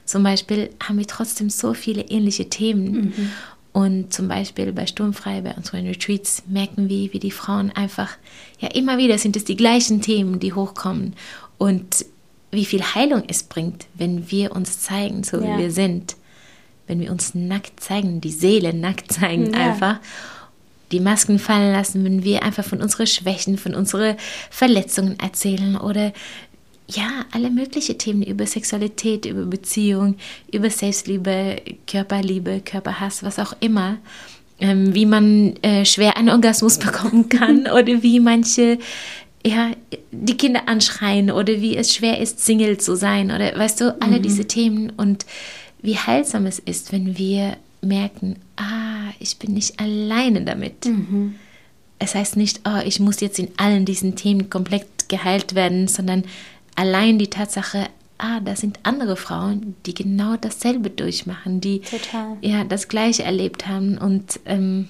zum 0.05 0.23
Beispiel, 0.23 0.71
haben 0.83 0.99
wir 0.99 1.07
trotzdem 1.07 1.51
so 1.51 1.73
viele 1.73 2.03
ähnliche 2.03 2.51
Themen. 2.51 2.93
Mhm. 2.93 3.31
Und 3.73 4.13
zum 4.13 4.27
Beispiel 4.27 4.73
bei 4.73 4.87
Sturmfrei, 4.87 5.43
bei 5.43 5.55
unseren 5.55 5.87
Retreats, 5.87 6.43
merken 6.49 6.89
wir, 6.89 7.13
wie 7.13 7.21
die 7.21 7.31
Frauen 7.31 7.71
einfach, 7.71 8.11
ja, 8.59 8.69
immer 8.73 8.99
wieder 8.99 9.17
sind 9.17 9.37
es 9.37 9.45
die 9.45 9.55
gleichen 9.55 10.03
Themen, 10.03 10.41
die 10.41 10.53
hochkommen. 10.53 11.15
Und 11.57 12.05
wie 12.51 12.65
viel 12.65 12.83
Heilung 12.83 13.23
es 13.29 13.45
bringt, 13.45 13.87
wenn 13.95 14.31
wir 14.31 14.53
uns 14.57 14.81
zeigen, 14.81 15.23
so 15.23 15.41
ja. 15.41 15.55
wie 15.57 15.63
wir 15.63 15.71
sind. 15.71 16.17
Wenn 16.89 16.99
wir 16.99 17.13
uns 17.13 17.37
nackt 17.37 17.79
zeigen, 17.79 18.21
die 18.21 18.33
Seele 18.33 18.75
nackt 18.75 19.13
zeigen 19.13 19.53
ja. 19.53 19.71
einfach 19.71 20.01
die 20.93 21.01
Masken 21.01 21.39
fallen 21.39 21.73
lassen, 21.73 22.05
wenn 22.05 22.25
wir 22.25 22.43
einfach 22.43 22.65
von 22.65 22.83
unseren 22.83 23.07
Schwächen, 23.07 23.59
von 23.59 23.75
unseren 23.75 24.17
Verletzungen 24.51 25.19
erzählen 25.21 25.77
oder 25.77 26.13
ja, 26.89 27.25
alle 27.31 27.51
möglichen 27.51 27.99
Themen 27.99 28.23
über 28.23 28.47
Sexualität, 28.47 29.25
über 29.27 29.45
Beziehung, 29.45 30.17
über 30.51 30.71
Selbstliebe, 30.71 31.57
Körperliebe, 31.87 32.63
Körperhass, 32.65 33.23
was 33.23 33.39
auch 33.39 33.55
immer. 33.61 33.99
Ähm, 34.63 34.95
wie 34.95 35.07
man 35.07 35.55
äh, 35.63 35.87
schwer 35.87 36.17
einen 36.19 36.29
Orgasmus 36.29 36.79
bekommen 36.79 37.29
kann 37.29 37.61
oder 37.67 38.03
wie 38.03 38.21
manche 38.21 38.79
ja, 39.47 39.71
die 40.11 40.37
Kinder 40.37 40.69
anschreien 40.69 41.31
oder 41.31 41.61
wie 41.61 41.77
es 41.77 41.95
schwer 41.95 42.21
ist, 42.21 42.45
Single 42.45 42.77
zu 42.77 42.95
sein 42.95 43.31
oder 43.31 43.59
weißt 43.59 43.81
du, 43.81 43.97
alle 44.03 44.19
mhm. 44.19 44.23
diese 44.23 44.45
Themen 44.45 44.93
und 44.97 45.25
wie 45.81 45.97
heilsam 45.97 46.45
es 46.45 46.59
ist, 46.59 46.93
wenn 46.93 47.17
wir 47.17 47.57
merken, 47.81 48.37
ah, 48.57 48.90
ich 49.19 49.39
bin 49.39 49.55
nicht 49.55 49.81
alleine 49.81 50.43
damit. 50.43 50.87
Mhm. 50.87 51.35
Es 51.99 52.15
heißt 52.15 52.37
nicht, 52.37 52.61
oh, 52.67 52.81
ich 52.85 53.01
muss 53.01 53.21
jetzt 53.21 53.39
in 53.39 53.49
allen 53.57 53.85
diesen 53.85 54.17
Themen 54.17 54.49
komplett 54.49 54.87
geheilt 55.09 55.55
werden, 55.55 55.87
sondern 55.89 56.25
allein 56.77 57.19
die 57.19 57.29
Tatsache, 57.29 57.89
ah, 58.19 58.41
da 58.41 58.57
sind 58.57 58.79
andere 58.85 59.17
Frauen, 59.17 59.75
die 59.85 59.95
genau 59.95 60.37
dasselbe 60.37 60.89
durchmachen, 60.89 61.61
die 61.61 61.81
Total. 61.81 62.37
ja 62.41 62.65
das 62.65 62.89
Gleiche 62.89 63.25
erlebt 63.25 63.67
haben 63.67 63.99
und 63.99 64.41
ähm, 64.47 64.89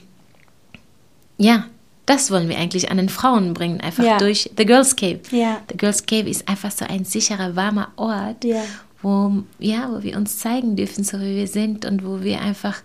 ja, 1.36 1.66
das 2.06 2.30
wollen 2.30 2.48
wir 2.48 2.58
eigentlich 2.58 2.90
an 2.90 2.98
den 2.98 3.08
Frauen 3.08 3.54
bringen, 3.54 3.80
einfach 3.80 4.04
ja. 4.04 4.18
durch 4.18 4.50
The 4.56 4.66
Girls 4.66 4.94
Cave. 4.94 5.20
Ja. 5.30 5.62
The 5.70 5.76
Girls 5.76 6.04
Cave 6.06 6.28
ist 6.28 6.48
einfach 6.48 6.70
so 6.70 6.84
ein 6.84 7.04
sicherer, 7.04 7.56
warmer 7.56 7.88
Ort, 7.96 8.44
ja 8.44 8.62
wo, 9.02 9.42
ja, 9.58 9.90
wo 9.92 10.02
wir 10.02 10.16
uns 10.16 10.38
zeigen 10.38 10.76
dürfen, 10.76 11.04
so 11.04 11.18
wie 11.20 11.36
wir 11.36 11.46
sind 11.46 11.84
und 11.84 12.04
wo 12.04 12.22
wir 12.22 12.40
einfach 12.40 12.82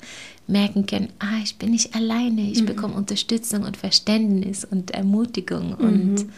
merken 0.47 0.85
können, 0.85 1.09
ah, 1.19 1.39
ich 1.43 1.57
bin 1.57 1.71
nicht 1.71 1.95
alleine, 1.95 2.49
ich 2.49 2.61
mhm. 2.61 2.67
bekomme 2.67 2.93
Unterstützung 2.95 3.63
und 3.63 3.77
Verständnis 3.77 4.63
und 4.63 4.91
Ermutigung 4.91 5.73
und 5.73 6.15
mhm. 6.15 6.29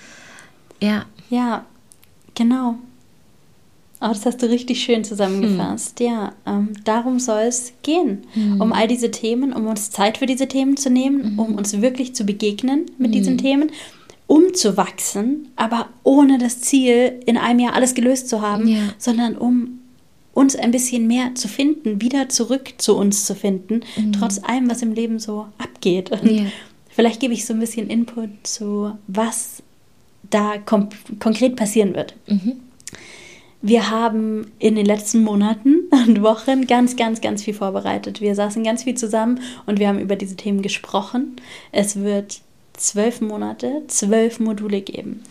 ja. 0.81 1.05
Ja, 1.29 1.65
genau. 2.35 2.75
Oh, 3.99 4.09
das 4.09 4.25
hast 4.25 4.41
du 4.43 4.49
richtig 4.49 4.83
schön 4.83 5.03
zusammengefasst. 5.03 5.99
Hm. 5.99 6.05
Ja, 6.05 6.33
ähm, 6.45 6.69
darum 6.83 7.19
soll 7.19 7.41
es 7.41 7.73
gehen. 7.81 8.19
Hm. 8.33 8.61
Um 8.61 8.71
all 8.71 8.87
diese 8.87 9.09
Themen, 9.09 9.53
um 9.53 9.65
uns 9.65 9.89
Zeit 9.89 10.19
für 10.19 10.27
diese 10.27 10.47
Themen 10.47 10.77
zu 10.77 10.91
nehmen, 10.91 11.33
mhm. 11.33 11.39
um 11.39 11.55
uns 11.55 11.81
wirklich 11.81 12.13
zu 12.13 12.23
begegnen 12.23 12.85
mit 12.99 13.15
diesen 13.15 13.33
mhm. 13.33 13.39
Themen 13.39 13.71
um 14.27 14.53
zu 14.53 14.77
wachsen, 14.77 15.49
aber 15.55 15.87
ohne 16.03 16.37
das 16.37 16.61
Ziel, 16.61 17.19
in 17.25 17.37
einem 17.37 17.59
Jahr 17.59 17.73
alles 17.73 17.95
gelöst 17.95 18.29
zu 18.29 18.41
haben, 18.41 18.67
ja. 18.67 18.79
sondern 18.97 19.37
um 19.37 19.79
uns 20.33 20.55
ein 20.55 20.71
bisschen 20.71 21.07
mehr 21.07 21.33
zu 21.33 21.47
finden, 21.47 22.01
wieder 22.01 22.29
zurück 22.29 22.73
zu 22.77 22.95
uns 22.95 23.25
zu 23.25 23.33
finden, 23.33 23.81
mhm. 23.95 24.13
trotz 24.13 24.39
allem, 24.43 24.69
was 24.69 24.83
im 24.83 24.93
Leben 24.93 25.17
so 25.17 25.47
abgeht. 25.57 26.11
Ja. 26.23 26.43
Vielleicht 26.89 27.21
gebe 27.21 27.33
ich 27.33 27.45
so 27.45 27.53
ein 27.53 27.59
bisschen 27.59 27.89
Input 27.89 28.29
zu, 28.43 28.91
was 29.07 29.63
da 30.29 30.57
konkret 30.57 31.55
passieren 31.55 31.95
wird. 31.95 32.15
Mhm. 32.27 32.57
Wir 33.61 33.89
haben 33.89 34.51
in 34.59 34.75
den 34.75 34.85
letzten 34.85 35.23
Monaten 35.23 35.87
und 35.89 36.21
Wochen 36.21 36.67
ganz, 36.67 36.95
ganz, 36.95 37.21
ganz 37.21 37.43
viel 37.43 37.53
vorbereitet. 37.53 38.21
Wir 38.21 38.35
saßen 38.35 38.63
ganz 38.63 38.83
viel 38.83 38.95
zusammen 38.95 39.39
und 39.65 39.79
wir 39.79 39.87
haben 39.87 39.99
über 39.99 40.15
diese 40.15 40.35
Themen 40.35 40.61
gesprochen. 40.61 41.37
Es 41.71 41.95
wird 41.95 42.41
zwölf 42.77 43.21
Monate, 43.21 43.83
zwölf 43.87 44.39
Module 44.39 44.81
geben. 44.81 45.23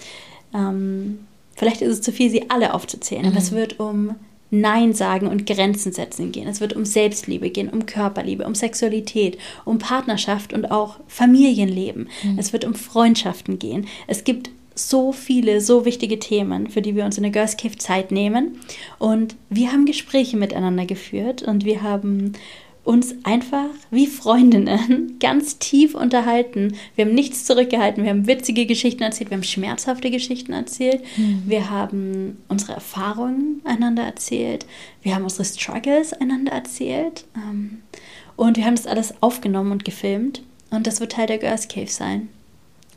Ähm, 0.55 1.21
vielleicht 1.55 1.81
ist 1.83 1.93
es 1.93 2.01
zu 2.03 2.13
viel, 2.13 2.31
sie 2.31 2.51
alle 2.51 2.75
aufzuzählen, 2.75 3.23
mhm. 3.23 3.31
aber 3.31 3.39
es 3.39 3.51
mhm. 3.51 3.57
wird 3.57 3.81
um 3.81 4.15
Nein 4.51 4.93
sagen 4.93 5.27
und 5.27 5.47
Grenzen 5.47 5.93
setzen 5.93 6.31
gehen. 6.31 6.47
Es 6.47 6.61
wird 6.61 6.75
um 6.75 6.85
Selbstliebe 6.85 7.51
gehen, 7.51 7.69
um 7.69 7.87
Körperliebe, 7.87 8.47
um 8.47 8.55
Sexualität, 8.55 9.39
um 9.65 9.79
Partnerschaft 9.79 10.53
und 10.53 10.71
auch 10.71 11.01
Familienleben. 11.09 12.09
Mhm. 12.23 12.39
Es 12.39 12.53
wird 12.53 12.65
um 12.65 12.75
Freundschaften 12.75 13.59
gehen. 13.59 13.87
Es 14.07 14.25
gibt 14.25 14.51
so 14.77 15.11
viele, 15.11 15.61
so 15.61 15.85
wichtige 15.85 16.19
Themen, 16.19 16.69
für 16.69 16.83
die 16.83 16.95
wir 16.95 17.05
uns 17.05 17.17
in 17.17 17.23
der 17.23 17.33
Girls 17.33 17.57
Cave 17.57 17.77
Zeit 17.77 18.13
nehmen. 18.13 18.59
Und 18.99 19.35
wir 19.49 19.73
haben 19.73 19.87
Gespräche 19.87 20.37
miteinander 20.37 20.85
geführt 20.85 21.43
und 21.43 21.65
wir 21.65 21.83
haben 21.83 22.35
uns 22.87 23.17
einfach 23.25 23.69
wie 23.91 24.07
Freundinnen 24.07 25.17
ganz 25.21 25.59
tief 25.59 25.95
unterhalten. 25.95 26.75
Wir 26.95 27.05
haben 27.05 27.15
nichts 27.15 27.45
zurückgehalten. 27.45 28.05
Wir 28.05 28.11
haben 28.11 28.27
witzige 28.27 28.65
Geschichten 28.67 29.03
erzählt, 29.03 29.31
wir 29.31 29.37
haben 29.37 29.43
schmerzhafte 29.43 30.11
Geschichten 30.11 30.53
erzählt. 30.53 31.03
Mhm. 31.17 31.43
Wir 31.47 31.71
haben 31.71 32.39
unsere 32.49 32.73
Erfahrungen 32.75 33.61
einander 33.65 34.05
erzählt. 34.05 34.67
Wir 35.03 35.15
haben 35.15 35.25
unsere 35.25 35.45
Struggles 35.45 36.13
einander 36.13 36.53
erzählt. 36.53 37.25
Ähm, 37.35 37.83
und 38.37 38.57
wir 38.57 38.65
haben 38.65 38.77
das 38.77 38.87
alles 38.87 39.15
aufgenommen 39.21 39.73
und 39.73 39.85
gefilmt. 39.85 40.43
Und 40.71 40.87
das 40.87 41.01
wird 41.01 41.13
Teil 41.13 41.27
der 41.27 41.39
Girls 41.39 41.69
Cave 41.69 41.89
sein 41.89 42.29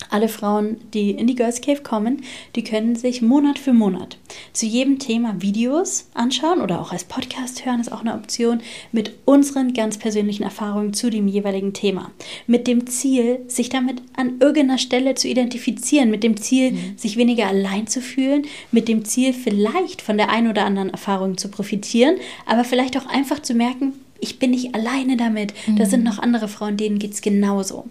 alle 0.09 0.29
Frauen, 0.29 0.77
die 0.93 1.12
in 1.12 1.27
die 1.27 1.35
Girls 1.35 1.62
Cave 1.62 1.81
kommen, 1.81 2.23
die 2.55 2.63
können 2.63 2.95
sich 2.95 3.21
Monat 3.21 3.59
für 3.59 3.73
Monat 3.73 4.17
zu 4.53 4.65
jedem 4.65 4.99
Thema 4.99 5.41
Videos 5.41 6.07
anschauen 6.13 6.62
oder 6.62 6.81
auch 6.81 6.91
als 6.91 7.03
Podcast 7.03 7.65
hören, 7.65 7.79
ist 7.79 7.91
auch 7.91 8.01
eine 8.01 8.13
Option, 8.13 8.62
mit 8.91 9.13
unseren 9.25 9.73
ganz 9.73 9.97
persönlichen 9.97 10.43
Erfahrungen 10.43 10.93
zu 10.93 11.09
dem 11.09 11.27
jeweiligen 11.27 11.73
Thema. 11.73 12.12
Mit 12.47 12.67
dem 12.67 12.88
Ziel, 12.88 13.39
sich 13.47 13.69
damit 13.69 14.01
an 14.15 14.39
irgendeiner 14.39 14.77
Stelle 14.77 15.15
zu 15.15 15.27
identifizieren, 15.27 16.09
mit 16.09 16.23
dem 16.23 16.38
Ziel, 16.38 16.71
mhm. 16.71 16.97
sich 16.97 17.17
weniger 17.17 17.47
allein 17.47 17.88
zu 17.88 18.01
fühlen, 18.01 18.43
mit 18.71 18.88
dem 18.88 19.05
Ziel, 19.05 19.33
vielleicht 19.33 20.01
von 20.01 20.17
der 20.17 20.29
einen 20.29 20.49
oder 20.49 20.65
anderen 20.65 20.89
Erfahrung 20.89 21.38
zu 21.38 21.49
profitieren, 21.49 22.15
aber 22.45 22.63
vielleicht 22.63 22.97
auch 22.97 23.05
einfach 23.05 23.41
zu 23.41 23.53
merken, 23.53 23.93
ich 24.21 24.39
bin 24.39 24.51
nicht 24.51 24.75
alleine 24.75 25.15
damit. 25.17 25.53
Mhm. 25.67 25.77
Da 25.77 25.85
sind 25.85 26.03
noch 26.03 26.19
andere 26.19 26.47
Frauen, 26.47 26.77
denen 26.77 26.99
geht 26.99 27.13
es 27.13 27.21
genauso. 27.21 27.85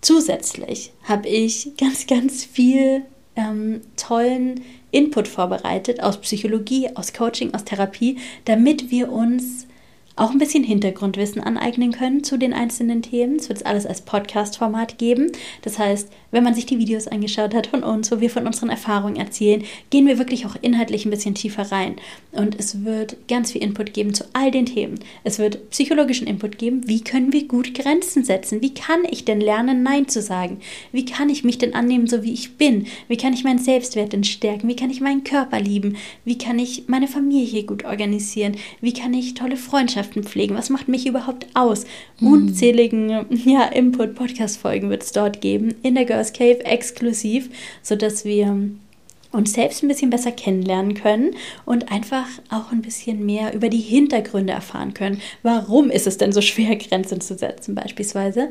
Zusätzlich 0.00 0.92
habe 1.04 1.28
ich 1.28 1.76
ganz, 1.76 2.06
ganz 2.06 2.44
viel 2.44 3.02
ähm, 3.36 3.82
tollen 3.96 4.62
Input 4.90 5.28
vorbereitet 5.28 6.02
aus 6.02 6.20
Psychologie, 6.20 6.88
aus 6.94 7.12
Coaching, 7.12 7.54
aus 7.54 7.64
Therapie, 7.64 8.18
damit 8.44 8.90
wir 8.90 9.12
uns 9.12 9.65
auch 10.16 10.30
ein 10.30 10.38
bisschen 10.38 10.64
Hintergrundwissen 10.64 11.42
aneignen 11.42 11.92
können 11.92 12.24
zu 12.24 12.38
den 12.38 12.54
einzelnen 12.54 13.02
Themen. 13.02 13.36
Es 13.36 13.50
wird 13.50 13.58
es 13.58 13.66
alles 13.66 13.84
als 13.84 14.00
Podcast-Format 14.00 14.96
geben. 14.96 15.30
Das 15.60 15.78
heißt, 15.78 16.08
wenn 16.30 16.42
man 16.42 16.54
sich 16.54 16.64
die 16.64 16.78
Videos 16.78 17.06
angeschaut 17.06 17.54
hat 17.54 17.66
von 17.66 17.82
uns, 17.82 18.10
wo 18.10 18.20
wir 18.20 18.30
von 18.30 18.46
unseren 18.46 18.70
Erfahrungen 18.70 19.16
erzählen, 19.16 19.62
gehen 19.90 20.06
wir 20.06 20.18
wirklich 20.18 20.46
auch 20.46 20.56
inhaltlich 20.62 21.04
ein 21.04 21.10
bisschen 21.10 21.34
tiefer 21.34 21.70
rein. 21.70 21.96
Und 22.32 22.58
es 22.58 22.82
wird 22.82 23.28
ganz 23.28 23.52
viel 23.52 23.62
Input 23.62 23.92
geben 23.92 24.14
zu 24.14 24.24
all 24.32 24.50
den 24.50 24.64
Themen. 24.64 24.98
Es 25.22 25.38
wird 25.38 25.68
psychologischen 25.70 26.26
Input 26.26 26.56
geben. 26.56 26.88
Wie 26.88 27.02
können 27.02 27.34
wir 27.34 27.46
gut 27.46 27.74
Grenzen 27.74 28.24
setzen? 28.24 28.62
Wie 28.62 28.72
kann 28.72 29.00
ich 29.10 29.26
denn 29.26 29.40
lernen, 29.40 29.82
Nein 29.82 30.08
zu 30.08 30.22
sagen? 30.22 30.60
Wie 30.92 31.04
kann 31.04 31.28
ich 31.28 31.44
mich 31.44 31.58
denn 31.58 31.74
annehmen, 31.74 32.06
so 32.06 32.22
wie 32.22 32.32
ich 32.32 32.56
bin? 32.56 32.86
Wie 33.08 33.18
kann 33.18 33.34
ich 33.34 33.44
meinen 33.44 33.58
Selbstwert 33.58 34.14
denn 34.14 34.24
stärken? 34.24 34.68
Wie 34.68 34.76
kann 34.76 34.90
ich 34.90 35.02
meinen 35.02 35.24
Körper 35.24 35.60
lieben? 35.60 35.96
Wie 36.24 36.38
kann 36.38 36.58
ich 36.58 36.84
meine 36.86 37.06
Familie 37.06 37.64
gut 37.64 37.84
organisieren? 37.84 38.56
Wie 38.80 38.94
kann 38.94 39.12
ich 39.12 39.34
tolle 39.34 39.58
Freundschaften 39.58 40.05
Freundschaften 40.06 40.24
pflegen? 40.24 40.56
Was 40.56 40.70
macht 40.70 40.88
mich 40.88 41.06
überhaupt 41.06 41.46
aus? 41.54 41.84
Mhm. 42.20 42.32
Unzähligen 42.32 43.26
ja, 43.44 43.64
Input-Podcast-Folgen 43.64 44.90
wird 44.90 45.02
es 45.02 45.12
dort 45.12 45.40
geben, 45.40 45.74
in 45.82 45.94
der 45.94 46.04
Girls 46.04 46.32
Cave 46.32 46.64
exklusiv, 46.64 47.50
sodass 47.82 48.24
wir 48.24 48.56
uns 49.32 49.52
selbst 49.52 49.82
ein 49.82 49.88
bisschen 49.88 50.10
besser 50.10 50.32
kennenlernen 50.32 50.94
können 50.94 51.34
und 51.66 51.92
einfach 51.92 52.26
auch 52.48 52.72
ein 52.72 52.80
bisschen 52.80 53.26
mehr 53.26 53.52
über 53.54 53.68
die 53.68 53.80
Hintergründe 53.80 54.52
erfahren 54.52 54.94
können. 54.94 55.20
Warum 55.42 55.90
ist 55.90 56.06
es 56.06 56.16
denn 56.16 56.32
so 56.32 56.40
schwer, 56.40 56.76
Grenzen 56.76 57.20
zu 57.20 57.36
setzen 57.36 57.74
beispielsweise? 57.74 58.50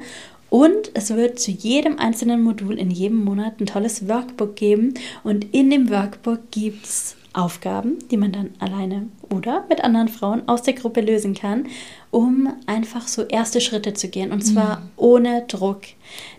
Und 0.52 0.92
es 0.94 1.10
wird 1.10 1.40
zu 1.40 1.52
jedem 1.52 1.98
einzelnen 1.98 2.44
Modul 2.44 2.78
in 2.78 2.92
jedem 2.92 3.24
Monat 3.24 3.60
ein 3.60 3.66
tolles 3.66 4.08
Workbook 4.08 4.56
geben. 4.56 4.94
Und 5.24 5.54
in 5.56 5.70
dem 5.72 5.90
Workbook 5.90 6.52
gibt 6.52 6.86
es 6.86 7.16
Aufgaben, 7.36 8.00
die 8.10 8.18
man 8.18 8.32
dann 8.32 8.52
alleine 8.60 9.08
oder 9.30 9.66
mit 9.68 9.84
anderen 9.84 10.08
Frauen 10.08 10.48
aus 10.48 10.62
der 10.64 10.74
Gruppe 10.74 11.02
lösen 11.02 11.34
kann, 11.34 11.68
um 12.12 12.54
einfach 12.66 13.08
so 13.08 13.24
erste 13.24 13.60
Schritte 13.60 13.94
zu 13.94 14.08
gehen. 14.08 14.32
Und 14.32 14.42
zwar 14.42 14.78
mhm. 14.78 14.90
ohne 14.96 15.42
Druck. 15.48 15.82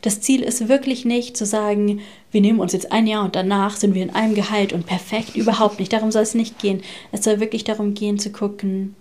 Das 0.03 0.21
Ziel 0.21 0.43
ist 0.43 0.69
wirklich 0.69 1.05
nicht 1.05 1.37
zu 1.37 1.45
sagen, 1.45 2.01
wir 2.31 2.41
nehmen 2.41 2.61
uns 2.61 2.73
jetzt 2.73 2.93
ein 2.93 3.07
Jahr 3.07 3.25
und 3.25 3.37
danach 3.37 3.77
sind 3.77 3.95
wir 3.95 4.03
in 4.03 4.15
einem 4.15 4.35
Gehalt 4.35 4.73
und 4.73 4.87
perfekt. 4.87 5.37
Überhaupt 5.37 5.79
nicht. 5.79 5.93
Darum 5.93 6.11
soll 6.11 6.23
es 6.23 6.35
nicht 6.35 6.59
gehen. 6.59 6.83
Es 7.13 7.25
soll 7.25 7.41
wirklich 7.41 7.65
darum 7.65 7.95
gehen 7.95 8.19
zu 8.19 8.31
gucken, 8.31 8.95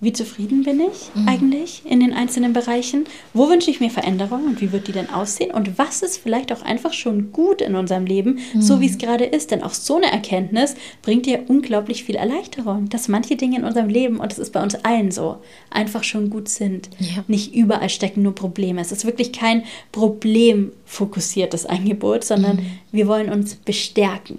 wie 0.00 0.12
zufrieden 0.12 0.62
bin 0.62 0.80
ich 0.80 1.10
mhm. 1.14 1.28
eigentlich 1.28 1.82
in 1.84 1.98
den 1.98 2.12
einzelnen 2.12 2.52
Bereichen? 2.52 3.04
Wo 3.34 3.48
wünsche 3.48 3.70
ich 3.70 3.80
mir 3.80 3.90
Veränderung 3.90 4.46
und 4.46 4.60
wie 4.60 4.70
wird 4.70 4.86
die 4.86 4.92
denn 4.92 5.10
aussehen? 5.10 5.50
Und 5.50 5.76
was 5.76 6.02
ist 6.02 6.18
vielleicht 6.18 6.52
auch 6.52 6.62
einfach 6.62 6.92
schon 6.92 7.32
gut 7.32 7.60
in 7.60 7.74
unserem 7.74 8.06
Leben, 8.06 8.38
mhm. 8.54 8.62
so 8.62 8.80
wie 8.80 8.86
es 8.86 8.98
gerade 8.98 9.24
ist? 9.24 9.50
Denn 9.50 9.62
auch 9.62 9.74
so 9.74 9.96
eine 9.96 10.12
Erkenntnis 10.12 10.76
bringt 11.02 11.26
dir 11.26 11.44
unglaublich 11.48 12.04
viel 12.04 12.14
Erleichterung, 12.14 12.88
dass 12.88 13.08
manche 13.08 13.34
Dinge 13.34 13.58
in 13.58 13.64
unserem 13.64 13.88
Leben, 13.88 14.20
und 14.20 14.32
es 14.32 14.38
ist 14.38 14.52
bei 14.52 14.62
uns 14.62 14.76
allen 14.76 15.10
so, 15.10 15.38
einfach 15.70 16.04
schon 16.04 16.30
gut 16.30 16.48
sind. 16.48 16.90
Ja. 17.00 17.24
Nicht 17.26 17.54
überall 17.54 17.90
stecken 17.90 18.22
nur 18.22 18.36
Probleme. 18.36 18.80
Es 18.80 18.92
ist 18.92 19.04
wirklich 19.04 19.32
kein 19.32 19.64
problemfokussiertes 19.90 21.66
Angebot, 21.66 22.22
sondern 22.22 22.58
mhm. 22.58 22.66
wir 22.92 23.08
wollen 23.08 23.30
uns 23.30 23.56
bestärken. 23.56 24.38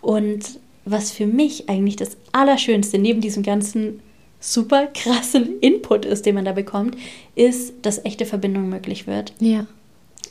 Und 0.00 0.60
was 0.84 1.10
für 1.10 1.26
mich 1.26 1.68
eigentlich 1.68 1.96
das 1.96 2.16
Allerschönste 2.32 2.98
neben 2.98 3.20
diesem 3.20 3.42
ganzen 3.42 4.00
super 4.42 4.88
krassen 4.88 5.58
Input 5.60 6.04
ist, 6.04 6.26
den 6.26 6.34
man 6.34 6.44
da 6.44 6.52
bekommt, 6.52 6.96
ist, 7.34 7.74
dass 7.82 8.04
echte 8.04 8.26
Verbindung 8.26 8.68
möglich 8.68 9.06
wird. 9.06 9.32
Ja. 9.40 9.66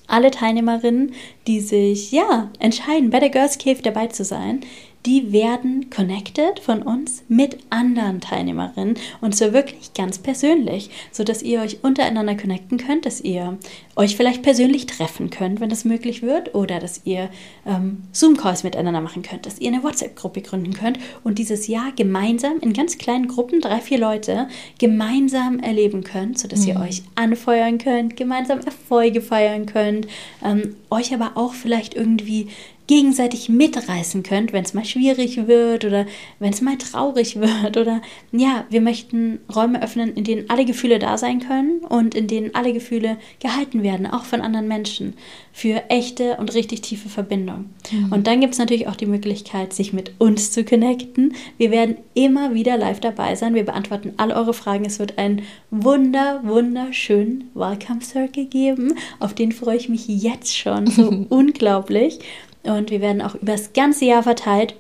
Alle 0.07 0.29
Teilnehmerinnen, 0.29 1.13
die 1.47 1.61
sich 1.61 2.11
ja 2.11 2.51
entscheiden, 2.59 3.09
bei 3.09 3.19
der 3.19 3.29
Girls 3.29 3.57
Cave 3.57 3.81
dabei 3.81 4.07
zu 4.07 4.25
sein, 4.25 4.61
die 5.05 5.31
werden 5.31 5.89
connected 5.89 6.59
von 6.59 6.83
uns 6.83 7.23
mit 7.27 7.57
anderen 7.69 8.21
Teilnehmerinnen 8.21 8.95
und 9.19 9.35
zwar 9.35 9.53
wirklich 9.53 9.93
ganz 9.93 10.19
persönlich, 10.19 10.89
sodass 11.11 11.41
ihr 11.41 11.61
euch 11.61 11.83
untereinander 11.83 12.35
connecten 12.35 12.77
könnt, 12.77 13.05
dass 13.05 13.21
ihr 13.21 13.57
euch 13.95 14.15
vielleicht 14.15 14.43
persönlich 14.43 14.85
treffen 14.85 15.29
könnt, 15.29 15.59
wenn 15.59 15.69
das 15.69 15.85
möglich 15.85 16.21
wird, 16.21 16.55
oder 16.55 16.79
dass 16.79 17.01
ihr 17.03 17.29
ähm, 17.65 18.03
Zoom-Calls 18.11 18.63
miteinander 18.63 19.01
machen 19.01 19.21
könnt, 19.21 19.45
dass 19.45 19.59
ihr 19.59 19.71
eine 19.71 19.83
WhatsApp-Gruppe 19.83 20.41
gründen 20.41 20.73
könnt 20.73 20.99
und 21.23 21.39
dieses 21.39 21.67
Jahr 21.67 21.91
gemeinsam 21.95 22.59
in 22.61 22.73
ganz 22.73 22.97
kleinen 22.97 23.27
Gruppen, 23.27 23.59
drei, 23.61 23.79
vier 23.79 23.97
Leute, 23.99 24.47
gemeinsam 24.79 25.59
erleben 25.59 26.03
könnt, 26.03 26.39
sodass 26.39 26.61
mhm. 26.61 26.67
ihr 26.67 26.79
euch 26.79 27.03
anfeuern 27.15 27.77
könnt, 27.77 28.15
gemeinsam 28.15 28.59
Erfolge 28.59 29.21
feiern 29.21 29.65
könnt, 29.65 30.07
ähm, 30.43 30.75
euch 30.89 31.13
aber 31.13 31.31
auch 31.35 31.53
vielleicht 31.53 31.93
irgendwie 31.93 32.47
gegenseitig 32.87 33.49
mitreißen 33.49 34.23
könnt, 34.23 34.53
wenn 34.53 34.63
es 34.63 34.73
mal 34.73 34.85
schwierig 34.85 35.47
wird 35.47 35.85
oder 35.85 36.05
wenn 36.39 36.51
es 36.51 36.61
mal 36.61 36.77
traurig 36.77 37.35
wird 37.39 37.77
oder 37.77 38.01
ja, 38.31 38.65
wir 38.69 38.81
möchten 38.81 39.39
Räume 39.53 39.81
öffnen, 39.81 40.13
in 40.13 40.23
denen 40.23 40.49
alle 40.49 40.65
Gefühle 40.65 40.99
da 40.99 41.17
sein 41.17 41.39
können 41.39 41.79
und 41.87 42.15
in 42.15 42.27
denen 42.27 42.53
alle 42.55 42.73
Gefühle 42.73 43.17
gehalten 43.39 43.83
werden, 43.83 44.07
auch 44.07 44.25
von 44.25 44.41
anderen 44.41 44.67
Menschen, 44.67 45.13
für 45.53 45.89
echte 45.89 46.37
und 46.37 46.53
richtig 46.53 46.81
tiefe 46.81 47.09
Verbindung. 47.09 47.65
Mhm. 47.91 48.11
Und 48.11 48.27
dann 48.27 48.39
gibt 48.39 48.53
es 48.53 48.59
natürlich 48.59 48.87
auch 48.87 48.95
die 48.95 49.05
Möglichkeit, 49.05 49.73
sich 49.73 49.93
mit 49.93 50.13
uns 50.17 50.51
zu 50.51 50.63
connecten. 50.63 51.33
Wir 51.57 51.71
werden 51.71 51.97
immer 52.13 52.53
wieder 52.53 52.77
live 52.77 52.99
dabei 52.99 53.35
sein. 53.35 53.53
Wir 53.53 53.65
beantworten 53.65 54.13
all 54.17 54.31
eure 54.31 54.53
Fragen. 54.53 54.85
Es 54.85 54.99
wird 54.99 55.17
einen 55.17 55.43
wunder, 55.69 56.41
wunderschönen 56.43 57.49
Welcome 57.53 58.01
Circle 58.01 58.45
geben. 58.45 58.95
Auf 59.19 59.33
den 59.33 59.51
freue 59.51 59.77
ich 59.77 59.89
mich 59.89 60.07
jetzt 60.07 60.57
schon 60.57 60.87
so 60.87 61.25
unglaublich. 61.29 62.19
Und 62.63 62.91
wir 62.91 63.01
werden 63.01 63.21
auch 63.21 63.35
über 63.35 63.53
das 63.53 63.73
ganze 63.73 64.05
Jahr 64.05 64.23
verteilt 64.23 64.75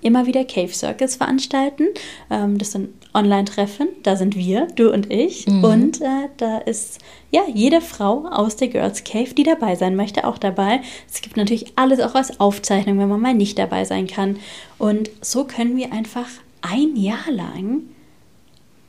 immer 0.00 0.26
wieder 0.26 0.44
Cave 0.44 0.72
Circles 0.72 1.16
veranstalten. 1.16 1.88
Ähm, 2.30 2.58
das 2.58 2.72
sind 2.72 2.90
Online-Treffen. 3.14 3.88
Da 4.02 4.16
sind 4.16 4.36
wir, 4.36 4.68
du 4.76 4.92
und 4.92 5.10
ich. 5.10 5.46
Mhm. 5.46 5.64
Und 5.64 6.00
äh, 6.00 6.28
da 6.36 6.58
ist 6.58 6.98
ja 7.30 7.42
jede 7.52 7.80
Frau 7.80 8.26
aus 8.26 8.56
der 8.56 8.68
Girls 8.68 9.04
Cave, 9.04 9.34
die 9.34 9.42
dabei 9.42 9.74
sein 9.74 9.96
möchte, 9.96 10.26
auch 10.26 10.38
dabei. 10.38 10.80
Es 11.12 11.20
gibt 11.20 11.36
natürlich 11.36 11.72
alles 11.76 12.00
auch 12.00 12.14
als 12.14 12.38
Aufzeichnung, 12.40 12.98
wenn 12.98 13.08
man 13.08 13.20
mal 13.20 13.34
nicht 13.34 13.58
dabei 13.58 13.84
sein 13.84 14.06
kann. 14.06 14.36
Und 14.78 15.10
so 15.20 15.44
können 15.44 15.76
wir 15.76 15.92
einfach 15.92 16.28
ein 16.60 16.96
Jahr 16.96 17.30
lang 17.30 17.82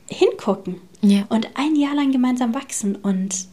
hingucken 0.08 0.76
ja. 1.02 1.24
und 1.28 1.48
ein 1.54 1.76
Jahr 1.76 1.94
lang 1.94 2.10
gemeinsam 2.12 2.54
wachsen 2.54 2.96
und 2.96 3.46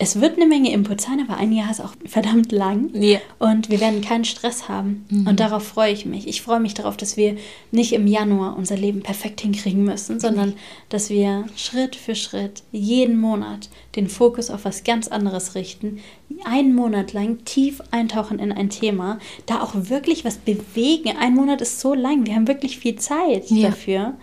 es 0.00 0.20
wird 0.20 0.36
eine 0.36 0.46
Menge 0.46 0.72
Input 0.72 1.00
sein, 1.00 1.20
aber 1.20 1.38
ein 1.38 1.52
Jahr 1.52 1.70
ist 1.70 1.80
auch 1.80 1.94
verdammt 2.06 2.52
lang. 2.52 2.90
Ja. 2.94 3.18
Und 3.40 3.68
wir 3.68 3.80
werden 3.80 4.00
keinen 4.00 4.24
Stress 4.24 4.68
haben. 4.68 5.04
Mhm. 5.10 5.26
Und 5.26 5.40
darauf 5.40 5.64
freue 5.64 5.92
ich 5.92 6.06
mich. 6.06 6.28
Ich 6.28 6.40
freue 6.40 6.60
mich 6.60 6.74
darauf, 6.74 6.96
dass 6.96 7.16
wir 7.16 7.36
nicht 7.72 7.92
im 7.92 8.06
Januar 8.06 8.56
unser 8.56 8.76
Leben 8.76 9.02
perfekt 9.02 9.40
hinkriegen 9.40 9.84
müssen, 9.84 10.20
sondern 10.20 10.54
dass 10.88 11.10
wir 11.10 11.46
Schritt 11.56 11.96
für 11.96 12.14
Schritt 12.14 12.62
jeden 12.70 13.18
Monat 13.18 13.68
den 13.96 14.08
Fokus 14.08 14.50
auf 14.50 14.64
was 14.64 14.84
ganz 14.84 15.08
anderes 15.08 15.56
richten, 15.56 15.98
einen 16.44 16.74
Monat 16.74 17.12
lang 17.12 17.44
tief 17.44 17.82
eintauchen 17.90 18.38
in 18.38 18.52
ein 18.52 18.70
Thema, 18.70 19.18
da 19.46 19.62
auch 19.62 19.72
wirklich 19.74 20.24
was 20.24 20.36
bewegen. 20.36 21.16
Ein 21.18 21.34
Monat 21.34 21.60
ist 21.60 21.80
so 21.80 21.94
lang, 21.94 22.24
wir 22.24 22.36
haben 22.36 22.46
wirklich 22.46 22.78
viel 22.78 22.96
Zeit 22.96 23.50
ja. 23.50 23.70
dafür. 23.70 24.14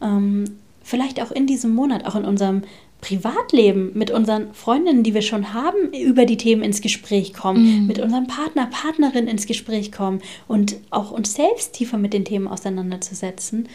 Ähm, 0.00 0.44
vielleicht 0.82 1.20
auch 1.20 1.30
in 1.30 1.46
diesem 1.46 1.74
Monat, 1.74 2.06
auch 2.06 2.14
in 2.14 2.24
unserem 2.24 2.62
Privatleben 3.00 3.92
mit 3.94 4.10
unseren 4.10 4.52
Freundinnen, 4.54 5.04
die 5.04 5.14
wir 5.14 5.22
schon 5.22 5.54
haben, 5.54 5.92
über 5.92 6.26
die 6.26 6.36
Themen 6.36 6.62
ins 6.62 6.80
Gespräch 6.80 7.32
kommen, 7.32 7.82
mhm. 7.82 7.86
mit 7.86 8.00
unserem 8.00 8.26
Partner, 8.26 8.66
Partnerin 8.66 9.28
ins 9.28 9.46
Gespräch 9.46 9.92
kommen 9.92 10.20
und 10.48 10.76
auch 10.90 11.12
uns 11.12 11.34
selbst 11.34 11.74
tiefer 11.74 11.96
mit 11.96 12.12
den 12.12 12.24
Themen 12.24 12.48
auseinanderzusetzen, 12.48 13.68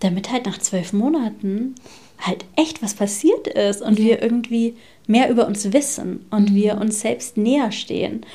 damit 0.00 0.30
halt 0.30 0.44
nach 0.44 0.58
zwölf 0.58 0.92
Monaten 0.92 1.74
halt 2.18 2.44
echt 2.54 2.82
was 2.82 2.94
passiert 2.94 3.46
ist 3.48 3.80
und 3.82 3.98
wir 3.98 4.22
irgendwie 4.22 4.76
mehr 5.06 5.30
über 5.30 5.46
uns 5.46 5.72
wissen 5.72 6.26
und 6.30 6.50
mhm. 6.50 6.54
wir 6.54 6.78
uns 6.78 7.00
selbst 7.00 7.36
näher 7.36 7.72
stehen. 7.72 8.26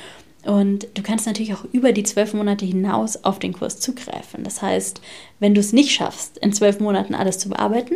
Und 0.44 0.88
du 0.94 1.02
kannst 1.02 1.26
natürlich 1.26 1.54
auch 1.54 1.64
über 1.70 1.92
die 1.92 2.02
zwölf 2.02 2.34
Monate 2.34 2.64
hinaus 2.64 3.22
auf 3.24 3.38
den 3.38 3.52
Kurs 3.52 3.78
zugreifen. 3.78 4.42
Das 4.42 4.60
heißt, 4.60 5.00
wenn 5.38 5.54
du 5.54 5.60
es 5.60 5.72
nicht 5.72 5.92
schaffst, 5.92 6.38
in 6.38 6.52
zwölf 6.52 6.80
Monaten 6.80 7.14
alles 7.14 7.38
zu 7.38 7.48
bearbeiten, 7.48 7.94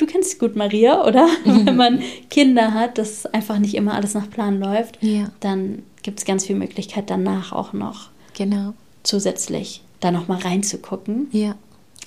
du 0.00 0.06
kennst 0.06 0.38
gut 0.38 0.56
Maria, 0.56 1.06
oder? 1.06 1.28
Mhm. 1.44 1.66
Wenn 1.66 1.76
man 1.76 2.02
Kinder 2.28 2.74
hat, 2.74 2.98
dass 2.98 3.26
einfach 3.26 3.58
nicht 3.58 3.74
immer 3.74 3.94
alles 3.94 4.14
nach 4.14 4.30
Plan 4.30 4.58
läuft, 4.58 5.02
ja. 5.02 5.30
dann 5.40 5.82
gibt 6.02 6.18
es 6.18 6.24
ganz 6.24 6.46
viel 6.46 6.56
Möglichkeit 6.56 7.10
danach 7.10 7.52
auch 7.52 7.72
noch 7.72 8.08
genau. 8.34 8.74
zusätzlich 9.02 9.82
da 10.00 10.10
noch 10.10 10.28
mal 10.28 10.38
reinzugucken. 10.38 11.28
Ja. 11.32 11.54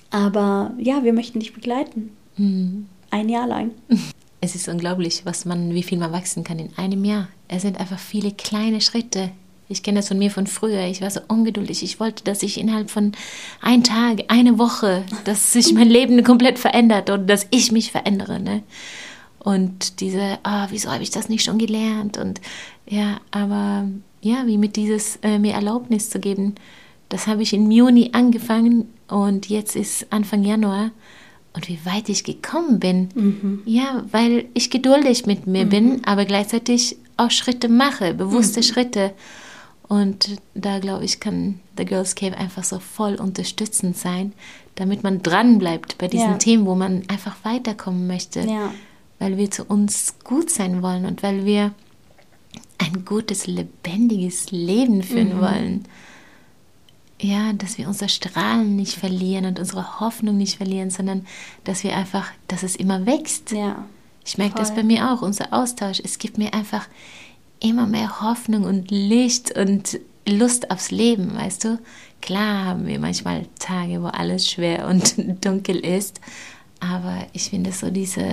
Aber 0.10 0.74
ja, 0.78 1.04
wir 1.04 1.14
möchten 1.14 1.40
dich 1.40 1.54
begleiten. 1.54 2.12
Mhm. 2.38 2.88
Ein 3.10 3.30
Jahr 3.30 3.48
lang. 3.48 3.72
Es 4.46 4.56
ist 4.56 4.68
unglaublich, 4.68 5.22
was 5.24 5.46
man, 5.46 5.74
wie 5.74 5.84
viel 5.84 5.98
man 5.98 6.12
wachsen 6.12 6.44
kann 6.44 6.60
in 6.60 6.78
einem 6.78 7.06
Jahr. 7.06 7.30
Es 7.48 7.62
sind 7.62 7.80
einfach 7.80 7.98
viele 7.98 8.34
kleine 8.34 8.82
Schritte, 8.82 9.32
ich 9.70 9.84
kenne 9.84 10.00
das 10.00 10.08
von 10.08 10.20
mir 10.20 10.30
von 10.30 10.48
früher. 10.48 10.86
Ich 10.86 11.02
war 11.02 11.10
so 11.10 11.22
ungeduldig. 11.28 11.84
Ich 11.84 12.00
wollte, 12.00 12.24
dass 12.24 12.44
ich 12.44 12.60
innerhalb 12.60 12.90
von 12.90 13.14
einem 13.62 13.84
Tag, 13.84 14.26
eine 14.28 14.58
Woche, 14.60 15.04
dass 15.24 15.54
sich 15.54 15.74
mein 15.74 15.90
Leben 15.90 16.24
komplett 16.24 16.60
verändert 16.60 17.10
und 17.10 17.28
dass 17.28 17.48
ich 17.50 17.72
mich 17.72 17.92
verändere. 17.92 18.40
Ne? 18.40 18.64
Und 19.40 20.00
diese, 20.00 20.40
ah, 20.44 20.68
wieso 20.70 20.92
habe 20.92 21.04
ich 21.04 21.12
das 21.12 21.30
nicht 21.30 21.44
schon 21.44 21.58
gelernt? 21.58 22.18
Und 22.18 22.42
ja, 22.86 23.20
aber 23.32 23.88
ja, 24.22 24.46
wie 24.46 24.58
mit 24.58 24.76
dieses 24.76 25.18
äh, 25.24 25.40
mir 25.40 25.54
Erlaubnis 25.54 26.10
zu 26.10 26.20
geben, 26.20 26.56
das 27.10 27.28
habe 27.28 27.44
ich 27.44 27.54
im 27.54 27.70
Juni 27.70 28.10
angefangen 28.14 28.90
und 29.08 29.48
jetzt 29.50 29.76
ist 29.76 30.08
Anfang 30.12 30.44
Januar. 30.44 30.92
Und 31.56 31.70
wie 31.70 31.78
weit 31.86 32.10
ich 32.10 32.24
gekommen 32.24 32.80
bin. 32.80 33.10
Mhm. 33.14 33.62
Ja, 33.66 34.04
weil 34.12 34.46
ich 34.56 34.72
geduldig 34.72 35.28
mit 35.28 35.46
mir 35.46 35.66
mhm. 35.66 35.70
bin, 35.70 36.04
aber 36.04 36.26
gleichzeitig 36.26 36.98
auch 37.16 37.30
Schritte 37.30 37.70
mache, 37.70 38.16
bewusste 38.16 38.62
mhm. 38.62 38.64
Schritte. 38.64 39.14
Und 39.94 40.38
da 40.56 40.80
glaube 40.80 41.06
ich, 41.06 41.20
kann 41.20 41.60
The 41.78 41.86
Girls 41.86 42.16
Cave 42.16 42.36
einfach 42.36 42.64
so 42.64 42.80
voll 42.80 43.14
unterstützend 43.14 43.96
sein, 43.96 44.34
damit 44.74 45.04
man 45.04 45.22
dran 45.22 45.60
bleibt 45.60 46.00
bei 46.00 46.08
diesen 46.08 46.32
ja. 46.32 46.38
Themen, 46.38 46.66
wo 46.66 46.74
man 46.74 47.08
einfach 47.10 47.36
weiterkommen 47.44 48.08
möchte. 48.08 48.40
Ja. 48.40 48.74
Weil 49.20 49.38
wir 49.38 49.52
zu 49.52 49.66
uns 49.66 50.16
gut 50.24 50.50
sein 50.50 50.82
wollen 50.82 51.06
und 51.06 51.22
weil 51.22 51.46
wir 51.46 51.76
ein 52.80 53.06
gutes, 53.06 53.46
lebendiges 53.46 54.50
Leben 54.50 55.04
führen 55.04 55.38
mhm. 55.38 55.42
wollen. 55.42 55.84
Ja, 57.22 57.54
dass 57.54 57.78
wir 57.78 57.88
unser 57.88 58.08
Strahlen 58.08 58.76
nicht 58.76 58.96
verlieren 58.96 59.46
und 59.46 59.60
unsere 59.60 60.00
Hoffnung 60.00 60.38
nicht 60.38 60.58
verlieren, 60.58 60.90
sondern 60.90 61.28
dass 61.66 61.84
wir 61.84 61.96
einfach, 61.96 62.32
dass 62.48 62.64
es 62.64 62.76
immer 62.76 63.06
wächst. 63.06 63.52
Ja. 63.52 63.86
Ich 64.26 64.40
merke 64.40 64.56
das 64.56 64.74
bei 64.74 64.82
mir 64.82 65.12
auch, 65.12 65.22
unser 65.22 65.54
Austausch. 65.54 66.02
Es 66.04 66.18
gibt 66.18 66.40
mir 66.40 66.52
einfach 66.56 66.88
immer 67.64 67.88
mehr 67.88 68.22
Hoffnung 68.22 68.66
und 68.66 68.92
Licht 68.92 69.58
und 69.58 70.00
Lust 70.28 70.70
aufs 70.70 70.92
Leben, 70.92 71.36
weißt 71.36 71.64
du? 71.64 71.80
Klar 72.22 72.66
haben 72.66 72.88
wir 72.88 73.00
manchmal 73.00 73.46
Tage, 73.60 74.02
wo 74.02 74.08
alles 74.08 74.48
schwer 74.50 74.88
und 74.88 75.16
dunkel 75.46 75.78
ist, 75.78 76.22
aber 76.80 77.26
ich 77.34 77.50
finde 77.50 77.72
so 77.72 77.90
diese, 77.90 78.26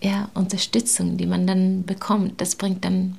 ja, 0.00 0.28
Unterstützung, 0.34 1.16
die 1.16 1.26
man 1.26 1.46
dann 1.46 1.84
bekommt, 1.84 2.40
das 2.40 2.54
bringt 2.54 2.84
dann 2.84 3.16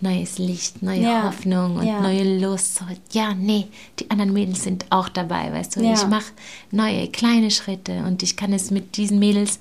neues 0.00 0.38
Licht, 0.38 0.82
neue 0.82 1.00
Ja. 1.02 1.24
Hoffnung 1.24 1.76
und 1.76 1.86
Ja. 1.86 2.00
neue 2.00 2.38
Lust. 2.38 2.76
So, 2.76 2.84
ja, 3.12 3.32
nee, 3.34 3.68
die 3.98 4.10
anderen 4.10 4.32
Mädels 4.32 4.62
sind 4.64 4.86
auch 4.90 5.08
dabei, 5.08 5.52
weißt 5.52 5.76
du. 5.76 5.80
Ja. 5.80 5.94
Ich 5.94 6.06
mache 6.06 6.32
neue, 6.70 7.08
kleine 7.08 7.50
Schritte 7.50 8.04
und 8.04 8.22
ich 8.22 8.36
kann 8.36 8.52
es 8.52 8.70
mit 8.70 8.96
diesen 8.96 9.18
Mädels 9.18 9.58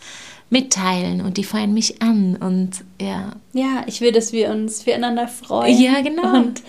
mitteilen 0.49 1.21
und 1.21 1.37
die 1.37 1.43
feuern 1.43 1.73
mich 1.73 2.01
an 2.01 2.35
und 2.35 2.83
ja, 3.01 3.33
Ja, 3.53 3.83
ich 3.87 4.01
will, 4.01 4.11
dass 4.11 4.31
wir 4.33 4.49
uns 4.51 4.83
füreinander 4.83 5.27
freuen. 5.27 5.79
Ja, 5.79 6.01
genau. 6.01 6.35
Und 6.35 6.61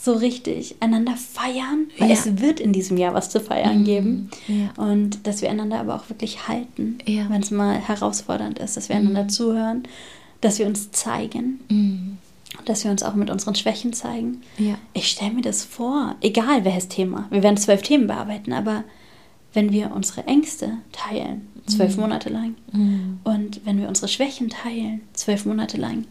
so 0.00 0.12
richtig 0.12 0.76
einander 0.80 1.14
feiern. 1.16 1.88
Weil 1.98 2.08
Ja. 2.10 2.14
es 2.14 2.40
wird 2.40 2.60
in 2.60 2.72
diesem 2.72 2.96
Jahr 2.96 3.14
was 3.14 3.30
zu 3.30 3.40
feiern 3.40 3.84
geben. 3.84 4.30
ja. 4.46 4.70
Und 4.82 5.26
dass 5.26 5.42
wir 5.42 5.50
einander 5.50 5.80
aber 5.80 5.96
auch 5.96 6.08
wirklich 6.08 6.46
halten, 6.48 6.98
Ja. 7.06 7.26
wenn 7.30 7.42
es 7.42 7.50
mal 7.50 7.74
herausfordernd 7.76 8.58
ist, 8.60 8.76
dass 8.76 8.88
wir 8.88 8.96
einander 8.96 9.26
zuhören, 9.28 9.82
dass 10.40 10.58
wir 10.60 10.66
uns 10.66 10.90
zeigen, 10.92 11.60
Mm, 11.68 12.16
dass 12.64 12.84
wir 12.84 12.90
uns 12.92 13.02
auch 13.02 13.14
mit 13.14 13.28
unseren 13.30 13.54
Schwächen 13.56 13.92
zeigen. 13.92 14.42
ja, 14.56 14.76
Ich 14.94 15.08
stelle 15.08 15.32
mir 15.32 15.42
das 15.42 15.64
vor, 15.64 16.14
egal 16.20 16.64
welches 16.64 16.88
Thema. 16.88 17.26
Wir 17.30 17.42
werden 17.42 17.56
zwölf 17.56 17.82
Themen 17.82 18.06
bearbeiten, 18.06 18.52
aber 18.52 18.84
wenn 19.58 19.72
wir 19.72 19.90
unsere 19.92 20.24
Ängste 20.28 20.78
teilen, 20.92 21.48
zwölf 21.66 21.96
Monate 21.96 22.28
lang, 22.30 22.54
mm, 22.72 23.18
und 23.24 23.60
wenn 23.64 23.80
wir 23.80 23.88
unsere 23.88 24.06
Schwächen 24.06 24.48
teilen, 24.50 25.00
zwölf 25.14 25.44
Monate 25.46 25.76
lang, 25.78 26.04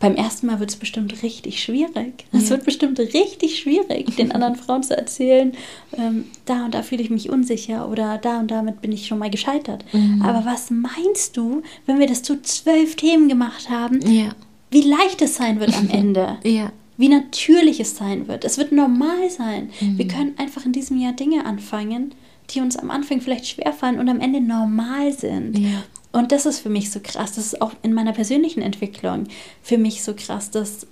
beim 0.00 0.16
ersten 0.16 0.48
Mal 0.48 0.58
wird 0.58 0.70
es 0.70 0.76
bestimmt 0.76 1.22
richtig 1.22 1.62
schwierig. 1.62 2.26
Es 2.32 2.44
Ja. 2.46 2.50
wird 2.50 2.64
bestimmt 2.64 2.98
richtig 2.98 3.60
schwierig, 3.60 4.16
den 4.16 4.32
anderen 4.32 4.56
Frauen 4.62 4.82
zu 4.82 4.96
erzählen, 4.96 5.52
ähm, 5.96 6.24
da 6.46 6.64
und 6.64 6.74
da 6.74 6.82
fühle 6.82 7.00
ich 7.02 7.10
mich 7.10 7.30
unsicher 7.30 7.88
oder 7.88 8.18
da 8.18 8.40
und 8.40 8.50
damit 8.50 8.82
bin 8.82 8.90
ich 8.90 9.06
schon 9.06 9.20
mal 9.20 9.30
gescheitert. 9.30 9.84
Mhm. 9.92 10.20
Aber 10.22 10.44
was 10.44 10.70
meinst 10.70 11.36
du, 11.36 11.62
wenn 11.86 12.00
wir 12.00 12.08
das 12.08 12.22
zu 12.24 12.42
zwölf 12.42 12.96
Themen 12.96 13.28
gemacht 13.28 13.70
haben, 13.70 14.00
ja, 14.10 14.30
wie 14.72 14.82
leicht 14.82 15.22
es 15.22 15.36
sein 15.36 15.60
wird 15.60 15.74
am 15.78 15.88
Ende? 16.00 16.38
ja, 16.42 16.72
wie 16.96 17.08
natürlich 17.08 17.78
es 17.80 17.96
sein 17.96 18.26
wird. 18.28 18.44
Es 18.44 18.58
wird 18.58 18.72
normal 18.72 19.30
sein. 19.30 19.70
Mhm. 19.80 19.96
Wir 19.98 20.08
können 20.08 20.34
einfach 20.38 20.66
in 20.66 20.72
diesem 20.72 20.98
Jahr 21.00 21.12
Dinge 21.12 21.46
anfangen, 21.46 22.12
die 22.50 22.60
uns 22.60 22.76
am 22.76 22.90
Anfang 22.90 23.20
vielleicht 23.20 23.46
schwerfallen 23.46 23.98
und 23.98 24.08
am 24.08 24.20
Ende 24.20 24.40
normal 24.40 25.12
sind. 25.12 25.58
Ja. 25.58 25.82
Und 26.12 26.30
das 26.30 26.46
ist 26.46 26.60
für 26.60 26.68
mich 26.68 26.90
so 26.92 27.00
krass. 27.02 27.32
Das 27.32 27.46
ist 27.46 27.60
auch 27.62 27.72
in 27.82 27.92
meiner 27.92 28.12
persönlichen 28.12 28.62
Entwicklung 28.62 29.24
für 29.62 29.78
mich 29.78 30.04
so 30.04 30.14
krass, 30.14 30.50
dass 30.50 30.86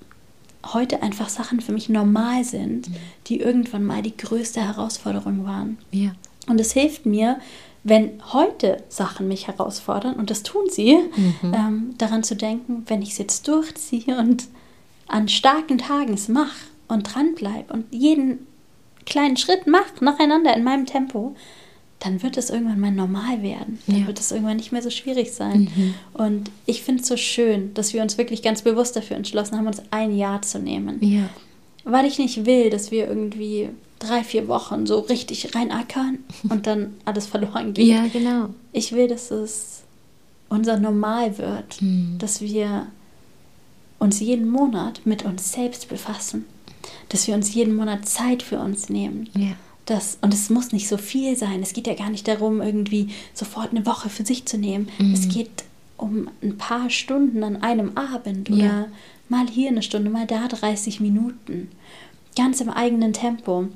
heute 0.72 1.02
einfach 1.02 1.28
Sachen 1.28 1.60
für 1.60 1.72
mich 1.72 1.88
normal 1.88 2.44
sind, 2.44 2.88
Mhm. 2.88 2.94
die 3.26 3.40
irgendwann 3.40 3.84
mal 3.84 4.02
die 4.02 4.16
größte 4.16 4.60
Herausforderung 4.60 5.44
waren. 5.44 5.78
ja, 5.90 6.12
Und 6.48 6.60
es 6.60 6.72
hilft 6.72 7.06
mir, 7.06 7.38
wenn 7.84 8.20
heute 8.32 8.82
Sachen 8.88 9.26
mich 9.28 9.46
herausfordern, 9.48 10.14
und 10.14 10.30
das 10.30 10.42
tun 10.44 10.62
sie, 10.70 10.96
Mhm. 11.16 11.34
ähm, 11.54 11.94
daran 11.98 12.22
zu 12.24 12.34
denken, 12.36 12.84
wenn 12.86 13.02
ich 13.02 13.10
es 13.10 13.18
jetzt 13.18 13.46
durchziehe 13.48 14.16
und 14.18 14.46
an 15.08 15.28
starken 15.28 15.78
Tagen 15.78 16.14
es 16.14 16.28
mache 16.28 16.54
und 16.88 17.12
dranbleibe 17.14 17.72
und 17.72 17.84
jeden 17.92 18.46
kleinen 19.06 19.36
Schritt 19.36 19.66
mache 19.66 20.04
nacheinander 20.04 20.56
in 20.56 20.64
meinem 20.64 20.86
Tempo, 20.86 21.34
dann 21.98 22.22
wird 22.22 22.36
es 22.36 22.50
irgendwann 22.50 22.80
mal 22.80 22.90
normal 22.90 23.42
werden. 23.42 23.78
Dann 23.86 24.00
Ja. 24.00 24.06
wird 24.08 24.18
es 24.18 24.32
irgendwann 24.32 24.56
nicht 24.56 24.72
mehr 24.72 24.82
so 24.82 24.90
schwierig 24.90 25.32
sein. 25.32 25.70
Mhm. 25.74 25.94
Und 26.14 26.50
ich 26.66 26.82
finde 26.82 27.02
es 27.02 27.08
so 27.08 27.16
schön, 27.16 27.72
dass 27.74 27.92
wir 27.94 28.02
uns 28.02 28.18
wirklich 28.18 28.42
ganz 28.42 28.62
bewusst 28.62 28.96
dafür 28.96 29.16
entschlossen 29.16 29.56
haben, 29.56 29.66
uns 29.68 29.82
ein 29.92 30.16
Jahr 30.16 30.42
zu 30.42 30.58
nehmen 30.58 30.98
ja, 31.00 31.28
weil 31.84 32.04
ich 32.06 32.18
nicht 32.18 32.44
will, 32.46 32.70
dass 32.70 32.90
wir 32.90 33.06
irgendwie 33.08 33.68
drei, 34.00 34.24
vier 34.24 34.48
Wochen 34.48 34.84
so 34.86 34.98
richtig 34.98 35.54
reinackern 35.54 36.18
und 36.48 36.66
dann 36.66 36.94
alles 37.04 37.26
verloren 37.26 37.72
geht. 37.72 37.86
ja, 37.86 38.06
genau. 38.12 38.48
Ich 38.72 38.92
will, 38.92 39.06
dass 39.06 39.30
es 39.30 39.82
unser 40.48 40.78
Normal 40.80 41.38
wird, 41.38 41.80
Mhm. 41.80 42.16
dass 42.18 42.40
wir 42.40 42.86
uns 44.00 44.18
jeden 44.18 44.48
Monat 44.50 45.02
mit 45.04 45.24
uns 45.24 45.52
selbst 45.52 45.88
befassen, 45.88 46.44
dass 47.08 47.26
wir 47.26 47.34
uns 47.34 47.52
jeden 47.54 47.74
Monat 47.76 48.08
Zeit 48.08 48.42
für 48.42 48.58
uns 48.58 48.88
nehmen. 48.88 49.28
Ja, 49.36 49.52
Das, 49.86 50.18
und 50.22 50.32
es 50.32 50.48
muss 50.50 50.72
nicht 50.72 50.88
so 50.88 50.96
viel 50.96 51.36
sein. 51.36 51.60
Es 51.62 51.72
geht 51.72 51.86
ja 51.86 51.94
gar 51.94 52.08
nicht 52.10 52.26
darum, 52.28 52.60
irgendwie 52.60 53.08
sofort 53.34 53.70
eine 53.72 53.84
Woche 53.84 54.08
für 54.08 54.24
sich 54.24 54.46
zu 54.46 54.56
nehmen. 54.58 54.88
Mhm. 54.98 55.12
Es 55.14 55.28
geht 55.28 55.50
um 55.96 56.28
ein 56.42 56.56
paar 56.58 56.88
Stunden 56.90 57.42
an 57.44 57.62
einem 57.62 57.96
Abend 57.96 58.48
oder 58.50 58.58
Ja. 58.64 58.86
mal 59.28 59.46
hier 59.48 59.68
eine 59.70 59.82
Stunde, 59.82 60.10
mal 60.10 60.26
da 60.26 60.46
30 60.48 61.00
Minuten. 61.00 61.68
Ganz 62.36 62.60
im 62.60 62.70
eigenen 62.70 63.12
Tempo. 63.12 63.66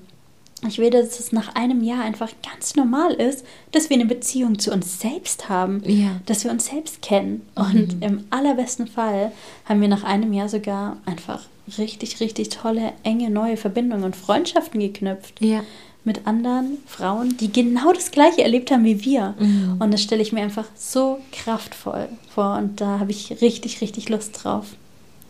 Ich 0.66 0.78
will, 0.78 0.88
dass 0.90 1.20
es 1.20 1.32
nach 1.32 1.54
einem 1.54 1.82
Jahr 1.84 2.02
einfach 2.02 2.30
ganz 2.42 2.76
normal 2.76 3.12
ist, 3.12 3.44
dass 3.72 3.90
wir 3.90 3.96
eine 3.96 4.06
Beziehung 4.06 4.58
zu 4.58 4.72
uns 4.72 4.98
selbst 5.00 5.48
haben, 5.50 5.82
Ja. 5.84 6.20
dass 6.24 6.44
wir 6.44 6.50
uns 6.50 6.66
selbst 6.66 7.02
kennen. 7.02 7.42
Und 7.54 7.96
im 8.02 8.24
allerbesten 8.30 8.86
Fall 8.86 9.32
haben 9.66 9.80
wir 9.82 9.88
nach 9.88 10.02
einem 10.04 10.32
Jahr 10.32 10.48
sogar 10.48 10.96
einfach 11.04 11.42
richtig, 11.78 12.20
richtig 12.20 12.50
tolle, 12.50 12.92
enge, 13.02 13.30
neue 13.30 13.56
Verbindungen 13.56 14.04
und 14.04 14.16
Freundschaften 14.16 14.80
geknüpft 14.80 15.40
ja, 15.40 15.62
mit 16.04 16.26
anderen 16.26 16.78
Frauen, 16.86 17.36
die 17.36 17.52
genau 17.52 17.92
das 17.92 18.10
Gleiche 18.10 18.42
erlebt 18.42 18.70
haben 18.70 18.84
wie 18.84 19.04
wir. 19.04 19.34
Mhm. 19.38 19.76
Und 19.80 19.92
das 19.92 20.02
stelle 20.02 20.22
ich 20.22 20.32
mir 20.32 20.42
einfach 20.42 20.66
so 20.76 21.18
kraftvoll 21.32 22.08
vor. 22.32 22.56
Und 22.56 22.80
da 22.80 23.00
habe 23.00 23.10
ich 23.10 23.30
richtig, 23.42 23.80
richtig 23.80 24.08
Lust 24.08 24.44
drauf. 24.44 24.66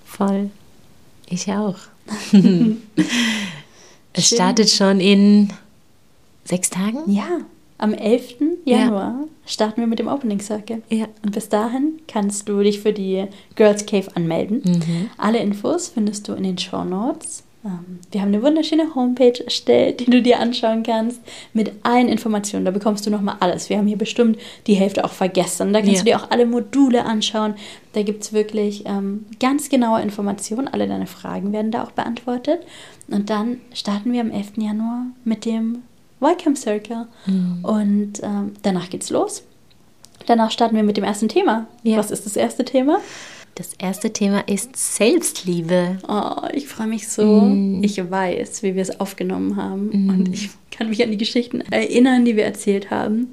voll. 0.05 0.51
Ich 1.29 1.51
auch. 1.51 1.77
es 4.13 4.29
startet 4.29 4.71
schon 4.71 5.01
in 5.01 5.53
sechs 6.45 6.71
Tagen? 6.71 7.11
Ja, 7.11 7.41
am 7.79 7.93
11. 7.95 8.35
Ja. 8.65 8.79
Januar 8.79 9.15
starten 9.45 9.81
wir 9.81 9.87
mit 9.87 9.99
dem 9.99 10.09
Opening 10.09 10.41
Circle. 10.41 10.83
Ja. 10.89 11.07
Und 11.23 11.33
bis 11.33 11.49
dahin 11.49 12.01
kannst 12.09 12.49
du 12.49 12.63
dich 12.63 12.81
für 12.81 12.93
die 12.93 13.27
Girls 13.55 13.87
Cave 13.87 14.09
anmelden. 14.15 14.63
Mhm. 14.65 15.11
Alle 15.19 15.39
Infos 15.39 15.89
findest 15.89 16.27
du 16.29 16.33
in 16.35 16.43
den 16.45 16.59
Show 16.59 16.85
Notes. 16.85 17.43
Ähm, 17.65 17.99
Wir 18.13 18.23
haben 18.23 18.29
eine 18.29 18.43
wunderschöne 18.43 18.95
Homepage 18.95 19.45
erstellt, 19.45 20.01
die 20.01 20.07
du 20.11 20.23
dir 20.23 20.41
anschauen 20.41 20.83
kannst, 20.85 21.21
mit 21.53 21.73
allen 21.83 22.09
Informationen. 22.09 22.65
Da 22.65 22.71
bekommst 22.71 23.05
du 23.07 23.11
nochmal 23.11 23.37
alles. 23.41 23.69
Wir 23.69 23.77
haben 23.79 23.87
hier 23.89 23.99
bestimmt 23.99 24.39
die 24.67 24.75
Hälfte 24.75 25.05
auch 25.05 25.13
vergessen. 25.13 25.73
Da 25.73 25.81
kannst 25.81 25.97
Ja. 25.97 25.99
du 26.01 26.05
dir 26.07 26.17
auch 26.21 26.31
alle 26.31 26.47
Module 26.47 27.05
anschauen. 27.05 27.55
Da 27.93 28.03
gibt 28.03 28.23
es 28.25 28.33
wirklich 28.33 28.85
ähm, 28.87 29.27
ganz 29.39 29.69
genaue 29.69 30.01
Informationen. 30.03 30.69
Alle 30.69 30.87
deine 30.89 31.07
Fragen 31.07 31.53
werden 31.53 31.71
da 31.71 31.85
auch 31.85 31.93
beantwortet. 31.93 32.61
Und 33.09 33.31
dann 33.31 33.59
starten 33.75 34.13
wir 34.13 34.21
am 34.23 34.31
11. 34.31 34.53
Januar 34.57 35.07
mit 35.25 35.45
dem 35.45 35.83
Welcome 36.21 36.57
Circle. 36.57 37.07
Mhm. 37.27 37.65
Und 37.65 38.13
ähm, 38.23 38.53
danach 38.63 38.91
geht's 38.91 39.11
los. 39.11 39.43
Danach 40.27 40.51
starten 40.51 40.77
wir 40.77 40.83
mit 40.83 40.97
dem 40.97 41.05
ersten 41.05 41.29
Thema. 41.29 41.67
Ja. 41.83 41.99
Was 41.99 42.11
ist 42.11 42.27
das 42.27 42.37
erste 42.37 42.65
Thema? 42.65 43.01
Das 43.55 43.73
erste 43.79 44.13
Thema 44.13 44.41
ist 44.49 44.77
Selbstliebe. 44.77 45.99
Oh, 46.07 46.47
ich 46.53 46.69
freue 46.69 46.89
mich 46.89 47.09
so. 47.09 47.25
Mm. 47.25 47.83
Ich 47.83 47.99
weiß, 47.99 48.63
wie 48.63 48.75
wir 48.75 48.83
es 48.83 49.01
aufgenommen 49.01 49.57
haben. 49.57 49.89
Mm. 50.07 50.09
Und 50.11 50.35
ich 50.35 50.51
kann 50.71 50.91
mich 50.91 51.03
an 51.03 51.11
die 51.11 51.17
Geschichten 51.17 51.63
erinnern, 51.71 52.27
die 52.27 52.37
wir 52.37 52.45
erzählt 52.45 52.91
haben. 52.91 53.29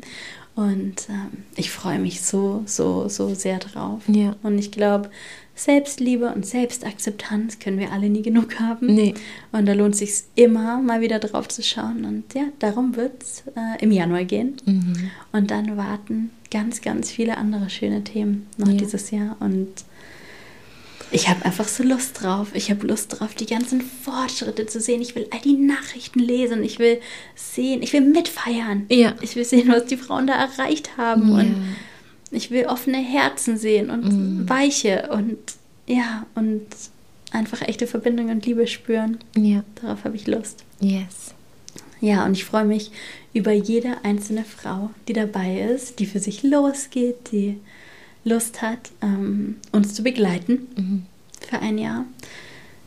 Und 0.56 1.10
ähm, 1.10 1.44
ich 1.58 1.72
freue 1.72 2.00
mich 2.00 2.22
so, 2.22 2.64
so, 2.66 3.10
so 3.10 3.34
sehr 3.34 3.60
drauf. 3.60 4.04
Ja. 4.08 4.36
Und 4.44 4.58
ich 4.60 4.72
glaube, 4.72 5.10
Selbstliebe 5.56 6.34
und 6.34 6.46
Selbstakzeptanz 6.46 7.60
können 7.60 7.78
wir 7.80 7.92
alle 7.92 8.10
nie 8.10 8.24
genug 8.24 8.60
haben. 8.60 8.88
Nee. 8.88 9.14
Und 9.52 9.68
da 9.68 9.74
lohnt 9.74 9.94
es 9.94 10.00
sich 10.00 10.24
immer, 10.36 10.80
mal 10.82 11.02
wieder 11.02 11.20
drauf 11.20 11.48
zu 11.48 11.62
schauen. 11.62 12.06
Und 12.06 12.34
ja, 12.34 12.46
darum 12.60 12.96
wird 12.96 13.22
es 13.22 13.44
äh, 13.56 13.82
im 13.84 13.92
Januar 13.92 14.24
gehen. 14.24 14.58
Mhm. 14.66 15.12
Und 15.32 15.52
dann 15.52 15.78
warten 15.78 16.32
ganz, 16.50 16.82
ganz 16.82 17.12
viele 17.12 17.38
andere 17.38 17.70
schöne 17.70 18.04
Themen 18.04 18.48
noch 18.58 18.68
Ja. 18.70 18.74
dieses 18.74 19.12
Jahr. 19.12 19.38
Und 19.40 19.68
ich 21.12 21.30
habe 21.30 21.46
einfach 21.46 21.68
so 21.68 21.84
Lust 21.84 22.24
drauf. 22.24 22.48
Ich 22.56 22.72
habe 22.72 22.88
Lust 22.88 23.20
drauf, 23.20 23.36
die 23.36 23.46
ganzen 23.46 23.82
Fortschritte 23.82 24.66
zu 24.66 24.80
sehen. 24.80 25.02
Ich 25.04 25.16
will 25.16 25.28
all 25.32 25.42
die 25.42 25.54
Nachrichten 25.58 26.18
lesen. 26.20 26.64
Ich 26.64 26.80
will 26.80 27.00
sehen, 27.36 27.84
ich 27.84 27.94
will 27.94 28.02
mitfeiern. 28.02 28.88
Ja. 28.90 29.14
Ich 29.22 29.36
will 29.36 29.46
sehen, 29.46 29.68
was 29.70 29.86
die 29.86 29.98
Frauen 29.98 30.26
da 30.26 30.34
erreicht 30.34 30.98
haben. 30.98 31.30
Ja. 31.30 31.36
Und 31.42 31.56
ich 32.36 32.52
will 32.52 32.66
offene 32.66 32.98
Herzen 32.98 33.58
sehen 33.58 33.90
und 33.90 34.04
Mhm. 34.06 34.50
weiche 34.50 35.10
und 35.12 35.38
ja, 35.88 36.26
und 36.36 36.66
einfach 37.32 37.62
echte 37.62 37.88
Verbindung 37.88 38.30
und 38.30 38.46
Liebe 38.46 38.68
spüren. 38.68 39.18
Ja. 39.36 39.64
Darauf 39.82 40.04
habe 40.06 40.16
ich 40.16 40.28
Lust. 40.28 40.64
Yes. 40.80 41.34
Ja, 42.00 42.26
und 42.26 42.34
ich 42.34 42.46
freue 42.46 42.66
mich 42.66 42.92
über 43.34 43.52
jede 43.52 44.04
einzelne 44.04 44.44
Frau, 44.46 44.92
die 45.08 45.14
dabei 45.14 45.62
ist, 45.62 46.00
die 46.00 46.06
für 46.06 46.20
sich 46.20 46.44
losgeht, 46.44 47.32
die 47.32 47.58
Lust 48.26 48.62
hat, 48.62 48.92
ähm, 49.02 49.58
uns 49.72 49.94
zu 49.94 50.04
begleiten 50.04 50.68
Mhm. 50.76 51.06
für 51.50 51.60
ein 51.60 51.78
Jahr. 51.78 52.06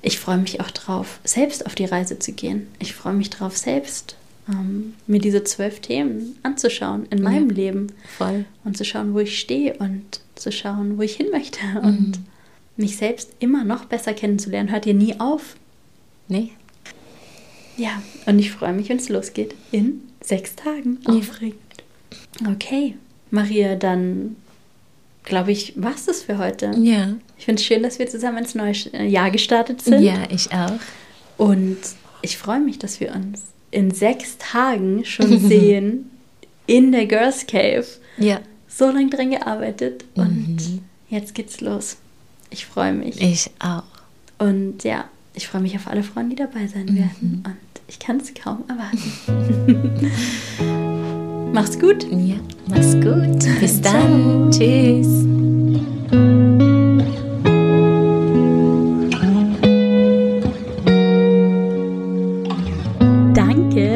Ich 0.03 0.18
freue 0.18 0.38
mich 0.38 0.61
auch 0.61 0.70
drauf, 0.70 1.18
selbst 1.24 1.66
auf 1.66 1.74
die 1.74 1.84
Reise 1.86 2.18
zu 2.18 2.32
gehen. 2.32 2.68
Ich 2.78 2.94
freue 2.94 3.14
mich 3.14 3.28
drauf, 3.30 3.57
selbst 3.57 4.16
ähm, 4.49 4.94
mir 5.07 5.20
diese 5.20 5.42
zwölf 5.44 5.80
Themen 5.80 6.36
anzuschauen 6.42 7.07
in 7.11 7.22
meinem 7.22 7.49
Ja. 7.51 7.57
Leben 7.57 7.86
Voll. 8.16 8.44
und 8.64 8.76
zu 8.76 8.84
schauen, 8.84 9.14
wo 9.14 9.18
ich 9.20 9.38
stehe 9.38 9.74
und 9.78 10.20
zu 10.34 10.53
schauen, 10.53 10.99
wo 10.99 11.03
ich 11.03 11.16
hin 11.16 11.28
möchte 11.32 11.61
und 11.82 12.12
Mhm. 12.18 12.24
mich 12.76 12.97
selbst 12.97 13.30
immer 13.40 13.64
noch 13.64 13.86
besser 13.86 14.12
kennenzulernen. 14.14 14.70
Hört 14.70 14.86
ihr 14.86 14.94
nie 14.94 15.18
auf? 15.18 15.57
Nee. 16.28 16.51
Ja, 17.76 18.03
und 18.26 18.38
ich 18.38 18.53
freue 18.53 18.72
mich, 18.72 18.88
wenn 18.88 18.97
es 18.99 19.09
losgeht. 19.09 19.55
In 19.70 20.03
sechs 20.22 20.57
Tagen. 20.57 20.99
Ja. 21.07 21.14
Aufregend. 21.14 21.57
Okay, 22.49 22.97
Maria, 23.30 23.74
dann 23.76 24.36
glaube 25.24 25.53
ich, 25.53 25.72
war 25.76 25.94
es 25.94 26.07
das 26.07 26.22
für 26.22 26.38
heute. 26.38 26.72
Ja. 26.80 27.16
Ich 27.38 27.44
finde 27.47 27.61
es 27.61 27.66
schön, 27.66 27.82
dass 27.82 27.99
wir 27.99 28.07
zusammen 28.09 28.38
ins 28.38 28.55
neue 28.55 28.72
Jahr 29.07 29.30
gestartet 29.30 29.82
sind. 29.82 30.03
Ja, 30.03 30.24
ich 30.30 30.51
auch. 30.53 30.72
Und 31.36 31.76
ich 32.22 32.38
freue 32.38 32.61
mich, 32.61 32.78
dass 32.78 33.01
wir 33.01 33.14
uns 33.14 33.42
in 33.77 33.91
sechs 33.91 34.39
Tagen 34.39 35.05
schon 35.05 35.39
sehen 35.49 36.11
in 36.66 36.93
der 36.93 37.07
Girls 37.07 37.47
Cave. 37.47 37.85
Ja. 38.16 38.41
So 38.68 38.87
lange 38.87 39.11
dran 39.11 39.31
gearbeitet 39.31 40.05
und 40.14 40.59
jetzt 41.09 41.35
geht's 41.35 41.61
los. 41.61 41.99
Ich 42.51 42.66
freue 42.66 42.93
mich. 42.93 43.20
Ich 43.20 43.51
auch. 43.59 43.85
Und 44.39 44.83
ja, 44.85 45.05
ich 45.35 45.47
freue 45.47 45.61
mich 45.62 45.77
auf 45.77 45.87
alle 45.89 46.03
Frauen, 46.03 46.31
die 46.31 46.37
dabei 46.37 46.66
sein 46.66 46.95
werden. 46.95 47.43
Und 47.45 47.57
ich 47.89 47.99
kann 47.99 48.18
es 48.18 48.33
kaum 48.35 48.64
erwarten. 48.68 49.03
Mach's 51.53 51.79
gut. 51.79 52.05
Ja, 52.11 52.37
mach's 52.68 52.93
gut. 52.95 53.61
Bis 53.61 53.81
dann. 53.81 54.51
Tschüss. 54.51 55.55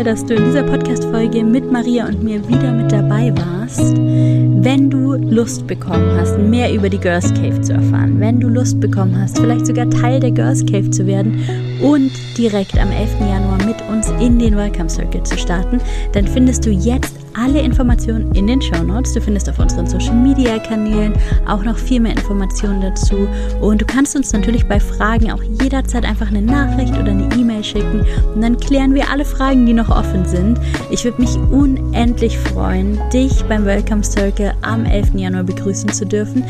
Dass 0.04 0.24
du 0.24 0.34
in 0.34 0.46
dieser 0.46 0.62
Podcast-Folge 0.62 1.44
mit 1.44 1.70
Maria 1.70 2.06
und 2.06 2.22
mir 2.22 2.46
wieder 2.48 2.72
mit 2.72 2.90
dabei 2.90 3.32
warst. 3.36 3.96
Wenn 3.96 4.88
du 4.88 5.12
Lust 5.12 5.66
bekommen 5.66 6.18
hast, 6.18 6.38
mehr 6.38 6.72
über 6.72 6.88
die 6.88 6.98
Girls 6.98 7.32
Cave 7.34 7.60
zu 7.60 7.74
erfahren, 7.74 8.18
wenn 8.18 8.40
du 8.40 8.48
Lust 8.48 8.80
bekommen 8.80 9.16
hast, 9.20 9.38
vielleicht 9.38 9.66
sogar 9.66 9.88
Teil 9.90 10.18
der 10.18 10.30
Girls 10.30 10.64
Cave 10.64 10.90
zu 10.90 11.06
werden 11.06 11.44
und 11.82 12.10
direkt 12.36 12.78
am 12.78 12.90
11. 12.90 13.20
Januar 13.20 13.58
mit 13.64 13.76
uns 14.00 14.22
in 14.22 14.38
den 14.38 14.56
Welcome 14.56 14.88
Circle 14.88 15.22
zu 15.24 15.36
starten, 15.36 15.78
dann 16.12 16.26
findest 16.26 16.64
du 16.64 16.70
jetzt 16.70 17.14
alle 17.34 17.60
Informationen 17.60 18.32
in 18.34 18.46
den 18.46 18.60
Show 18.62 18.82
Notes. 18.82 19.12
Du 19.12 19.20
findest 19.20 19.48
auf 19.50 19.58
unseren 19.58 19.86
Social 19.86 20.14
Media 20.14 20.58
Kanälen 20.58 21.12
auch 21.46 21.62
noch 21.62 21.76
viel 21.76 22.00
mehr 22.00 22.12
Informationen 22.12 22.80
dazu. 22.80 23.28
Und 23.60 23.82
du 23.82 23.84
kannst 23.84 24.16
uns 24.16 24.32
natürlich 24.32 24.66
bei 24.66 24.80
Fragen 24.80 25.30
auch 25.30 25.42
jederzeit 25.42 26.06
einfach 26.06 26.28
eine 26.28 26.40
Nachricht 26.40 26.94
oder 26.94 27.10
eine 27.10 27.28
E-Mail 27.36 27.62
schicken 27.62 28.06
und 28.34 28.40
dann 28.40 28.56
klären 28.56 28.94
wir 28.94 29.10
alle 29.10 29.24
Fragen, 29.24 29.66
die 29.66 29.74
noch 29.74 29.90
offen 29.90 30.24
sind. 30.24 30.58
Ich 30.90 31.04
würde 31.04 31.20
mich 31.20 31.36
unendlich 31.36 32.38
freuen, 32.38 32.98
dich 33.12 33.44
beim 33.44 33.66
Welcome 33.66 34.02
Circle 34.02 34.54
am 34.62 34.86
11. 34.86 35.14
Januar 35.14 35.44
begrüßen 35.44 35.90
zu 35.90 36.06
dürfen. 36.06 36.42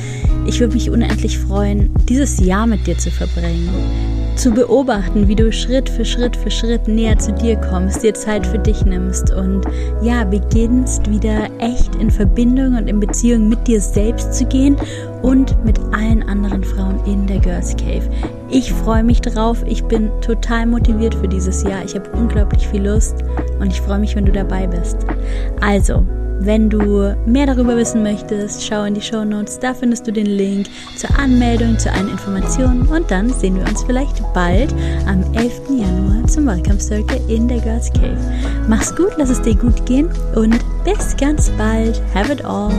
Ich 0.46 0.60
würde 0.60 0.74
mich 0.74 0.88
unendlich 0.88 1.38
freuen, 1.38 1.92
dieses 2.08 2.38
Jahr 2.38 2.66
mit 2.66 2.86
dir 2.86 2.96
zu 2.96 3.10
verbringen 3.10 4.09
zu 4.40 4.50
beobachten, 4.50 5.28
wie 5.28 5.36
du 5.36 5.52
Schritt 5.52 5.90
für 5.90 6.02
Schritt 6.02 6.34
für 6.34 6.50
Schritt 6.50 6.88
näher 6.88 7.18
zu 7.18 7.30
dir 7.30 7.56
kommst, 7.56 8.02
dir 8.02 8.14
Zeit 8.14 8.46
für 8.46 8.58
dich 8.58 8.86
nimmst 8.86 9.30
und 9.34 9.66
ja, 10.00 10.24
beginnst 10.24 11.10
wieder 11.10 11.50
echt 11.58 11.94
in 11.96 12.10
Verbindung 12.10 12.74
und 12.78 12.88
in 12.88 13.00
Beziehung 13.00 13.50
mit 13.50 13.66
dir 13.66 13.82
selbst 13.82 14.32
zu 14.32 14.46
gehen 14.46 14.78
und 15.20 15.62
mit 15.62 15.78
allen 15.92 16.22
anderen 16.22 16.64
Frauen 16.64 17.04
in 17.04 17.26
der 17.26 17.38
Girls 17.38 17.76
Cave. 17.76 18.08
Ich 18.48 18.72
freue 18.72 19.04
mich 19.04 19.20
drauf, 19.20 19.62
ich 19.66 19.84
bin 19.84 20.10
total 20.22 20.64
motiviert 20.64 21.14
für 21.14 21.28
dieses 21.28 21.62
Jahr, 21.62 21.84
ich 21.84 21.94
habe 21.94 22.08
unglaublich 22.12 22.66
viel 22.66 22.86
Lust 22.86 23.16
und 23.60 23.66
ich 23.66 23.82
freue 23.82 23.98
mich, 23.98 24.16
wenn 24.16 24.24
du 24.24 24.32
dabei 24.32 24.66
bist. 24.66 24.96
Also, 25.60 26.06
wenn 26.40 26.70
du 26.70 27.14
mehr 27.26 27.46
darüber 27.46 27.76
wissen 27.76 28.02
möchtest, 28.02 28.64
schau 28.66 28.84
in 28.84 28.94
die 28.94 29.02
Show 29.02 29.24
Notes, 29.24 29.58
da 29.58 29.74
findest 29.74 30.06
du 30.06 30.12
den 30.12 30.26
Link 30.26 30.68
zur 30.96 31.10
Anmeldung, 31.18 31.78
zu 31.78 31.92
allen 31.92 32.08
Informationen 32.08 32.86
und 32.88 33.10
dann 33.10 33.30
sehen 33.30 33.56
wir 33.56 33.64
uns 33.66 33.82
vielleicht 33.84 34.22
bald 34.32 34.74
am 35.06 35.22
11. 35.34 35.60
Januar 35.68 36.26
zum 36.26 36.46
Welcome 36.46 36.80
Circle 36.80 37.20
in 37.28 37.46
der 37.46 37.60
Girls 37.60 37.92
Cave. 37.92 38.18
Mach's 38.68 38.94
gut, 38.96 39.12
lass 39.18 39.30
es 39.30 39.42
dir 39.42 39.54
gut 39.54 39.84
gehen 39.84 40.08
und 40.34 40.58
bis 40.84 41.16
ganz 41.16 41.50
bald. 41.50 42.00
Have 42.14 42.32
it 42.32 42.44
all. 42.44 42.72